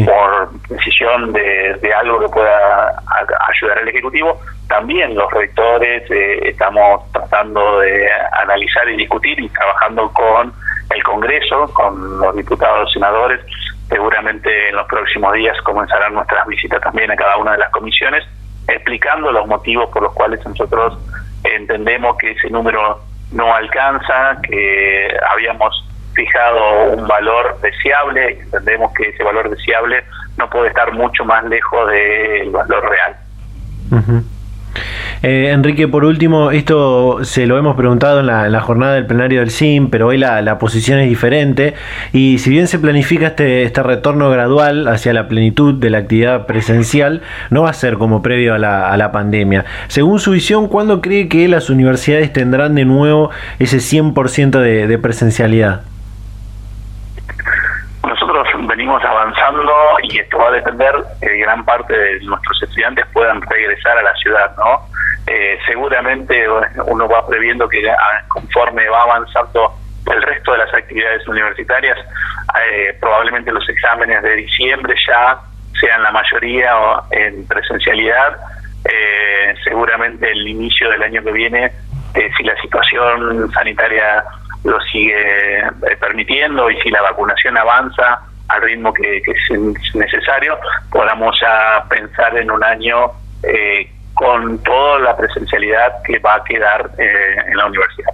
por 0.04 0.50
decisión 0.68 1.32
de, 1.32 1.94
algo 1.94 2.20
que 2.20 2.28
pueda 2.28 3.02
ayudar 3.48 3.78
al 3.78 3.88
Ejecutivo. 3.88 4.40
También 4.68 5.14
los 5.14 5.30
rectores 5.32 6.10
eh, 6.10 6.48
estamos 6.48 7.10
tratando 7.12 7.80
de 7.80 8.08
analizar 8.42 8.88
y 8.88 8.96
discutir 8.96 9.38
y 9.40 9.48
trabajando 9.48 10.12
con 10.12 10.52
el 10.94 11.02
Congreso, 11.02 11.66
con 11.72 12.20
los 12.20 12.36
diputados, 12.36 12.92
senadores. 12.92 13.40
Seguramente 13.88 14.68
en 14.68 14.76
los 14.76 14.86
próximos 14.86 15.32
días 15.34 15.56
comenzarán 15.62 16.14
nuestras 16.14 16.46
visitas 16.46 16.80
también 16.80 17.10
a 17.10 17.16
cada 17.16 17.36
una 17.36 17.52
de 17.52 17.58
las 17.58 17.70
comisiones, 17.70 18.24
explicando 18.68 19.32
los 19.32 19.46
motivos 19.46 19.90
por 19.90 20.02
los 20.02 20.12
cuales 20.12 20.44
nosotros 20.46 20.96
entendemos 21.44 22.16
que 22.18 22.32
ese 22.32 22.50
número 22.50 23.00
no 23.32 23.54
alcanza, 23.54 24.40
que 24.42 25.08
habíamos 25.30 25.86
fijado 26.14 26.92
un 26.96 27.06
valor 27.06 27.60
deseable, 27.60 28.40
entendemos 28.40 28.92
que 28.94 29.08
ese 29.08 29.22
valor 29.22 29.48
deseable 29.48 30.04
no 30.36 30.48
puede 30.50 30.68
estar 30.68 30.92
mucho 30.92 31.24
más 31.24 31.44
lejos 31.44 31.88
del 31.90 32.50
valor 32.50 32.90
real. 32.90 34.30
Eh, 35.22 35.50
Enrique, 35.52 35.86
por 35.86 36.04
último, 36.04 36.50
esto 36.50 37.24
se 37.24 37.46
lo 37.46 37.58
hemos 37.58 37.76
preguntado 37.76 38.20
en 38.20 38.26
la, 38.26 38.60
jornada 38.60 38.94
del 38.94 39.06
plenario 39.06 39.40
del 39.40 39.50
SIM, 39.50 39.90
pero 39.90 40.08
hoy 40.08 40.18
la, 40.18 40.58
posición 40.58 40.98
es 40.98 41.08
diferente. 41.08 41.74
Y 42.12 42.38
si 42.38 42.50
bien 42.50 42.68
se 42.68 42.78
planifica 42.78 43.28
este, 43.28 43.62
este 43.64 43.82
retorno 43.82 44.30
gradual 44.30 44.88
hacia 44.88 45.12
la 45.12 45.28
plenitud 45.28 45.74
de 45.74 45.90
la 45.90 45.98
actividad 45.98 46.46
presencial, 46.46 47.22
no 47.50 47.62
va 47.62 47.70
a 47.70 47.74
ser 47.74 47.98
como 47.98 48.22
previo 48.22 48.54
a 48.54 48.58
la, 48.58 49.10
pandemia. 49.12 49.64
Según 49.88 50.20
su 50.20 50.30
visión, 50.32 50.68
¿cuándo 50.68 51.00
cree 51.00 51.28
que 51.28 51.48
las 51.48 51.68
universidades 51.68 52.32
tendrán 52.32 52.74
de 52.76 52.84
nuevo 52.84 53.30
ese 53.58 53.78
100% 53.78 54.60
de, 54.60 54.86
de 54.86 54.98
presencialidad? 54.98 55.82
Venimos 58.66 59.02
avanzando 59.04 59.72
y 60.02 60.18
esto 60.18 60.38
va 60.38 60.48
a 60.48 60.52
depender 60.52 60.94
que 61.20 61.38
gran 61.38 61.64
parte 61.64 61.96
de 61.96 62.20
nuestros 62.20 62.62
estudiantes 62.62 63.06
puedan 63.12 63.40
regresar 63.42 63.98
a 63.98 64.02
la 64.02 64.14
ciudad, 64.14 64.56
¿no? 64.56 64.86
Eh, 65.26 65.58
seguramente 65.66 66.46
uno 66.86 67.08
va 67.08 67.26
previendo 67.26 67.68
que 67.68 67.82
conforme 68.28 68.88
va 68.88 69.02
avanzando 69.02 69.74
el 70.10 70.22
resto 70.22 70.52
de 70.52 70.58
las 70.58 70.74
actividades 70.74 71.26
universitarias, 71.28 71.98
eh, 71.98 72.96
probablemente 73.00 73.52
los 73.52 73.68
exámenes 73.68 74.22
de 74.22 74.36
diciembre 74.36 74.94
ya 75.06 75.38
sean 75.80 76.02
la 76.02 76.10
mayoría 76.10 76.72
en 77.10 77.46
presencialidad. 77.46 78.36
Eh, 78.84 79.54
seguramente 79.62 80.30
el 80.30 80.48
inicio 80.48 80.90
del 80.90 81.02
año 81.02 81.22
que 81.22 81.32
viene, 81.32 81.70
si 82.36 82.42
la 82.42 82.56
situación 82.60 83.50
sanitaria 83.52 84.24
lo 84.64 84.80
sigue 84.80 85.62
permitiendo 86.00 86.70
y 86.70 86.80
si 86.80 86.90
la 86.90 87.02
vacunación 87.02 87.56
avanza 87.56 88.20
al 88.50 88.62
ritmo 88.62 88.92
que, 88.92 89.18
es 89.18 89.94
necesario, 89.94 90.58
podamos 90.90 91.36
ya 91.40 91.84
pensar 91.88 92.36
en 92.36 92.50
un 92.50 92.62
año 92.62 93.12
eh, 93.42 93.90
con 94.14 94.62
toda 94.62 94.98
la 94.98 95.16
presencialidad 95.16 96.02
que 96.04 96.18
va 96.18 96.34
a 96.34 96.44
quedar 96.44 96.90
eh, 96.98 97.36
en 97.46 97.56
la 97.56 97.64
universidad. 97.66 98.12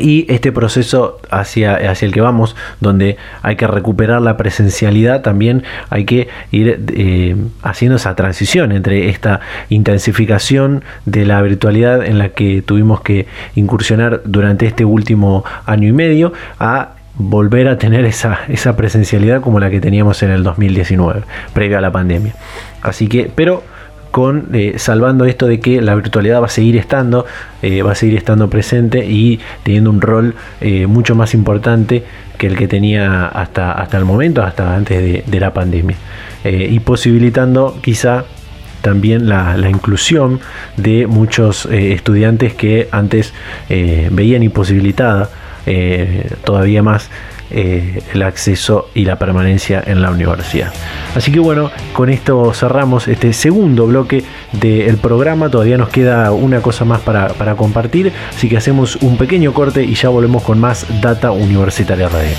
y 0.00 0.26
este 0.28 0.52
proceso 0.52 1.20
hacia, 1.30 1.74
hacia 1.90 2.06
el 2.06 2.12
que 2.12 2.20
vamos, 2.20 2.56
donde 2.80 3.16
hay 3.42 3.56
que 3.56 3.66
recuperar 3.66 4.20
la 4.22 4.36
presencialidad, 4.36 5.22
también 5.22 5.62
hay 5.90 6.04
que 6.04 6.28
ir 6.50 6.84
eh, 6.94 7.36
haciendo 7.62 7.96
esa 7.96 8.14
transición 8.16 8.72
entre 8.72 9.08
esta 9.08 9.40
intensificación 9.68 10.82
de 11.06 11.24
la 11.24 11.40
virtualidad 11.42 12.04
en 12.04 12.18
la 12.18 12.30
que 12.30 12.62
tuvimos 12.62 13.00
que 13.02 13.26
incursionar 13.54 14.22
durante 14.24 14.66
este 14.66 14.84
último 14.84 15.44
año 15.66 15.88
y 15.88 15.92
medio 15.92 16.32
a 16.58 16.90
volver 17.16 17.68
a 17.68 17.78
tener 17.78 18.04
esa, 18.04 18.40
esa 18.48 18.76
presencialidad 18.76 19.40
como 19.40 19.60
la 19.60 19.70
que 19.70 19.80
teníamos 19.80 20.22
en 20.22 20.30
el 20.30 20.42
2019, 20.42 21.22
previa 21.52 21.78
a 21.78 21.80
la 21.80 21.92
pandemia. 21.92 22.34
Así 22.82 23.06
que, 23.06 23.30
pero 23.32 23.62
con 24.14 24.50
eh, 24.52 24.74
salvando 24.76 25.24
esto 25.24 25.48
de 25.48 25.58
que 25.58 25.82
la 25.82 25.96
virtualidad 25.96 26.40
va 26.40 26.46
a 26.46 26.48
seguir 26.48 26.76
estando, 26.76 27.26
eh, 27.62 27.82
va 27.82 27.90
a 27.90 27.94
seguir 27.96 28.16
estando 28.16 28.48
presente 28.48 29.04
y 29.04 29.40
teniendo 29.64 29.90
un 29.90 30.00
rol 30.00 30.36
eh, 30.60 30.86
mucho 30.86 31.16
más 31.16 31.34
importante 31.34 32.04
que 32.38 32.46
el 32.46 32.56
que 32.56 32.68
tenía 32.68 33.26
hasta, 33.26 33.72
hasta 33.72 33.98
el 33.98 34.04
momento, 34.04 34.44
hasta 34.44 34.76
antes 34.76 35.26
de, 35.26 35.40
la 35.40 35.52
pandemia. 35.52 35.96
y 36.44 36.78
posibilitando 36.78 37.76
quizá 37.82 38.24
también 38.82 39.28
la, 39.28 39.56
la, 39.56 39.68
inclusión 39.68 40.38
de 40.76 41.08
muchos 41.08 41.66
estudiantes 41.66 42.54
que 42.54 42.86
antes 42.92 43.34
veían 43.68 44.44
imposibilitada 44.44 45.28
todavía 46.44 46.84
más 46.84 47.10
eh, 47.50 48.02
el 48.12 48.22
acceso 48.22 48.88
y 48.94 49.04
la 49.04 49.18
permanencia 49.18 49.82
en 49.86 50.02
la 50.02 50.10
universidad. 50.10 50.72
Así 51.14 51.30
que 51.30 51.40
bueno, 51.40 51.70
con 51.92 52.10
esto 52.10 52.52
cerramos 52.54 53.08
este 53.08 53.32
segundo 53.32 53.86
bloque 53.86 54.24
del 54.52 54.96
programa. 54.96 55.50
Todavía 55.50 55.78
nos 55.78 55.88
queda 55.88 56.32
una 56.32 56.60
cosa 56.60 56.84
más 56.84 57.00
para, 57.00 57.28
para 57.28 57.54
compartir, 57.54 58.12
así 58.30 58.48
que 58.48 58.56
hacemos 58.56 58.96
un 58.96 59.16
pequeño 59.16 59.52
corte 59.52 59.84
y 59.84 59.94
ya 59.94 60.08
volvemos 60.08 60.42
con 60.42 60.58
más 60.58 60.86
Data 61.00 61.30
Universitaria 61.30 62.08
Radio. 62.08 62.36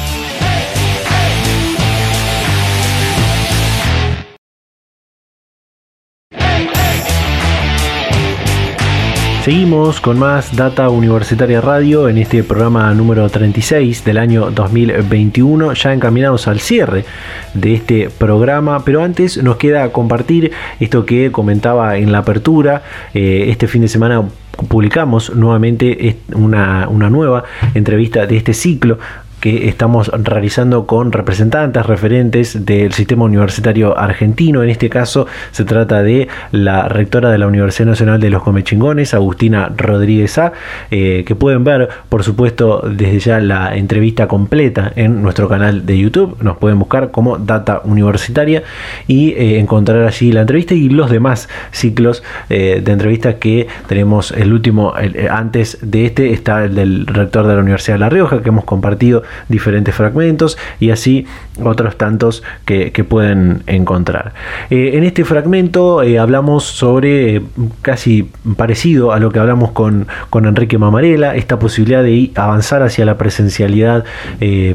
Seguimos 9.45 10.01
con 10.01 10.17
más 10.17 10.55
Data 10.55 10.89
Universitaria 10.89 11.61
Radio 11.61 12.09
en 12.09 12.17
este 12.17 12.43
programa 12.43 12.91
número 12.95 13.29
36 13.29 14.03
del 14.03 14.17
año 14.17 14.49
2021, 14.49 15.73
ya 15.73 15.93
encaminados 15.93 16.47
al 16.47 16.59
cierre 16.59 17.05
de 17.53 17.75
este 17.75 18.09
programa, 18.09 18.83
pero 18.83 19.03
antes 19.03 19.37
nos 19.43 19.57
queda 19.57 19.91
compartir 19.91 20.51
esto 20.79 21.05
que 21.05 21.31
comentaba 21.31 21.97
en 21.97 22.11
la 22.11 22.17
apertura, 22.17 22.81
eh, 23.13 23.45
este 23.49 23.67
fin 23.67 23.83
de 23.83 23.87
semana 23.87 24.23
publicamos 24.67 25.35
nuevamente 25.35 26.17
una, 26.33 26.87
una, 26.89 27.11
nueva 27.11 27.43
entrevista 27.75 28.25
de 28.25 28.37
este 28.37 28.53
ciclo 28.55 28.97
que 29.45 29.67
estamos 29.67 30.07
realizando 30.07 30.87
con 30.87 31.11
representantes, 31.11 31.85
referentes 31.85 32.65
del 32.65 32.93
sistema 32.93 33.25
universitario 33.25 33.95
argentino. 33.95 34.63
En 34.63 34.71
este 34.71 34.89
caso 34.89 35.27
se 35.51 35.65
trata 35.65 36.01
de 36.01 36.27
la 36.51 36.87
rectora 36.89 37.29
de 37.29 37.37
la 37.37 37.45
Universidad 37.45 37.89
Nacional 37.89 38.19
de 38.19 38.31
los 38.31 38.41
Comechingones, 38.41 39.13
Agustina 39.13 39.71
Rodríguez 39.77 40.39
A, 40.39 40.53
eh, 40.89 41.23
que 41.27 41.35
pueden 41.35 41.63
ver, 41.63 41.89
por 42.09 42.23
supuesto, 42.23 42.89
desde 42.89 43.19
ya 43.19 43.39
la 43.39 43.77
entrevista 43.77 44.27
completa 44.27 44.91
en 44.95 45.21
nuestro 45.21 45.47
canal 45.47 45.85
de 45.85 45.99
YouTube. 45.99 46.37
Nos 46.41 46.57
pueden 46.57 46.79
buscar 46.79 47.11
como 47.11 47.37
Data 47.37 47.81
Universitaria 47.83 48.63
y 49.07 49.33
eh, 49.33 49.59
encontrar 49.59 50.07
allí 50.07 50.31
la 50.31 50.41
entrevista 50.41 50.73
y 50.73 50.89
los 50.89 51.11
demás 51.11 51.49
ciclos 51.69 52.23
eh, 52.49 52.81
de 52.83 52.91
entrevistas 52.91 53.35
que 53.35 53.67
tenemos. 53.85 54.31
El 54.31 54.53
último, 54.53 54.95
antes 55.29 55.77
de 55.83 56.07
este, 56.07 56.33
está 56.33 56.63
el 56.63 56.73
del 56.73 57.05
rector 57.05 57.45
de 57.45 57.53
la 57.53 57.61
Universidad 57.61 57.93
de 57.93 57.99
La 57.99 58.09
Rioja, 58.09 58.41
que 58.41 58.49
hemos 58.49 58.65
compartido 58.65 59.21
diferentes 59.49 59.93
fragmentos 59.93 60.57
y 60.79 60.91
así 60.91 61.25
otros 61.63 61.97
tantos 61.97 62.43
que, 62.65 62.91
pueden 63.05 63.61
encontrar. 63.67 64.33
Eh, 64.71 64.91
en 64.93 65.03
este 65.03 65.25
fragmento 65.25 66.01
eh, 66.01 66.17
hablamos 66.17 66.63
sobre 66.63 67.43
casi 67.83 68.31
parecido 68.57 69.11
a 69.11 69.19
lo 69.19 69.31
que 69.31 69.38
hablamos 69.38 69.71
con, 69.71 70.07
con 70.31 70.45
Enrique 70.45 70.79
Mamarela, 70.79 71.36
esta 71.36 71.59
posibilidad 71.59 72.01
de 72.01 72.31
avanzar 72.36 72.81
hacia 72.81 73.05
la 73.05 73.17
presencialidad 73.17 74.05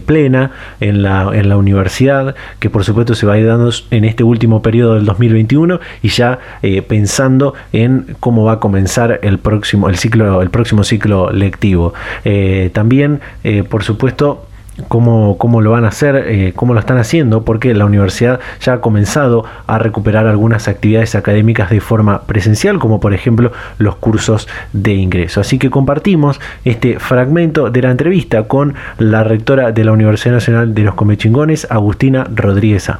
plena 0.06 0.52
en 0.80 1.02
la, 1.02 1.30
en 1.32 1.48
la 1.48 1.56
universidad, 1.56 2.36
que 2.60 2.70
por 2.70 2.84
supuesto 2.84 3.14
se 3.14 3.26
va 3.26 3.34
a 3.34 3.38
ir 3.38 3.46
dando 3.46 3.70
en 3.90 4.04
este 4.04 4.22
último 4.22 4.62
periodo 4.62 4.94
del 4.94 5.06
2021 5.06 5.80
y 6.02 6.08
ya 6.08 6.38
pensando 6.86 7.54
en 7.72 8.16
cómo 8.20 8.44
va 8.44 8.52
a 8.52 8.60
comenzar 8.60 9.20
el 9.22 9.38
próximo, 9.38 9.88
el 9.88 9.96
ciclo, 9.96 10.42
el 10.42 10.50
próximo 10.50 10.84
ciclo 10.84 11.30
lectivo. 11.30 11.94
Eh, 12.24 12.70
también, 12.72 13.20
eh, 13.44 13.62
por 13.62 13.82
supuesto, 13.82 14.46
Cómo, 14.88 15.36
cómo, 15.38 15.60
lo 15.60 15.72
van 15.72 15.84
a 15.84 15.88
hacer, 15.88 16.16
eh, 16.16 16.52
cómo 16.54 16.74
lo 16.74 16.80
están 16.80 16.98
haciendo, 16.98 17.44
porque 17.44 17.74
la 17.74 17.84
universidad 17.84 18.40
ya 18.60 18.74
ha 18.74 18.80
comenzado 18.80 19.44
a 19.66 19.78
recuperar 19.78 20.26
algunas 20.26 20.68
actividades 20.68 21.14
académicas 21.14 21.70
de 21.70 21.80
forma 21.80 22.22
presencial, 22.22 22.78
como 22.78 23.00
por 23.00 23.14
ejemplo 23.14 23.52
los 23.78 23.96
cursos 23.96 24.48
de 24.72 24.92
ingreso. 24.92 25.40
Así 25.40 25.58
que 25.58 25.70
compartimos 25.70 26.40
este 26.64 26.98
fragmento 26.98 27.70
de 27.70 27.82
la 27.82 27.90
entrevista 27.90 28.44
con 28.44 28.74
la 28.98 29.24
rectora 29.24 29.72
de 29.72 29.84
la 29.84 29.92
Universidad 29.92 30.34
Nacional 30.34 30.74
de 30.74 30.82
los 30.82 30.94
Comechingones, 30.94 31.66
Agustina 31.70 32.26
Rodríguez. 32.34 32.90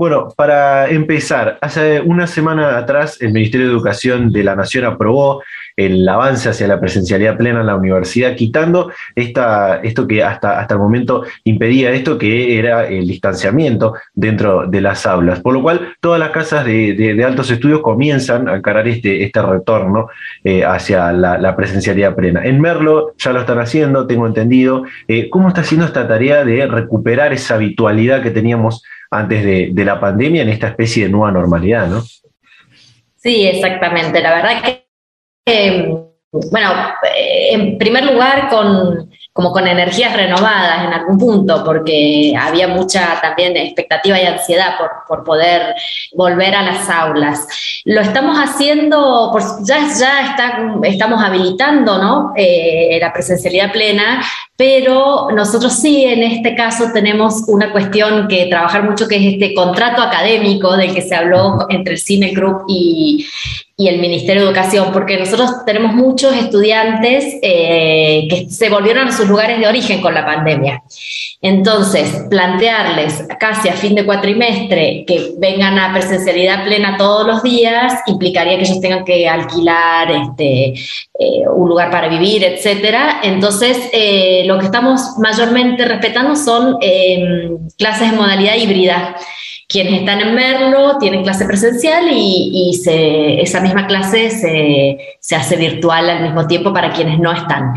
Bueno, 0.00 0.28
para 0.34 0.88
empezar, 0.88 1.58
hace 1.60 2.00
una 2.00 2.26
semana 2.26 2.78
atrás 2.78 3.20
el 3.20 3.32
Ministerio 3.32 3.66
de 3.66 3.72
Educación 3.74 4.32
de 4.32 4.42
la 4.42 4.56
Nación 4.56 4.86
aprobó 4.86 5.42
el 5.76 6.08
avance 6.08 6.48
hacia 6.48 6.68
la 6.68 6.80
presencialidad 6.80 7.36
plena 7.36 7.60
en 7.60 7.66
la 7.66 7.76
universidad, 7.76 8.36
quitando 8.36 8.92
esta, 9.14 9.76
esto 9.82 10.06
que 10.06 10.22
hasta, 10.22 10.60
hasta 10.60 10.74
el 10.74 10.80
momento 10.80 11.24
impedía 11.44 11.92
esto, 11.92 12.18
que 12.18 12.58
era 12.58 12.86
el 12.86 13.06
distanciamiento 13.06 13.94
dentro 14.14 14.66
de 14.66 14.80
las 14.80 15.06
aulas. 15.06 15.40
Por 15.40 15.54
lo 15.54 15.62
cual, 15.62 15.94
todas 16.00 16.20
las 16.20 16.30
casas 16.30 16.64
de, 16.64 17.24
altos 17.24 17.50
estudios 17.50 17.80
comienzan 17.80 18.48
a 18.48 18.56
encarar 18.56 18.88
este, 18.88 19.24
este 19.24 19.42
retorno 19.42 20.08
eh, 20.44 20.64
hacia 20.64 21.12
la, 21.12 21.56
presencialidad 21.56 22.14
plena. 22.14 22.44
En 22.44 22.60
Merlo 22.60 23.12
ya 23.18 23.32
lo 23.32 23.40
están 23.40 23.58
haciendo, 23.58 24.06
tengo 24.06 24.26
entendido. 24.26 24.84
Eh, 25.08 25.28
¿Cómo 25.28 25.48
está 25.48 25.60
haciendo 25.60 25.86
esta 25.86 26.06
tarea 26.06 26.44
de 26.44 26.66
recuperar 26.66 27.32
esa 27.32 27.56
habitualidad 27.56 28.22
que 28.22 28.30
teníamos 28.30 28.82
antes 29.10 29.44
de, 29.44 29.84
la 29.84 29.98
pandemia 29.98 30.42
en 30.42 30.48
esta 30.48 30.68
especie 30.68 31.04
de 31.04 31.10
nueva 31.10 31.32
normalidad, 31.32 31.88
¿no? 31.88 32.02
Sí, 33.16 33.46
exactamente. 33.46 34.20
La 34.20 34.34
verdad 34.34 34.62
que, 34.62 34.86
eh, 35.46 35.94
bueno, 36.32 36.70
eh, 37.02 37.48
en 37.52 37.76
primer 37.76 38.04
lugar, 38.04 38.48
con, 38.48 39.10
como 39.32 39.52
con 39.52 39.66
energías 39.66 40.16
renovadas 40.16 40.84
en 40.84 40.92
algún 40.92 41.18
punto, 41.18 41.64
porque 41.64 42.32
había 42.38 42.68
mucha 42.68 43.20
también 43.20 43.56
expectativa 43.56 44.20
y 44.20 44.26
ansiedad 44.26 44.78
por, 44.78 44.90
por 45.08 45.24
poder 45.24 45.74
volver 46.12 46.54
a 46.54 46.62
las 46.62 46.88
aulas. 46.88 47.48
Lo 47.84 48.00
estamos 48.00 48.38
haciendo, 48.38 49.36
ya, 49.64 49.88
ya 49.98 50.36
estamos 50.84 51.24
habilitando 51.24 51.98
¿no? 51.98 52.32
Eh, 52.36 52.98
la 53.00 53.12
presencialidad 53.12 53.72
plena, 53.72 54.22
pero 54.60 55.28
nosotros 55.34 55.72
sí 55.72 56.04
en 56.04 56.22
este 56.22 56.54
caso 56.54 56.90
tenemos 56.92 57.44
una 57.46 57.72
cuestión 57.72 58.28
que 58.28 58.44
trabajar 58.44 58.84
mucho, 58.84 59.08
que 59.08 59.16
es 59.16 59.32
este 59.32 59.54
contrato 59.54 60.02
académico 60.02 60.76
del 60.76 60.92
que 60.92 61.00
se 61.00 61.14
habló 61.14 61.64
entre 61.70 61.94
el 61.94 61.98
Cine 61.98 62.32
Group 62.32 62.64
y, 62.68 63.26
y 63.80 63.88
el 63.88 63.98
Ministerio 63.98 64.42
de 64.42 64.48
Educación, 64.48 64.92
porque 64.92 65.16
nosotros 65.16 65.64
tenemos 65.64 65.94
muchos 65.94 66.36
estudiantes 66.36 67.38
eh, 67.40 68.26
que 68.28 68.50
se 68.50 68.68
volvieron 68.68 69.08
a 69.08 69.12
sus 69.12 69.26
lugares 69.26 69.58
de 69.58 69.66
origen 69.66 70.02
con 70.02 70.12
la 70.12 70.26
pandemia. 70.26 70.82
Entonces, 71.40 72.26
plantearles 72.28 73.24
casi 73.38 73.70
a 73.70 73.72
fin 73.72 73.94
de 73.94 74.04
cuatrimestre 74.04 75.04
que 75.06 75.32
vengan 75.38 75.78
a 75.78 75.94
presencialidad 75.94 76.64
plena 76.64 76.98
todos 76.98 77.26
los 77.26 77.42
días 77.42 77.94
implicaría 78.06 78.58
que 78.58 78.64
ellos 78.64 78.80
tengan 78.82 79.06
que 79.06 79.26
alquilar 79.26 80.10
este, 80.10 80.74
eh, 81.18 81.48
un 81.50 81.66
lugar 81.66 81.90
para 81.90 82.08
vivir, 82.08 82.44
etc. 82.44 82.94
Entonces, 83.22 83.78
eh, 83.94 84.42
lo 84.50 84.58
que 84.58 84.66
estamos 84.66 85.16
mayormente 85.18 85.84
respetando 85.84 86.34
son 86.34 86.76
em, 86.80 87.56
clases 87.78 88.08
en 88.08 88.16
modalidad 88.16 88.56
híbrida 88.56 89.16
quienes 89.68 90.00
están 90.00 90.20
en 90.20 90.34
Merlo 90.34 90.98
tienen 90.98 91.22
clase 91.22 91.44
presencial 91.44 92.06
y, 92.10 92.72
esa 93.40 93.60
misma 93.60 93.86
clase 93.86 94.28
se, 94.30 95.36
hace 95.36 95.56
virtual 95.56 96.10
al 96.10 96.22
mismo 96.24 96.48
tiempo 96.48 96.72
para 96.72 96.92
quienes 96.92 97.20
no 97.20 97.32
están. 97.32 97.74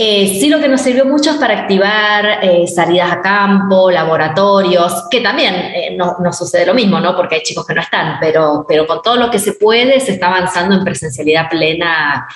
Eh, 0.00 0.38
sí, 0.38 0.48
lo 0.48 0.60
que 0.60 0.68
nos 0.68 0.80
sirvió 0.80 1.04
mucho 1.04 1.30
es 1.30 1.38
para 1.38 1.58
activar 1.58 2.38
eh, 2.40 2.68
salidas 2.68 3.10
a 3.10 3.20
campo, 3.20 3.90
laboratorios, 3.90 5.08
que 5.10 5.20
también 5.20 5.56
eh, 5.56 5.96
no, 5.96 6.32
sucede 6.32 6.66
lo 6.66 6.72
mismo, 6.72 7.00
¿no? 7.00 7.16
Porque 7.16 7.34
hay 7.34 7.42
chicos 7.42 7.66
que 7.66 7.74
no 7.74 7.80
están, 7.80 8.16
pero, 8.20 8.64
pero 8.68 8.86
con 8.86 9.02
todo 9.02 9.16
lo 9.16 9.28
que 9.28 9.40
se 9.40 9.54
puede 9.54 9.98
se 9.98 10.12
está 10.12 10.28
avanzando 10.28 10.76
en 10.76 10.84
presencialidad 10.84 11.50
plena 11.50 12.28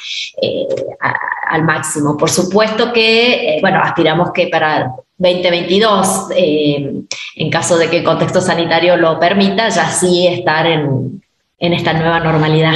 al 1.51 1.63
máximo. 1.63 2.17
Por 2.17 2.31
supuesto 2.31 2.93
que, 2.93 3.59
bueno, 3.61 3.81
aspiramos 3.81 4.33
que 4.33 4.49
para 4.49 4.91
2022, 5.19 6.31
en 6.35 7.49
caso 7.49 7.79
de 7.79 7.89
que 7.89 7.99
el 7.99 8.05
contexto 8.05 8.41
sanitario 8.41 8.97
lo 8.97 9.21
permita, 9.21 9.69
ya 9.69 9.89
sí 9.89 10.27
estar 10.27 10.67
en, 10.67 11.23
en 11.63 11.73
esta 11.73 11.93
nueva 11.93 12.19
normalidad 12.19 12.75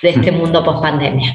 de 0.00 0.10
este 0.10 0.30
mundo 0.30 0.64
post 0.64 0.80
pandemia. 0.80 1.34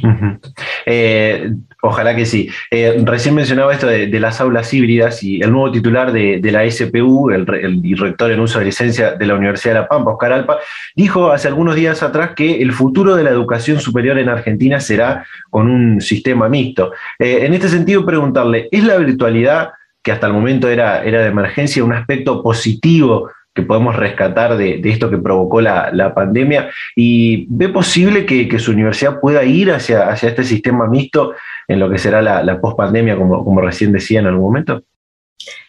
Eh, 0.86 1.52
ojalá 1.82 2.16
que 2.16 2.26
sí. 2.26 2.50
Eh, 2.72 3.02
recién 3.04 3.36
mencionaba 3.36 3.74
esto 3.74 3.88
de, 3.88 4.20
las 4.22 4.40
aulas 4.40 4.74
híbridas 4.74 5.22
y 5.22 5.42
el 5.42 5.52
nuevo 5.52 5.70
titular 5.70 6.14
de, 6.14 6.40
la 6.50 6.70
SPU, 6.70 7.30
el, 7.30 7.46
el, 7.56 7.98
rector 7.98 8.32
en 8.32 8.40
uso 8.40 8.60
de 8.60 8.66
licencia 8.66 9.12
de 9.16 9.26
la 9.26 9.36
Universidad 9.36 9.74
de 9.74 9.80
La 9.82 9.88
Pampa, 9.90 10.12
Oscar 10.12 10.32
Alpa, 10.32 10.60
dijo 10.96 11.32
hace 11.32 11.50
algunos 11.50 11.76
días 11.76 12.02
atrás 12.04 12.32
que 12.38 12.62
el 12.62 12.72
futuro 12.72 13.18
de 13.18 13.24
la 13.24 13.32
educación 13.32 13.82
superior 13.82 14.18
en 14.18 14.30
Argentina 14.30 14.80
será 14.80 15.26
con 15.50 15.70
un 15.70 16.00
sistema 16.00 16.48
mixto. 16.48 16.94
Eh, 17.20 17.46
en 17.46 17.54
este 17.54 17.68
sentido, 17.68 18.06
preguntarle, 18.06 18.70
¿es 18.72 18.84
la 18.86 18.96
virtualidad, 18.96 19.72
que 20.02 20.14
hasta 20.14 20.28
el 20.28 20.34
momento 20.34 20.70
era, 20.70 21.04
era 21.04 21.22
de 21.22 21.28
emergencia, 21.28 21.84
un 21.84 21.94
aspecto 21.94 22.42
positivo 22.42 23.30
que 23.54 23.62
podemos 23.62 23.96
rescatar 23.96 24.58
de, 24.58 24.82
esto 24.84 25.10
que 25.10 25.18
provocó 25.18 25.62
la, 25.62 26.14
pandemia 26.16 26.70
y 26.96 27.46
ve 27.50 27.70
posible 27.70 28.26
que, 28.26 28.60
su 28.60 28.72
universidad 28.72 29.20
pueda 29.20 29.44
ir 29.44 29.72
hacia, 29.72 30.10
hacia 30.10 30.30
este 30.30 30.44
sistema 30.44 30.88
mixto 30.88 31.34
en 31.68 31.80
lo 31.80 31.90
que 31.90 31.98
será 31.98 32.22
la, 32.22 32.44
la 32.44 32.60
pospandemia, 32.60 33.16
como, 33.16 33.44
como 33.44 33.62
recién 33.62 33.92
decía 33.92 34.20
en 34.20 34.28
algún 34.28 34.44
momento? 34.44 34.84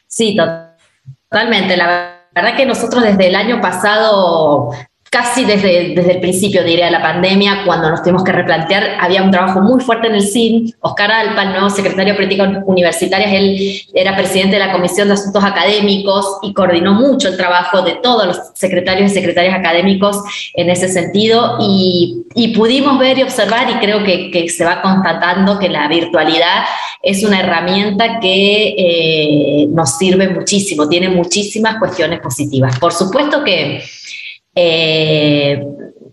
Sí, 0.07 0.37
totalmente. 1.28 1.76
La 1.76 2.20
verdad 2.35 2.57
que 2.57 2.66
nosotros 2.66 3.03
desde 3.03 3.28
el 3.28 3.35
año 3.35 3.61
pasado 3.61 4.70
casi 5.15 5.45
desde, 5.45 5.95
desde 5.95 6.15
el 6.15 6.21
principio, 6.21 6.65
diría, 6.65 6.87
de 6.87 6.91
la 6.91 7.01
pandemia, 7.01 7.62
cuando 7.65 7.89
nos 7.89 8.03
tuvimos 8.03 8.25
que 8.25 8.33
replantear, 8.33 8.97
había 9.01 9.23
un 9.23 9.31
trabajo 9.31 9.61
muy 9.61 9.81
fuerte 9.81 10.09
en 10.09 10.17
el 10.17 10.27
CIN. 10.27 10.75
Oscar 10.81 11.12
Alpa, 11.12 11.45
el 11.45 11.51
nuevo 11.51 11.71
secretario 11.71 12.15
de 12.15 12.17
Políticas 12.17 12.65
Universitarias, 12.67 13.33
él 13.33 13.81
era 13.95 14.17
presidente 14.17 14.57
de 14.57 14.67
la 14.67 14.73
Comisión 14.73 15.07
de 15.07 15.15
Asuntos 15.15 15.45
Académicos 15.45 16.39
y 16.43 16.53
coordinó 16.53 16.95
mucho 16.95 17.29
el 17.29 17.37
trabajo 17.37 17.83
de 17.83 17.93
todos 18.03 18.27
los 18.27 18.41
secretarios 18.55 19.12
y 19.12 19.15
secretarias 19.15 19.55
académicos 19.55 20.17
en 20.55 20.69
ese 20.69 20.89
sentido. 20.89 21.59
Y, 21.61 22.25
pudimos 22.57 22.99
ver 22.99 23.17
y 23.19 23.23
observar, 23.23 23.71
y 23.71 23.75
creo 23.75 24.03
que, 24.03 24.33
que, 24.33 24.49
se 24.49 24.65
va 24.65 24.83
constatando 24.83 25.61
que 25.61 25.69
la 25.69 25.87
virtualidad 25.87 26.65
es 27.03 27.23
una 27.23 27.39
herramienta 27.39 28.19
que 28.19 28.75
eh, 28.77 29.67
nos 29.69 29.97
sirve 29.97 30.29
muchísimo, 30.29 30.89
tiene 30.89 31.09
muchísimas 31.09 31.79
cuestiones 31.79 32.19
positivas. 32.19 32.81
Por 32.81 32.93
supuesto 32.93 33.45
que 33.45 33.81
eh, 34.55 35.63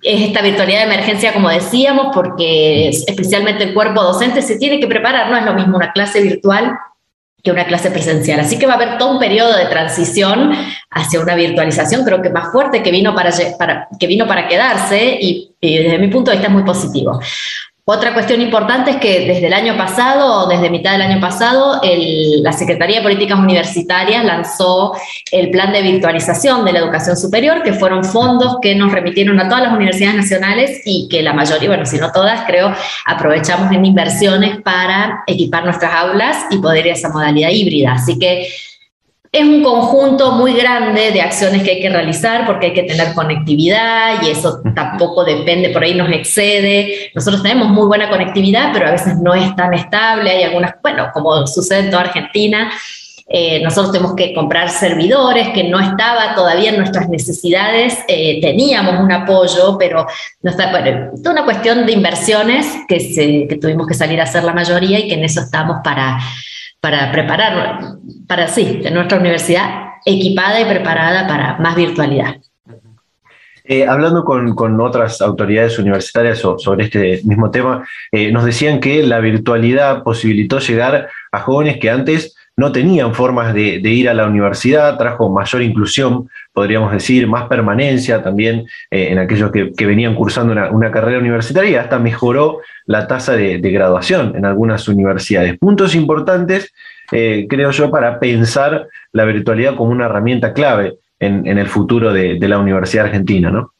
es 0.03 0.21
esta 0.21 0.41
virtualidad 0.41 0.79
de 0.79 0.93
emergencia, 0.93 1.33
como 1.33 1.49
decíamos, 1.49 2.07
porque 2.13 2.89
especialmente 2.89 3.63
el 3.63 3.73
cuerpo 3.73 4.01
docente 4.01 4.41
se 4.41 4.57
tiene 4.57 4.79
que 4.79 4.87
preparar, 4.87 5.29
no 5.29 5.37
es 5.37 5.45
lo 5.45 5.53
mismo 5.53 5.77
una 5.77 5.91
clase 5.91 6.21
virtual 6.21 6.75
que 7.43 7.51
una 7.51 7.65
clase 7.65 7.89
presencial. 7.89 8.39
Así 8.39 8.57
que 8.59 8.67
va 8.67 8.73
a 8.73 8.75
haber 8.75 8.97
todo 8.97 9.11
un 9.11 9.19
periodo 9.19 9.55
de 9.57 9.65
transición 9.65 10.51
hacia 10.91 11.19
una 11.19 11.35
virtualización, 11.35 12.03
creo 12.03 12.21
que 12.21 12.29
más 12.29 12.51
fuerte, 12.51 12.83
que 12.83 12.91
vino 12.91 13.15
para, 13.15 13.31
que 13.99 14.07
vino 14.07 14.27
para 14.27 14.47
quedarse 14.47 15.17
y, 15.19 15.55
y 15.59 15.77
desde 15.77 15.97
mi 15.97 16.07
punto 16.07 16.31
de 16.31 16.37
vista 16.37 16.47
es 16.47 16.53
muy 16.53 16.63
positivo. 16.63 17.19
Otra 17.83 18.13
cuestión 18.13 18.41
importante 18.41 18.91
es 18.91 18.97
que 18.97 19.25
desde 19.25 19.47
el 19.47 19.53
año 19.53 19.75
pasado, 19.75 20.47
desde 20.47 20.69
mitad 20.69 20.91
del 20.91 21.01
año 21.01 21.19
pasado, 21.19 21.81
la 21.83 22.53
Secretaría 22.53 22.97
de 22.97 23.03
Políticas 23.03 23.39
Universitarias 23.39 24.23
lanzó 24.23 24.93
el 25.31 25.49
plan 25.49 25.73
de 25.73 25.81
virtualización 25.81 26.63
de 26.63 26.73
la 26.73 26.79
educación 26.79 27.17
superior, 27.17 27.63
que 27.63 27.73
fueron 27.73 28.03
fondos 28.03 28.57
que 28.61 28.75
nos 28.75 28.91
remitieron 28.91 29.39
a 29.39 29.49
todas 29.49 29.63
las 29.63 29.73
universidades 29.73 30.15
nacionales 30.15 30.81
y 30.85 31.07
que 31.09 31.23
la 31.23 31.33
mayoría, 31.33 31.69
bueno, 31.69 31.85
si 31.87 31.97
no 31.97 32.11
todas, 32.11 32.41
creo, 32.45 32.71
aprovechamos 33.07 33.71
en 33.71 33.83
inversiones 33.83 34.61
para 34.61 35.23
equipar 35.25 35.65
nuestras 35.65 35.91
aulas 35.91 36.37
y 36.51 36.59
poder 36.59 36.85
ir 36.85 36.91
a 36.91 36.95
esa 36.95 37.09
modalidad 37.09 37.49
híbrida. 37.49 37.93
Así 37.93 38.19
que 38.19 38.47
es 39.31 39.45
un 39.45 39.63
conjunto 39.63 40.33
muy 40.33 40.53
grande 40.53 41.11
de 41.11 41.21
acciones 41.21 41.63
que 41.63 41.71
hay 41.71 41.81
que 41.81 41.89
realizar 41.89 42.45
porque 42.45 42.67
hay 42.67 42.73
que 42.73 42.83
tener 42.83 43.13
conectividad 43.13 44.21
y 44.21 44.29
eso 44.29 44.61
tampoco 44.75 45.23
depende, 45.23 45.69
por 45.69 45.83
ahí 45.83 45.95
nos 45.95 46.11
excede. 46.11 47.11
Nosotros 47.15 47.41
tenemos 47.41 47.69
muy 47.69 47.87
buena 47.87 48.09
conectividad, 48.09 48.71
pero 48.73 48.89
a 48.89 48.91
veces 48.91 49.15
no 49.21 49.33
es 49.33 49.55
tan 49.55 49.73
estable. 49.73 50.31
Hay 50.31 50.43
algunas, 50.43 50.73
bueno, 50.83 51.11
como 51.13 51.47
sucede 51.47 51.79
en 51.79 51.91
toda 51.91 52.03
Argentina, 52.03 52.73
eh, 53.29 53.63
nosotros 53.63 53.93
tenemos 53.93 54.15
que 54.15 54.33
comprar 54.33 54.69
servidores 54.69 55.47
que 55.53 55.63
no 55.63 55.79
estaba 55.79 56.35
todavía 56.35 56.71
en 56.71 56.77
nuestras 56.79 57.07
necesidades. 57.07 57.99
Eh, 58.09 58.41
teníamos 58.41 58.99
un 58.99 59.13
apoyo, 59.13 59.77
pero 59.77 60.05
no 60.41 60.51
está, 60.51 60.71
bueno, 60.71 61.11
toda 61.23 61.31
una 61.31 61.45
cuestión 61.45 61.85
de 61.85 61.93
inversiones 61.93 62.67
que, 62.89 62.99
se, 62.99 63.47
que 63.47 63.57
tuvimos 63.61 63.87
que 63.87 63.93
salir 63.93 64.19
a 64.19 64.23
hacer 64.23 64.43
la 64.43 64.51
mayoría 64.51 64.99
y 64.99 65.07
que 65.07 65.13
en 65.13 65.23
eso 65.23 65.39
estamos 65.39 65.77
para 65.81 66.19
para 66.81 67.11
preparar, 67.11 67.79
para 68.27 68.47
sí, 68.47 68.81
de 68.83 68.91
nuestra 68.91 69.19
universidad 69.19 69.91
equipada 70.05 70.59
y 70.59 70.65
preparada 70.65 71.27
para 71.27 71.57
más 71.59 71.75
virtualidad. 71.75 72.35
Eh, 73.63 73.87
hablando 73.87 74.25
con, 74.25 74.55
con, 74.55 74.81
otras 74.81 75.21
autoridades 75.21 75.77
universitarias 75.77 76.39
sobre 76.39 76.85
este 76.85 77.21
mismo 77.23 77.51
tema, 77.51 77.87
eh, 78.11 78.31
nos 78.31 78.43
decían 78.43 78.79
que 78.79 79.03
la 79.03 79.19
virtualidad 79.19 80.03
posibilitó 80.03 80.57
llegar 80.59 81.09
a 81.31 81.39
jóvenes 81.39 81.77
que 81.77 81.91
antes 81.91 82.35
no 82.61 82.71
tenían 82.71 83.15
formas 83.15 83.55
de, 83.55 83.79
ir 83.79 84.07
a 84.07 84.13
la 84.13 84.27
universidad, 84.27 84.95
trajo 84.95 85.31
mayor 85.31 85.63
inclusión, 85.63 86.29
podríamos 86.53 86.91
decir, 86.91 87.25
más 87.27 87.47
permanencia 87.47 88.21
también 88.21 88.67
eh, 88.91 89.07
en 89.09 89.17
aquellos 89.17 89.51
que, 89.51 89.85
venían 89.87 90.13
cursando 90.13 90.53
una, 90.53 90.91
carrera 90.91 91.17
universitaria 91.17 91.81
hasta 91.81 91.97
mejoró 91.97 92.59
la 92.85 93.07
tasa 93.07 93.35
de, 93.35 93.57
graduación 93.57 94.35
en 94.35 94.45
algunas 94.45 94.87
universidades. 94.87 95.57
Puntos 95.57 95.95
importantes, 95.95 96.71
eh, 97.11 97.47
creo 97.49 97.71
yo, 97.71 97.89
para 97.89 98.19
pensar 98.19 98.87
la 99.11 99.25
virtualidad 99.25 99.75
como 99.75 99.91
una 99.91 100.05
herramienta 100.05 100.53
clave 100.53 100.97
en, 101.19 101.47
el 101.47 101.67
futuro 101.67 102.13
de, 102.13 102.37
de 102.37 102.47
la 102.47 102.59
Universidad 102.59 103.05
Argentina, 103.07 103.49
¿no? 103.49 103.71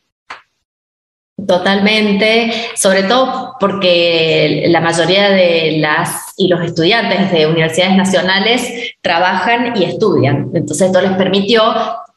Totalmente, 1.48 2.52
sobre 2.76 3.04
todo 3.04 3.56
porque 3.60 4.66
la 4.68 4.82
mayoría 4.82 5.30
de 5.30 5.78
las 5.80 6.34
y 6.38 6.48
los 6.48 6.64
estudiantes 6.64 7.32
de 7.32 7.48
universidades 7.48 7.96
nacionales 7.96 8.94
trabajan 9.02 9.74
y 9.76 9.86
estudian. 9.86 10.50
Entonces 10.54 10.88
esto 10.88 11.02
les 11.02 11.14
permitió 11.14 11.64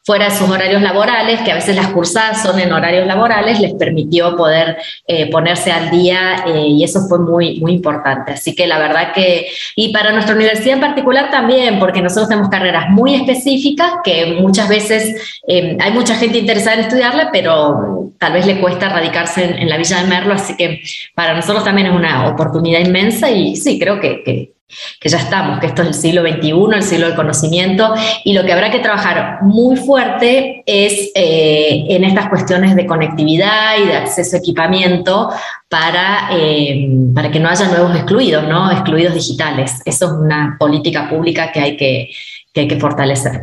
fuera 0.05 0.27
de 0.27 0.37
sus 0.37 0.51
horarios 0.51 0.83
laborales, 0.83 1.41
que 1.41 1.51
a 1.51 1.55
veces 1.55 1.75
las 1.75 1.89
cursadas 1.89 2.43
son 2.43 2.61
en 2.61 2.71
horarios 2.73 3.07
laborales, 3.07 3.59
les 3.59 3.73
permitió 3.75 4.37
poder 4.37 4.77
eh, 5.07 5.31
ponerse 5.31 5.73
al 5.73 5.91
día 5.91 6.45
eh, 6.47 6.67
y 6.69 6.85
eso 6.85 7.09
fue 7.09 7.19
muy, 7.19 7.59
muy 7.61 7.73
importante. 7.73 8.33
Así 8.33 8.55
que 8.55 8.67
la 8.67 8.79
verdad 8.79 9.13
que, 9.15 9.47
y 9.77 9.95
para 9.95 10.13
nuestra 10.13 10.35
universidad 10.35 10.75
en 10.75 10.81
particular 10.81 11.31
también, 11.31 11.79
porque 11.79 12.03
nosotros 12.03 12.29
tenemos 12.29 12.51
carreras 12.51 12.91
muy 12.91 13.15
específicas 13.15 13.93
que 14.05 14.37
muchas 14.41 14.69
veces 14.69 15.41
eh, 15.49 15.79
hay 15.81 15.93
mucha 15.93 16.15
gente 16.17 16.37
interesada 16.37 16.77
en 16.77 16.83
estudiarla, 16.83 17.31
pero 17.33 18.13
tal 18.19 18.35
vez 18.35 18.45
le 18.47 18.61
cuesta 18.61 18.91
radicarse 18.91 19.45
en, 19.45 19.69
la 19.71 19.79
Villa 19.79 20.03
de 20.03 20.07
Merlo, 20.07 20.35
así 20.35 20.55
que 20.57 20.83
para 21.15 21.35
nosotros 21.35 21.65
también 21.65 21.87
es 21.87 21.95
una 21.95 22.29
oportunidad 22.29 22.81
inmensa 22.81 23.31
y 23.31 23.57
sí, 23.57 23.79
creo 23.79 24.01
que 24.01 24.54
que 25.01 25.09
ya 25.09 25.19
estamos, 25.19 25.61
que 25.61 25.67
esto 25.67 25.83
es 25.83 25.89
el 25.89 25.95
siglo 25.95 26.23
XXI, 26.23 26.53
el 26.75 26.83
siglo 26.83 27.07
del 27.07 27.17
conocimiento, 27.17 27.95
y 28.25 28.33
lo 28.33 28.45
que 28.45 28.53
habrá 28.53 28.71
que 28.71 28.81
trabajar 28.81 29.43
muy 29.43 29.77
fuerte 29.77 30.63
es 30.67 31.11
eh, 31.15 31.85
en 31.89 32.05
estas 32.05 32.29
cuestiones 32.29 32.75
de 32.75 32.87
conectividad 32.87 33.79
y 33.83 33.87
de 33.87 33.97
acceso 33.97 34.37
a 34.37 34.39
equipamiento 34.39 35.31
para, 35.69 36.29
eh, 36.33 36.89
para 37.15 37.31
que 37.31 37.41
no 37.41 37.49
haya 37.49 37.69
nuevos 37.69 37.95
excluidos, 37.95 38.45
¿no? 38.49 38.71
excluidos 38.71 39.15
digitales. 39.15 39.81
Eso 39.85 40.07
es 40.07 40.13
una 40.13 40.57
política 40.59 41.09
pública 41.09 41.53
que 41.53 41.61
hay 41.61 41.77
que, 41.77 42.11
hay 42.55 42.69
que 42.69 42.81
fortalecer. 42.81 43.43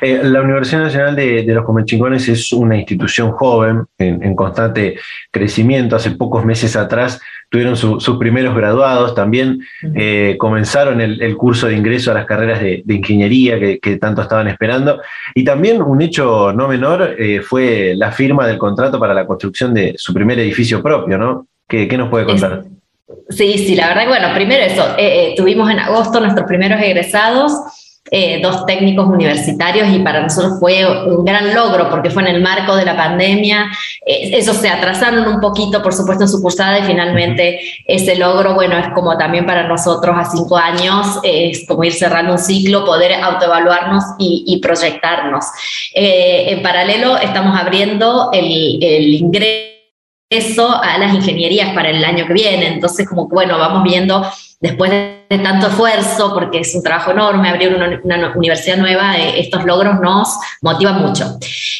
Eh, 0.00 0.20
la 0.24 0.40
Universidad 0.42 0.82
Nacional 0.82 1.14
de, 1.14 1.44
los 1.46 1.64
Comechingones 1.64 2.28
es 2.28 2.52
una 2.52 2.76
institución 2.76 3.32
joven, 3.32 3.84
en, 3.98 4.34
constante 4.34 4.98
crecimiento. 5.30 5.96
Hace 5.96 6.12
pocos 6.12 6.44
meses 6.44 6.76
atrás 6.76 7.20
tuvieron 7.50 7.76
sus 7.76 8.16
primeros 8.16 8.54
graduados, 8.54 9.14
también 9.14 9.60
eh, 9.94 10.36
comenzaron 10.38 11.00
el, 11.00 11.36
curso 11.36 11.66
de 11.66 11.74
ingreso 11.74 12.12
a 12.12 12.14
las 12.14 12.24
carreras 12.24 12.60
de, 12.60 12.84
ingeniería 12.86 13.58
que, 13.58 13.96
tanto 13.96 14.22
estaban 14.22 14.46
esperando. 14.46 15.00
Y 15.34 15.42
también 15.44 15.82
un 15.82 16.00
hecho 16.00 16.52
no 16.52 16.68
menor 16.68 17.16
eh, 17.18 17.40
fue 17.40 17.94
la 17.96 18.12
firma 18.12 18.46
del 18.46 18.56
contrato 18.56 19.00
para 19.00 19.12
la 19.12 19.26
construcción 19.26 19.74
de 19.74 19.94
su 19.98 20.14
primer 20.14 20.38
edificio 20.38 20.80
propio, 20.80 21.18
¿no? 21.18 21.48
¿Qué, 21.68 21.88
nos 21.98 22.08
puede 22.08 22.24
contar? 22.24 22.64
Sí, 23.28 23.58
sí, 23.58 23.74
la 23.74 23.88
verdad 23.88 24.02
que 24.02 24.08
bueno, 24.08 24.28
primero 24.34 24.64
eso, 24.64 24.84
tuvimos 25.36 25.70
en 25.70 25.80
agosto 25.80 26.20
nuestros 26.20 26.46
primeros 26.46 26.80
egresados. 26.80 27.52
Eh, 28.12 28.40
dos 28.42 28.66
técnicos 28.66 29.06
universitarios 29.06 29.88
y 29.88 30.00
para 30.00 30.20
nosotros 30.22 30.54
fue 30.58 30.84
un 31.06 31.24
gran 31.24 31.54
logro 31.54 31.88
porque 31.88 32.10
fue 32.10 32.22
en 32.22 32.34
el 32.34 32.42
marco 32.42 32.74
de 32.74 32.84
la 32.84 32.96
pandemia. 32.96 33.70
Eh, 34.04 34.30
esos 34.36 34.56
se 34.56 34.68
atrasaron 34.68 35.28
un 35.28 35.40
poquito, 35.40 35.80
por 35.80 35.92
supuesto, 35.92 36.24
en 36.24 36.28
su 36.28 36.42
cursada 36.42 36.80
y 36.80 36.82
finalmente 36.82 37.60
ese 37.86 38.16
logro, 38.16 38.54
bueno, 38.54 38.76
es 38.78 38.88
como 38.94 39.16
también 39.16 39.46
para 39.46 39.68
nosotros 39.68 40.16
a 40.18 40.24
cinco 40.24 40.56
años, 40.56 41.20
es 41.22 41.64
como 41.68 41.84
ir 41.84 41.92
cerrando 41.92 42.32
un 42.32 42.38
ciclo, 42.38 42.84
poder 42.84 43.14
autoevaluarnos 43.14 44.02
y, 44.18 44.58
proyectarnos. 44.60 45.44
Eh, 45.94 46.46
en 46.48 46.62
paralelo, 46.62 47.16
estamos 47.16 47.58
abriendo 47.58 48.30
el, 48.32 48.78
el 48.82 49.14
ingreso 49.14 49.69
a 50.32 50.96
las 50.98 51.12
ingenierías 51.12 51.74
para 51.74 51.90
el 51.90 52.04
año 52.04 52.24
que 52.26 52.32
viene. 52.32 52.68
Entonces, 52.68 53.08
como 53.08 53.26
bueno, 53.28 53.58
vamos 53.58 53.82
viendo 53.82 54.24
después 54.60 54.88
de 54.88 55.38
tanto 55.42 55.66
esfuerzo, 55.66 56.32
porque 56.32 56.60
es 56.60 56.72
un 56.74 56.84
trabajo 56.84 57.10
enorme, 57.10 57.48
abrir 57.48 57.74
una, 57.74 58.32
universidad 58.36 58.76
nueva, 58.76 59.16
eh, 59.18 59.40
estos 59.40 59.64
logros 59.64 59.98
nos 60.00 60.28
motivan 60.62 61.02
mucho. 61.02 61.36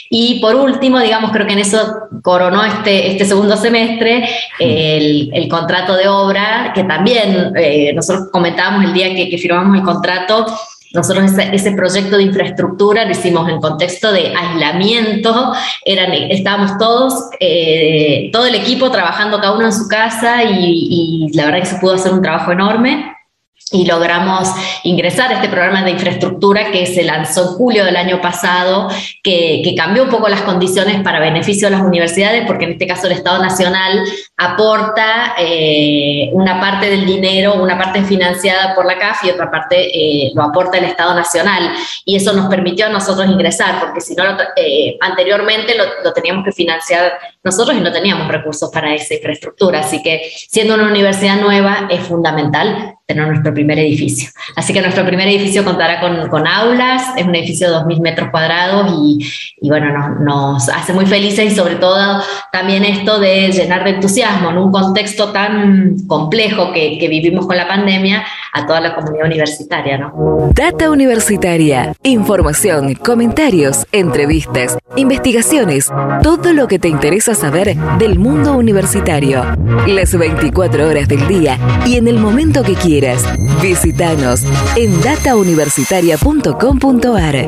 Y 0.09 0.41
por 0.41 0.57
último, 0.57 0.99
digamos, 0.99 1.31
creo 1.31 1.47
que 1.47 1.53
en 1.53 1.61
eso 1.61 1.95
coronó 2.23 2.65
este, 2.65 3.13
este 3.13 3.25
segundo 3.25 3.57
semestre 3.57 4.29
el, 4.59 5.47
contrato 5.49 5.95
de 5.95 6.09
obra, 6.09 6.73
que 6.75 6.83
también 6.83 7.53
eh, 7.57 7.93
nosotros 7.95 8.31
comentábamos 8.33 8.85
el 8.85 8.93
día 8.93 9.15
que, 9.15 9.31
que 9.31 9.39
firmamos 9.39 9.79
el 9.79 9.85
contrato, 9.85 10.47
nosotros 10.93 11.33
ese, 11.53 11.73
proyecto 11.73 12.17
de 12.17 12.25
infraestructura 12.25 13.05
lo 13.05 13.13
hicimos 13.13 13.49
en 13.49 13.61
contexto 13.61 14.13
de 14.13 14.35
aislamiento, 14.35 15.53
eran, 15.85 16.13
estábamos 16.13 16.79
todos, 16.79 17.31
eh, 17.39 18.31
todo 18.33 18.47
el 18.47 18.55
equipo 18.55 18.91
trabajando 18.91 19.41
cada 19.41 19.55
uno 19.55 19.67
en 19.67 19.73
su 19.73 19.89
casa 19.89 20.43
y, 20.45 21.29
y 21.31 21.37
la 21.37 21.47
verdad 21.47 21.61
que 21.61 21.67
se 21.67 21.79
pudo 21.79 21.95
hacer 21.95 22.13
un 22.13 22.23
trabajo 22.23 22.53
enorme 22.53 23.20
y 23.73 23.87
logramos 23.87 24.49
ingresar 24.85 25.31
a 25.31 25.35
este 25.35 25.49
programa 25.49 25.85
de 25.85 25.93
infraestructura 25.93 26.71
que 26.71 26.87
se 26.87 27.05
lanzó 27.05 27.43
en 27.43 27.49
julio 27.57 27.85
del 27.85 27.97
año 27.97 28.21
pasado, 28.21 28.89
que, 29.23 29.63
cambió 29.77 30.03
un 30.03 30.11
poco 30.11 30.29
las 30.29 30.43
condiciones 30.43 31.01
para 31.03 31.21
beneficio 31.21 31.69
de 31.69 31.77
las 31.77 31.83
universidades, 31.83 32.45
porque 32.47 32.65
en 32.65 32.73
este 32.73 32.87
caso 32.87 33.07
el 33.07 33.13
Estado 33.13 33.41
Nacional 33.41 34.03
aporta 34.37 35.35
eh, 35.39 36.29
una 36.33 36.61
parte 36.61 36.91
del 36.91 37.07
dinero, 37.07 37.63
una 37.63 37.79
parte 37.79 38.03
financiada 38.03 38.75
por 38.75 38.85
la 38.85 38.99
CAF 38.99 39.25
y 39.25 39.31
otra 39.31 39.51
parte 39.51 39.77
eh, 39.77 40.33
lo 40.35 40.43
aporta 40.43 40.77
el 40.77 40.85
Estado 40.85 41.15
Nacional. 41.15 41.73
Y 42.05 42.17
eso 42.17 42.33
nos 42.33 42.49
permitió 42.49 42.87
a 42.87 42.89
nosotros 42.89 43.29
ingresar, 43.29 43.81
porque 43.81 44.01
si 44.01 44.15
no, 44.15 44.25
eh, 44.57 44.99
anteriormente 45.01 45.77
lo, 45.77 45.85
lo 46.03 46.13
teníamos 46.13 46.45
que 46.45 46.53
financiar 46.53 47.13
nosotros 47.43 47.77
y 47.77 47.81
no 47.81 47.93
teníamos 47.93 48.29
recursos 48.29 48.71
para 48.71 48.93
esa 48.95 49.15
infraestructura. 49.15 49.81
Así 49.81 50.03
que 50.03 50.31
siendo 50.49 50.75
una 50.75 50.89
universidad 50.89 51.41
nueva 51.41 51.87
es 51.91 52.01
fundamental 52.01 52.97
tener 53.11 53.27
nuestro 53.27 53.53
primer 53.53 53.77
edificio. 53.79 54.31
Así 54.55 54.73
que 54.73 54.81
nuestro 54.81 55.05
primer 55.05 55.27
edificio 55.27 55.65
contará 55.65 56.01
con, 56.01 56.29
con 56.29 56.47
aulas, 56.47 57.03
es 57.17 57.27
un 57.27 57.35
edificio 57.35 57.69
de 57.69 57.77
2.000 57.79 58.01
metros 58.01 58.29
cuadrados 58.31 58.93
y, 59.03 59.19
y 59.61 59.69
bueno, 59.69 59.93
nos, 59.93 60.21
nos, 60.21 60.69
hace 60.69 60.93
muy 60.93 61.07
felices 61.07 61.53
y 61.53 61.57
sobre 61.57 61.75
todo 61.75 62.23
también 62.53 62.85
esto 62.85 63.19
de 63.19 63.51
llenar 63.51 63.83
de 63.83 63.91
entusiasmo 63.91 64.51
en 64.51 64.59
un 64.59 64.71
contexto 64.71 65.33
tan 65.33 65.97
complejo 66.07 66.73
que, 66.73 66.99
que 66.99 67.09
vivimos 67.09 67.47
con 67.47 67.57
la 67.57 67.67
pandemia 67.67 68.25
a 68.53 68.67
toda 68.67 68.81
la 68.81 68.95
comunidad 68.95 69.27
universitaria. 69.27 69.99
¿no? 69.99 70.51
Data 70.55 70.91
Universitaria, 70.91 71.95
información, 72.03 72.95
comentarios, 72.95 73.87
entrevistas, 73.93 74.79
investigaciones, 74.97 75.93
todo 76.23 76.53
lo 76.53 76.67
que 76.69 76.79
te 76.79 76.89
interesa 76.89 77.35
saber 77.35 77.77
del 77.99 78.19
mundo 78.19 78.57
universitario. 78.57 79.45
Las 79.87 80.17
24 80.17 80.89
horas 80.89 81.09
del 81.09 81.27
día 81.29 81.59
y 81.87 81.97
en 81.97 82.09
el 82.09 82.19
momento 82.19 82.63
que 82.63 82.75
quieras. 82.75 83.25
Visítanos 83.63 84.45
en 84.77 85.01
datauniversitaria.com.ar. 85.01 87.47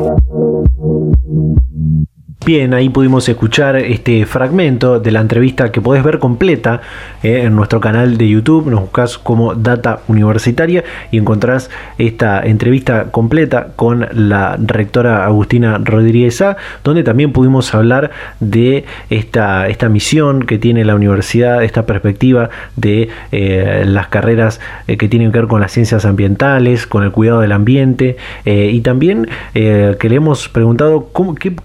Bien, 2.44 2.74
ahí 2.74 2.88
pudimos 2.88 3.28
escuchar 3.28 3.76
este 3.76 4.26
fragmento 4.26 4.98
de 4.98 5.12
la 5.12 5.20
entrevista 5.20 5.70
que 5.70 5.80
podés 5.80 6.02
ver 6.02 6.18
completa 6.18 6.80
eh, 7.22 7.42
en 7.42 7.54
nuestro 7.54 7.80
canal 7.80 8.18
de 8.18 8.28
YouTube. 8.28 8.68
Nos 8.70 8.80
buscas 8.80 9.18
como 9.18 9.54
Data 9.54 10.00
Universitaria 10.08 10.84
y 11.10 11.18
encontrás 11.18 11.70
esta 11.98 12.44
entrevista 12.44 13.04
completa 13.10 13.68
con 13.76 14.06
la 14.12 14.56
rectora 14.58 15.24
Agustina 15.24 15.78
Rodríguez 15.78 16.40
A, 16.42 16.56
donde 16.84 17.02
también 17.02 17.32
pudimos 17.32 17.74
hablar 17.74 18.10
de 18.40 18.84
esta, 19.10 19.68
esta 19.68 19.88
misión 19.88 20.44
que 20.44 20.58
tiene 20.58 20.84
la 20.84 20.94
universidad, 20.94 21.62
esta 21.62 21.86
perspectiva 21.86 22.50
de 22.76 23.08
eh, 23.30 23.84
las 23.86 24.08
carreras 24.08 24.60
eh, 24.88 24.96
que 24.96 25.08
tienen 25.08 25.32
que 25.32 25.38
ver 25.38 25.48
con 25.48 25.60
las 25.60 25.72
ciencias 25.72 26.04
ambientales, 26.04 26.86
con 26.86 27.04
el 27.04 27.12
cuidado 27.12 27.40
del 27.40 27.52
ambiente 27.52 28.16
y 28.44 28.80
también 28.80 29.28
que 29.52 30.06
le 30.08 30.14
hemos 30.14 30.48
preguntado 30.48 31.10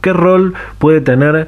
qué, 0.02 0.14
rol 0.14 0.54
puede 0.80 1.02
tener 1.02 1.48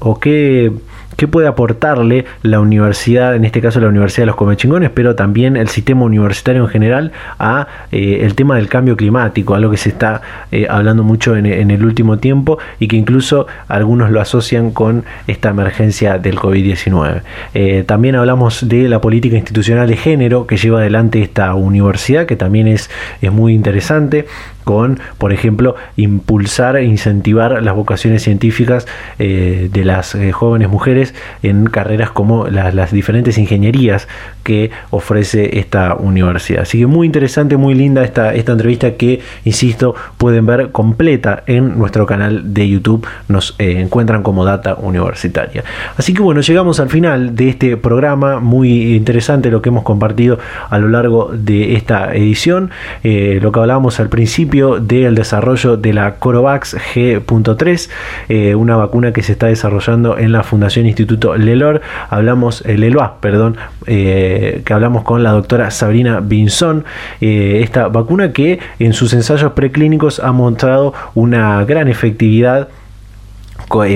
o 0.00 0.20
qué 0.20 0.72
qué 1.16 1.26
puede 1.26 1.48
aportarle 1.48 2.26
la 2.42 2.60
universidad, 2.60 3.34
en 3.34 3.44
este 3.44 3.60
caso 3.60 3.80
la 3.80 3.88
Universidad 3.88 4.22
de 4.22 4.26
los 4.26 4.36
Comechingones, 4.36 4.90
pero 4.90 5.14
también 5.14 5.56
el 5.56 5.68
sistema 5.68 6.02
universitario 6.04 6.62
en 6.62 6.68
general 6.68 7.12
a 7.38 7.66
eh, 7.90 8.20
el 8.22 8.34
tema 8.34 8.56
del 8.56 8.68
cambio 8.68 8.96
climático, 8.96 9.54
algo 9.54 9.70
que 9.70 9.76
se 9.78 9.88
está 9.88 10.20
eh, 10.52 10.66
hablando 10.68 11.02
mucho 11.02 11.36
en, 11.36 11.46
el 11.46 11.84
último 11.84 12.18
tiempo 12.18 12.58
y 12.78 12.88
que 12.88 12.96
incluso 12.96 13.46
algunos 13.68 14.10
lo 14.10 14.20
asocian 14.20 14.70
con 14.70 15.04
esta 15.26 15.50
emergencia 15.50 16.18
del 16.18 16.38
COVID-19. 16.38 17.22
Eh, 17.54 17.84
también 17.86 18.16
hablamos 18.16 18.68
de 18.68 18.88
la 18.88 19.00
política 19.00 19.36
institucional 19.36 19.88
de 19.88 19.96
género 19.96 20.46
que 20.46 20.56
lleva 20.56 20.80
adelante 20.80 21.22
esta 21.22 21.54
universidad, 21.54 22.26
que 22.26 22.36
también 22.36 22.68
es, 22.68 22.90
es 23.22 23.32
muy 23.32 23.54
interesante 23.54 24.26
con, 24.64 24.98
por 25.18 25.32
ejemplo, 25.32 25.76
impulsar 25.96 26.76
e 26.76 26.84
incentivar 26.84 27.62
las 27.62 27.74
vocaciones 27.74 28.24
científicas 28.24 28.86
de 29.16 29.82
las 29.84 30.16
jóvenes 30.32 30.68
mujeres 30.68 31.05
en 31.42 31.66
carreras 31.66 32.10
como 32.10 32.46
las, 32.48 32.92
diferentes 32.92 33.38
ingenierías 33.38 34.08
que 34.42 34.70
ofrece 34.90 35.58
esta 35.58 35.94
universidad. 35.94 36.62
Así 36.62 36.78
que 36.78 36.86
muy 36.86 37.06
interesante, 37.06 37.56
muy 37.56 37.74
linda 37.74 38.04
esta, 38.04 38.34
esta 38.34 38.52
entrevista 38.52 38.92
que, 38.92 39.20
insisto, 39.44 39.94
pueden 40.18 40.46
ver 40.46 40.70
completa 40.70 41.42
en 41.46 41.78
nuestro 41.78 42.06
canal 42.06 42.54
de 42.54 42.68
YouTube. 42.68 43.06
Nos 43.28 43.54
eh, 43.58 43.80
encuentran 43.80 44.22
como 44.22 44.44
Data 44.44 44.74
Universitaria. 44.74 45.64
Así 45.96 46.14
que 46.14 46.22
bueno, 46.22 46.40
llegamos 46.40 46.80
al 46.80 46.88
final 46.88 47.34
de 47.34 47.48
este 47.48 47.76
programa. 47.76 48.40
Muy 48.40 48.94
interesante 48.94 49.50
lo 49.50 49.62
que 49.62 49.70
hemos 49.70 49.82
compartido 49.82 50.38
a 50.70 50.78
lo 50.78 50.88
largo 50.88 51.30
de 51.32 51.74
esta 51.74 52.14
edición. 52.14 52.70
Eh, 53.02 53.38
lo 53.42 53.52
que 53.52 53.60
hablábamos 53.60 54.00
al 54.00 54.08
principio 54.08 54.80
del 54.80 55.14
desarrollo 55.14 55.76
de 55.76 55.92
la 55.92 56.16
Corovax 56.16 56.76
G.3, 56.94 57.90
eh, 58.28 58.54
una 58.54 58.76
vacuna 58.76 59.12
que 59.12 59.22
se 59.22 59.32
está 59.32 59.46
desarrollando 59.46 60.18
en 60.18 60.32
la 60.32 60.42
Fundación 60.42 60.86
Instituto 60.96 61.36
Lelor, 61.36 61.82
hablamos, 62.08 62.62
eh, 62.64 62.96
perdón, 63.20 63.56
eh, 63.86 64.62
que 64.64 64.72
hablamos 64.72 65.02
con 65.02 65.22
la 65.22 65.32
doctora 65.32 65.70
Sabrina 65.70 66.20
Binson, 66.20 66.84
eh, 67.20 67.60
esta 67.62 67.88
vacuna 67.88 68.32
que 68.32 68.58
en 68.78 68.94
sus 68.94 69.12
ensayos 69.12 69.52
preclínicos 69.52 70.20
ha 70.20 70.32
mostrado 70.32 70.94
una 71.14 71.62
gran 71.64 71.88
efectividad 71.88 72.68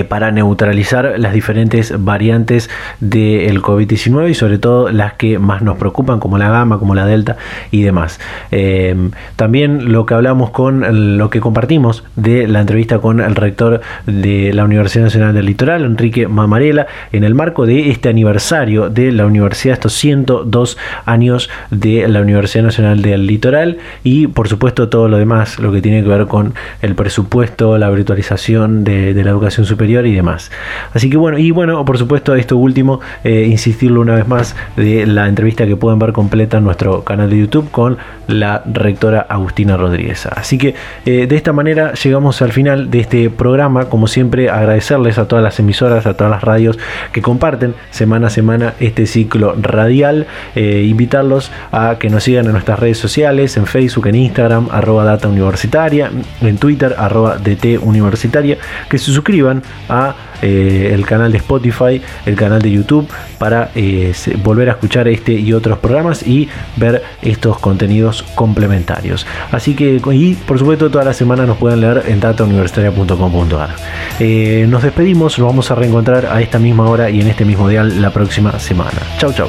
para 0.08 0.30
neutralizar 0.30 1.14
las 1.18 1.32
diferentes 1.32 1.94
variantes 2.04 2.68
del 3.00 3.62
COVID-19 3.62 4.30
y 4.30 4.34
sobre 4.34 4.58
todo 4.58 4.90
las 4.90 5.14
que 5.14 5.38
más 5.38 5.62
nos 5.62 5.78
preocupan 5.78 6.20
como 6.20 6.38
la 6.38 6.50
gamma, 6.50 6.78
como 6.78 6.94
la 6.94 7.06
delta 7.06 7.36
y 7.70 7.82
demás. 7.82 8.20
Eh, 8.50 8.94
también 9.36 9.92
lo 9.92 10.06
que 10.06 10.14
hablamos 10.14 10.50
con 10.50 11.18
lo 11.18 11.30
que 11.30 11.40
compartimos 11.40 12.04
de 12.16 12.46
la 12.46 12.60
entrevista 12.60 12.98
con 12.98 13.20
el 13.20 13.36
rector 13.36 13.80
de 14.06 14.52
la 14.52 14.64
Universidad 14.64 15.04
Nacional 15.04 15.34
del 15.34 15.46
Litoral, 15.46 15.84
Enrique 15.84 16.28
Mamarela, 16.28 16.86
en 17.12 17.24
el 17.24 17.34
marco 17.34 17.64
de 17.64 17.90
este 17.90 18.08
aniversario 18.08 18.90
de 18.90 19.12
la 19.12 19.24
universidad, 19.24 19.74
estos 19.74 19.94
102 19.94 20.76
años 21.06 21.48
de 21.70 22.06
la 22.08 22.20
Universidad 22.20 22.64
Nacional 22.64 23.02
del 23.02 23.26
Litoral 23.26 23.78
y 24.04 24.26
por 24.26 24.48
supuesto 24.48 24.88
todo 24.88 25.08
lo 25.08 25.16
demás, 25.16 25.58
lo 25.58 25.72
que 25.72 25.80
tiene 25.80 26.02
que 26.02 26.08
ver 26.08 26.26
con 26.26 26.54
el 26.82 26.94
presupuesto, 26.94 27.78
la 27.78 27.88
virtualización 27.88 28.84
de 28.84 29.14
la 29.14 29.30
educación 29.30 29.59
superior 29.64 30.06
y 30.06 30.14
demás. 30.14 30.50
Así 30.94 31.10
que 31.10 31.16
bueno, 31.16 31.38
y 31.38 31.50
bueno, 31.50 31.84
por 31.84 31.98
supuesto, 31.98 32.34
esto 32.34 32.56
último, 32.56 33.00
eh, 33.24 33.46
insistirlo 33.48 34.00
una 34.00 34.14
vez 34.14 34.26
más 34.26 34.56
de 34.76 35.06
la 35.06 35.28
entrevista 35.28 35.66
que 35.66 35.76
pueden 35.76 35.98
ver 35.98 36.12
completa 36.12 36.58
en 36.58 36.64
nuestro 36.64 37.04
canal 37.04 37.30
de 37.30 37.38
YouTube 37.38 37.70
con 37.70 37.98
la 38.26 38.62
rectora 38.66 39.26
Agustina 39.28 39.76
Rodríguez. 39.76 40.26
Así 40.26 40.58
que 40.58 40.74
eh, 41.06 41.26
de 41.26 41.36
esta 41.36 41.52
manera 41.52 41.94
llegamos 41.94 42.42
al 42.42 42.52
final 42.52 42.90
de 42.90 43.00
este 43.00 43.30
programa. 43.30 43.86
Como 43.86 44.06
siempre, 44.06 44.50
agradecerles 44.50 45.18
a 45.18 45.26
todas 45.26 45.42
las 45.42 45.58
emisoras, 45.58 46.06
a 46.06 46.14
todas 46.14 46.30
las 46.30 46.42
radios 46.42 46.78
que 47.12 47.22
comparten 47.22 47.74
semana 47.90 48.28
a 48.28 48.30
semana 48.30 48.74
este 48.80 49.06
ciclo 49.06 49.54
radial. 49.60 50.26
Eh, 50.54 50.86
invitarlos 50.88 51.50
a 51.72 51.96
que 51.98 52.10
nos 52.10 52.24
sigan 52.24 52.46
en 52.46 52.52
nuestras 52.52 52.78
redes 52.78 52.98
sociales, 52.98 53.56
en 53.56 53.66
Facebook, 53.66 54.06
en 54.06 54.14
Instagram, 54.14 54.68
arroba 54.70 55.04
data 55.04 55.28
universitaria, 55.28 56.10
en 56.40 56.58
Twitter, 56.58 56.94
arroba 56.98 57.36
DT 57.36 57.78
universitaria, 57.82 58.58
que 58.88 58.98
se 58.98 59.12
suscriban 59.12 59.49
a 59.88 60.14
eh, 60.42 60.90
el 60.92 61.04
canal 61.04 61.32
de 61.32 61.38
Spotify, 61.38 62.00
el 62.24 62.36
canal 62.36 62.62
de 62.62 62.70
YouTube 62.70 63.08
para 63.38 63.70
eh, 63.74 64.12
volver 64.42 64.68
a 64.68 64.72
escuchar 64.72 65.08
este 65.08 65.32
y 65.32 65.52
otros 65.52 65.78
programas 65.78 66.26
y 66.26 66.48
ver 66.76 67.02
estos 67.22 67.58
contenidos 67.58 68.22
complementarios. 68.34 69.26
Así 69.50 69.74
que, 69.74 70.00
y 70.12 70.34
por 70.34 70.58
supuesto, 70.58 70.90
toda 70.90 71.04
la 71.04 71.14
semana 71.14 71.46
nos 71.46 71.58
pueden 71.58 71.80
leer 71.80 72.04
en 72.06 72.20
datauniversitaria.com.ar. 72.20 73.70
Eh, 74.18 74.66
nos 74.68 74.82
despedimos, 74.82 75.38
nos 75.38 75.46
vamos 75.46 75.70
a 75.70 75.74
reencontrar 75.74 76.26
a 76.26 76.40
esta 76.40 76.58
misma 76.58 76.88
hora 76.88 77.10
y 77.10 77.20
en 77.20 77.28
este 77.28 77.44
mismo 77.44 77.68
dial 77.68 78.00
la 78.00 78.10
próxima 78.10 78.58
semana. 78.58 78.98
Chau, 79.18 79.32
chau. 79.32 79.48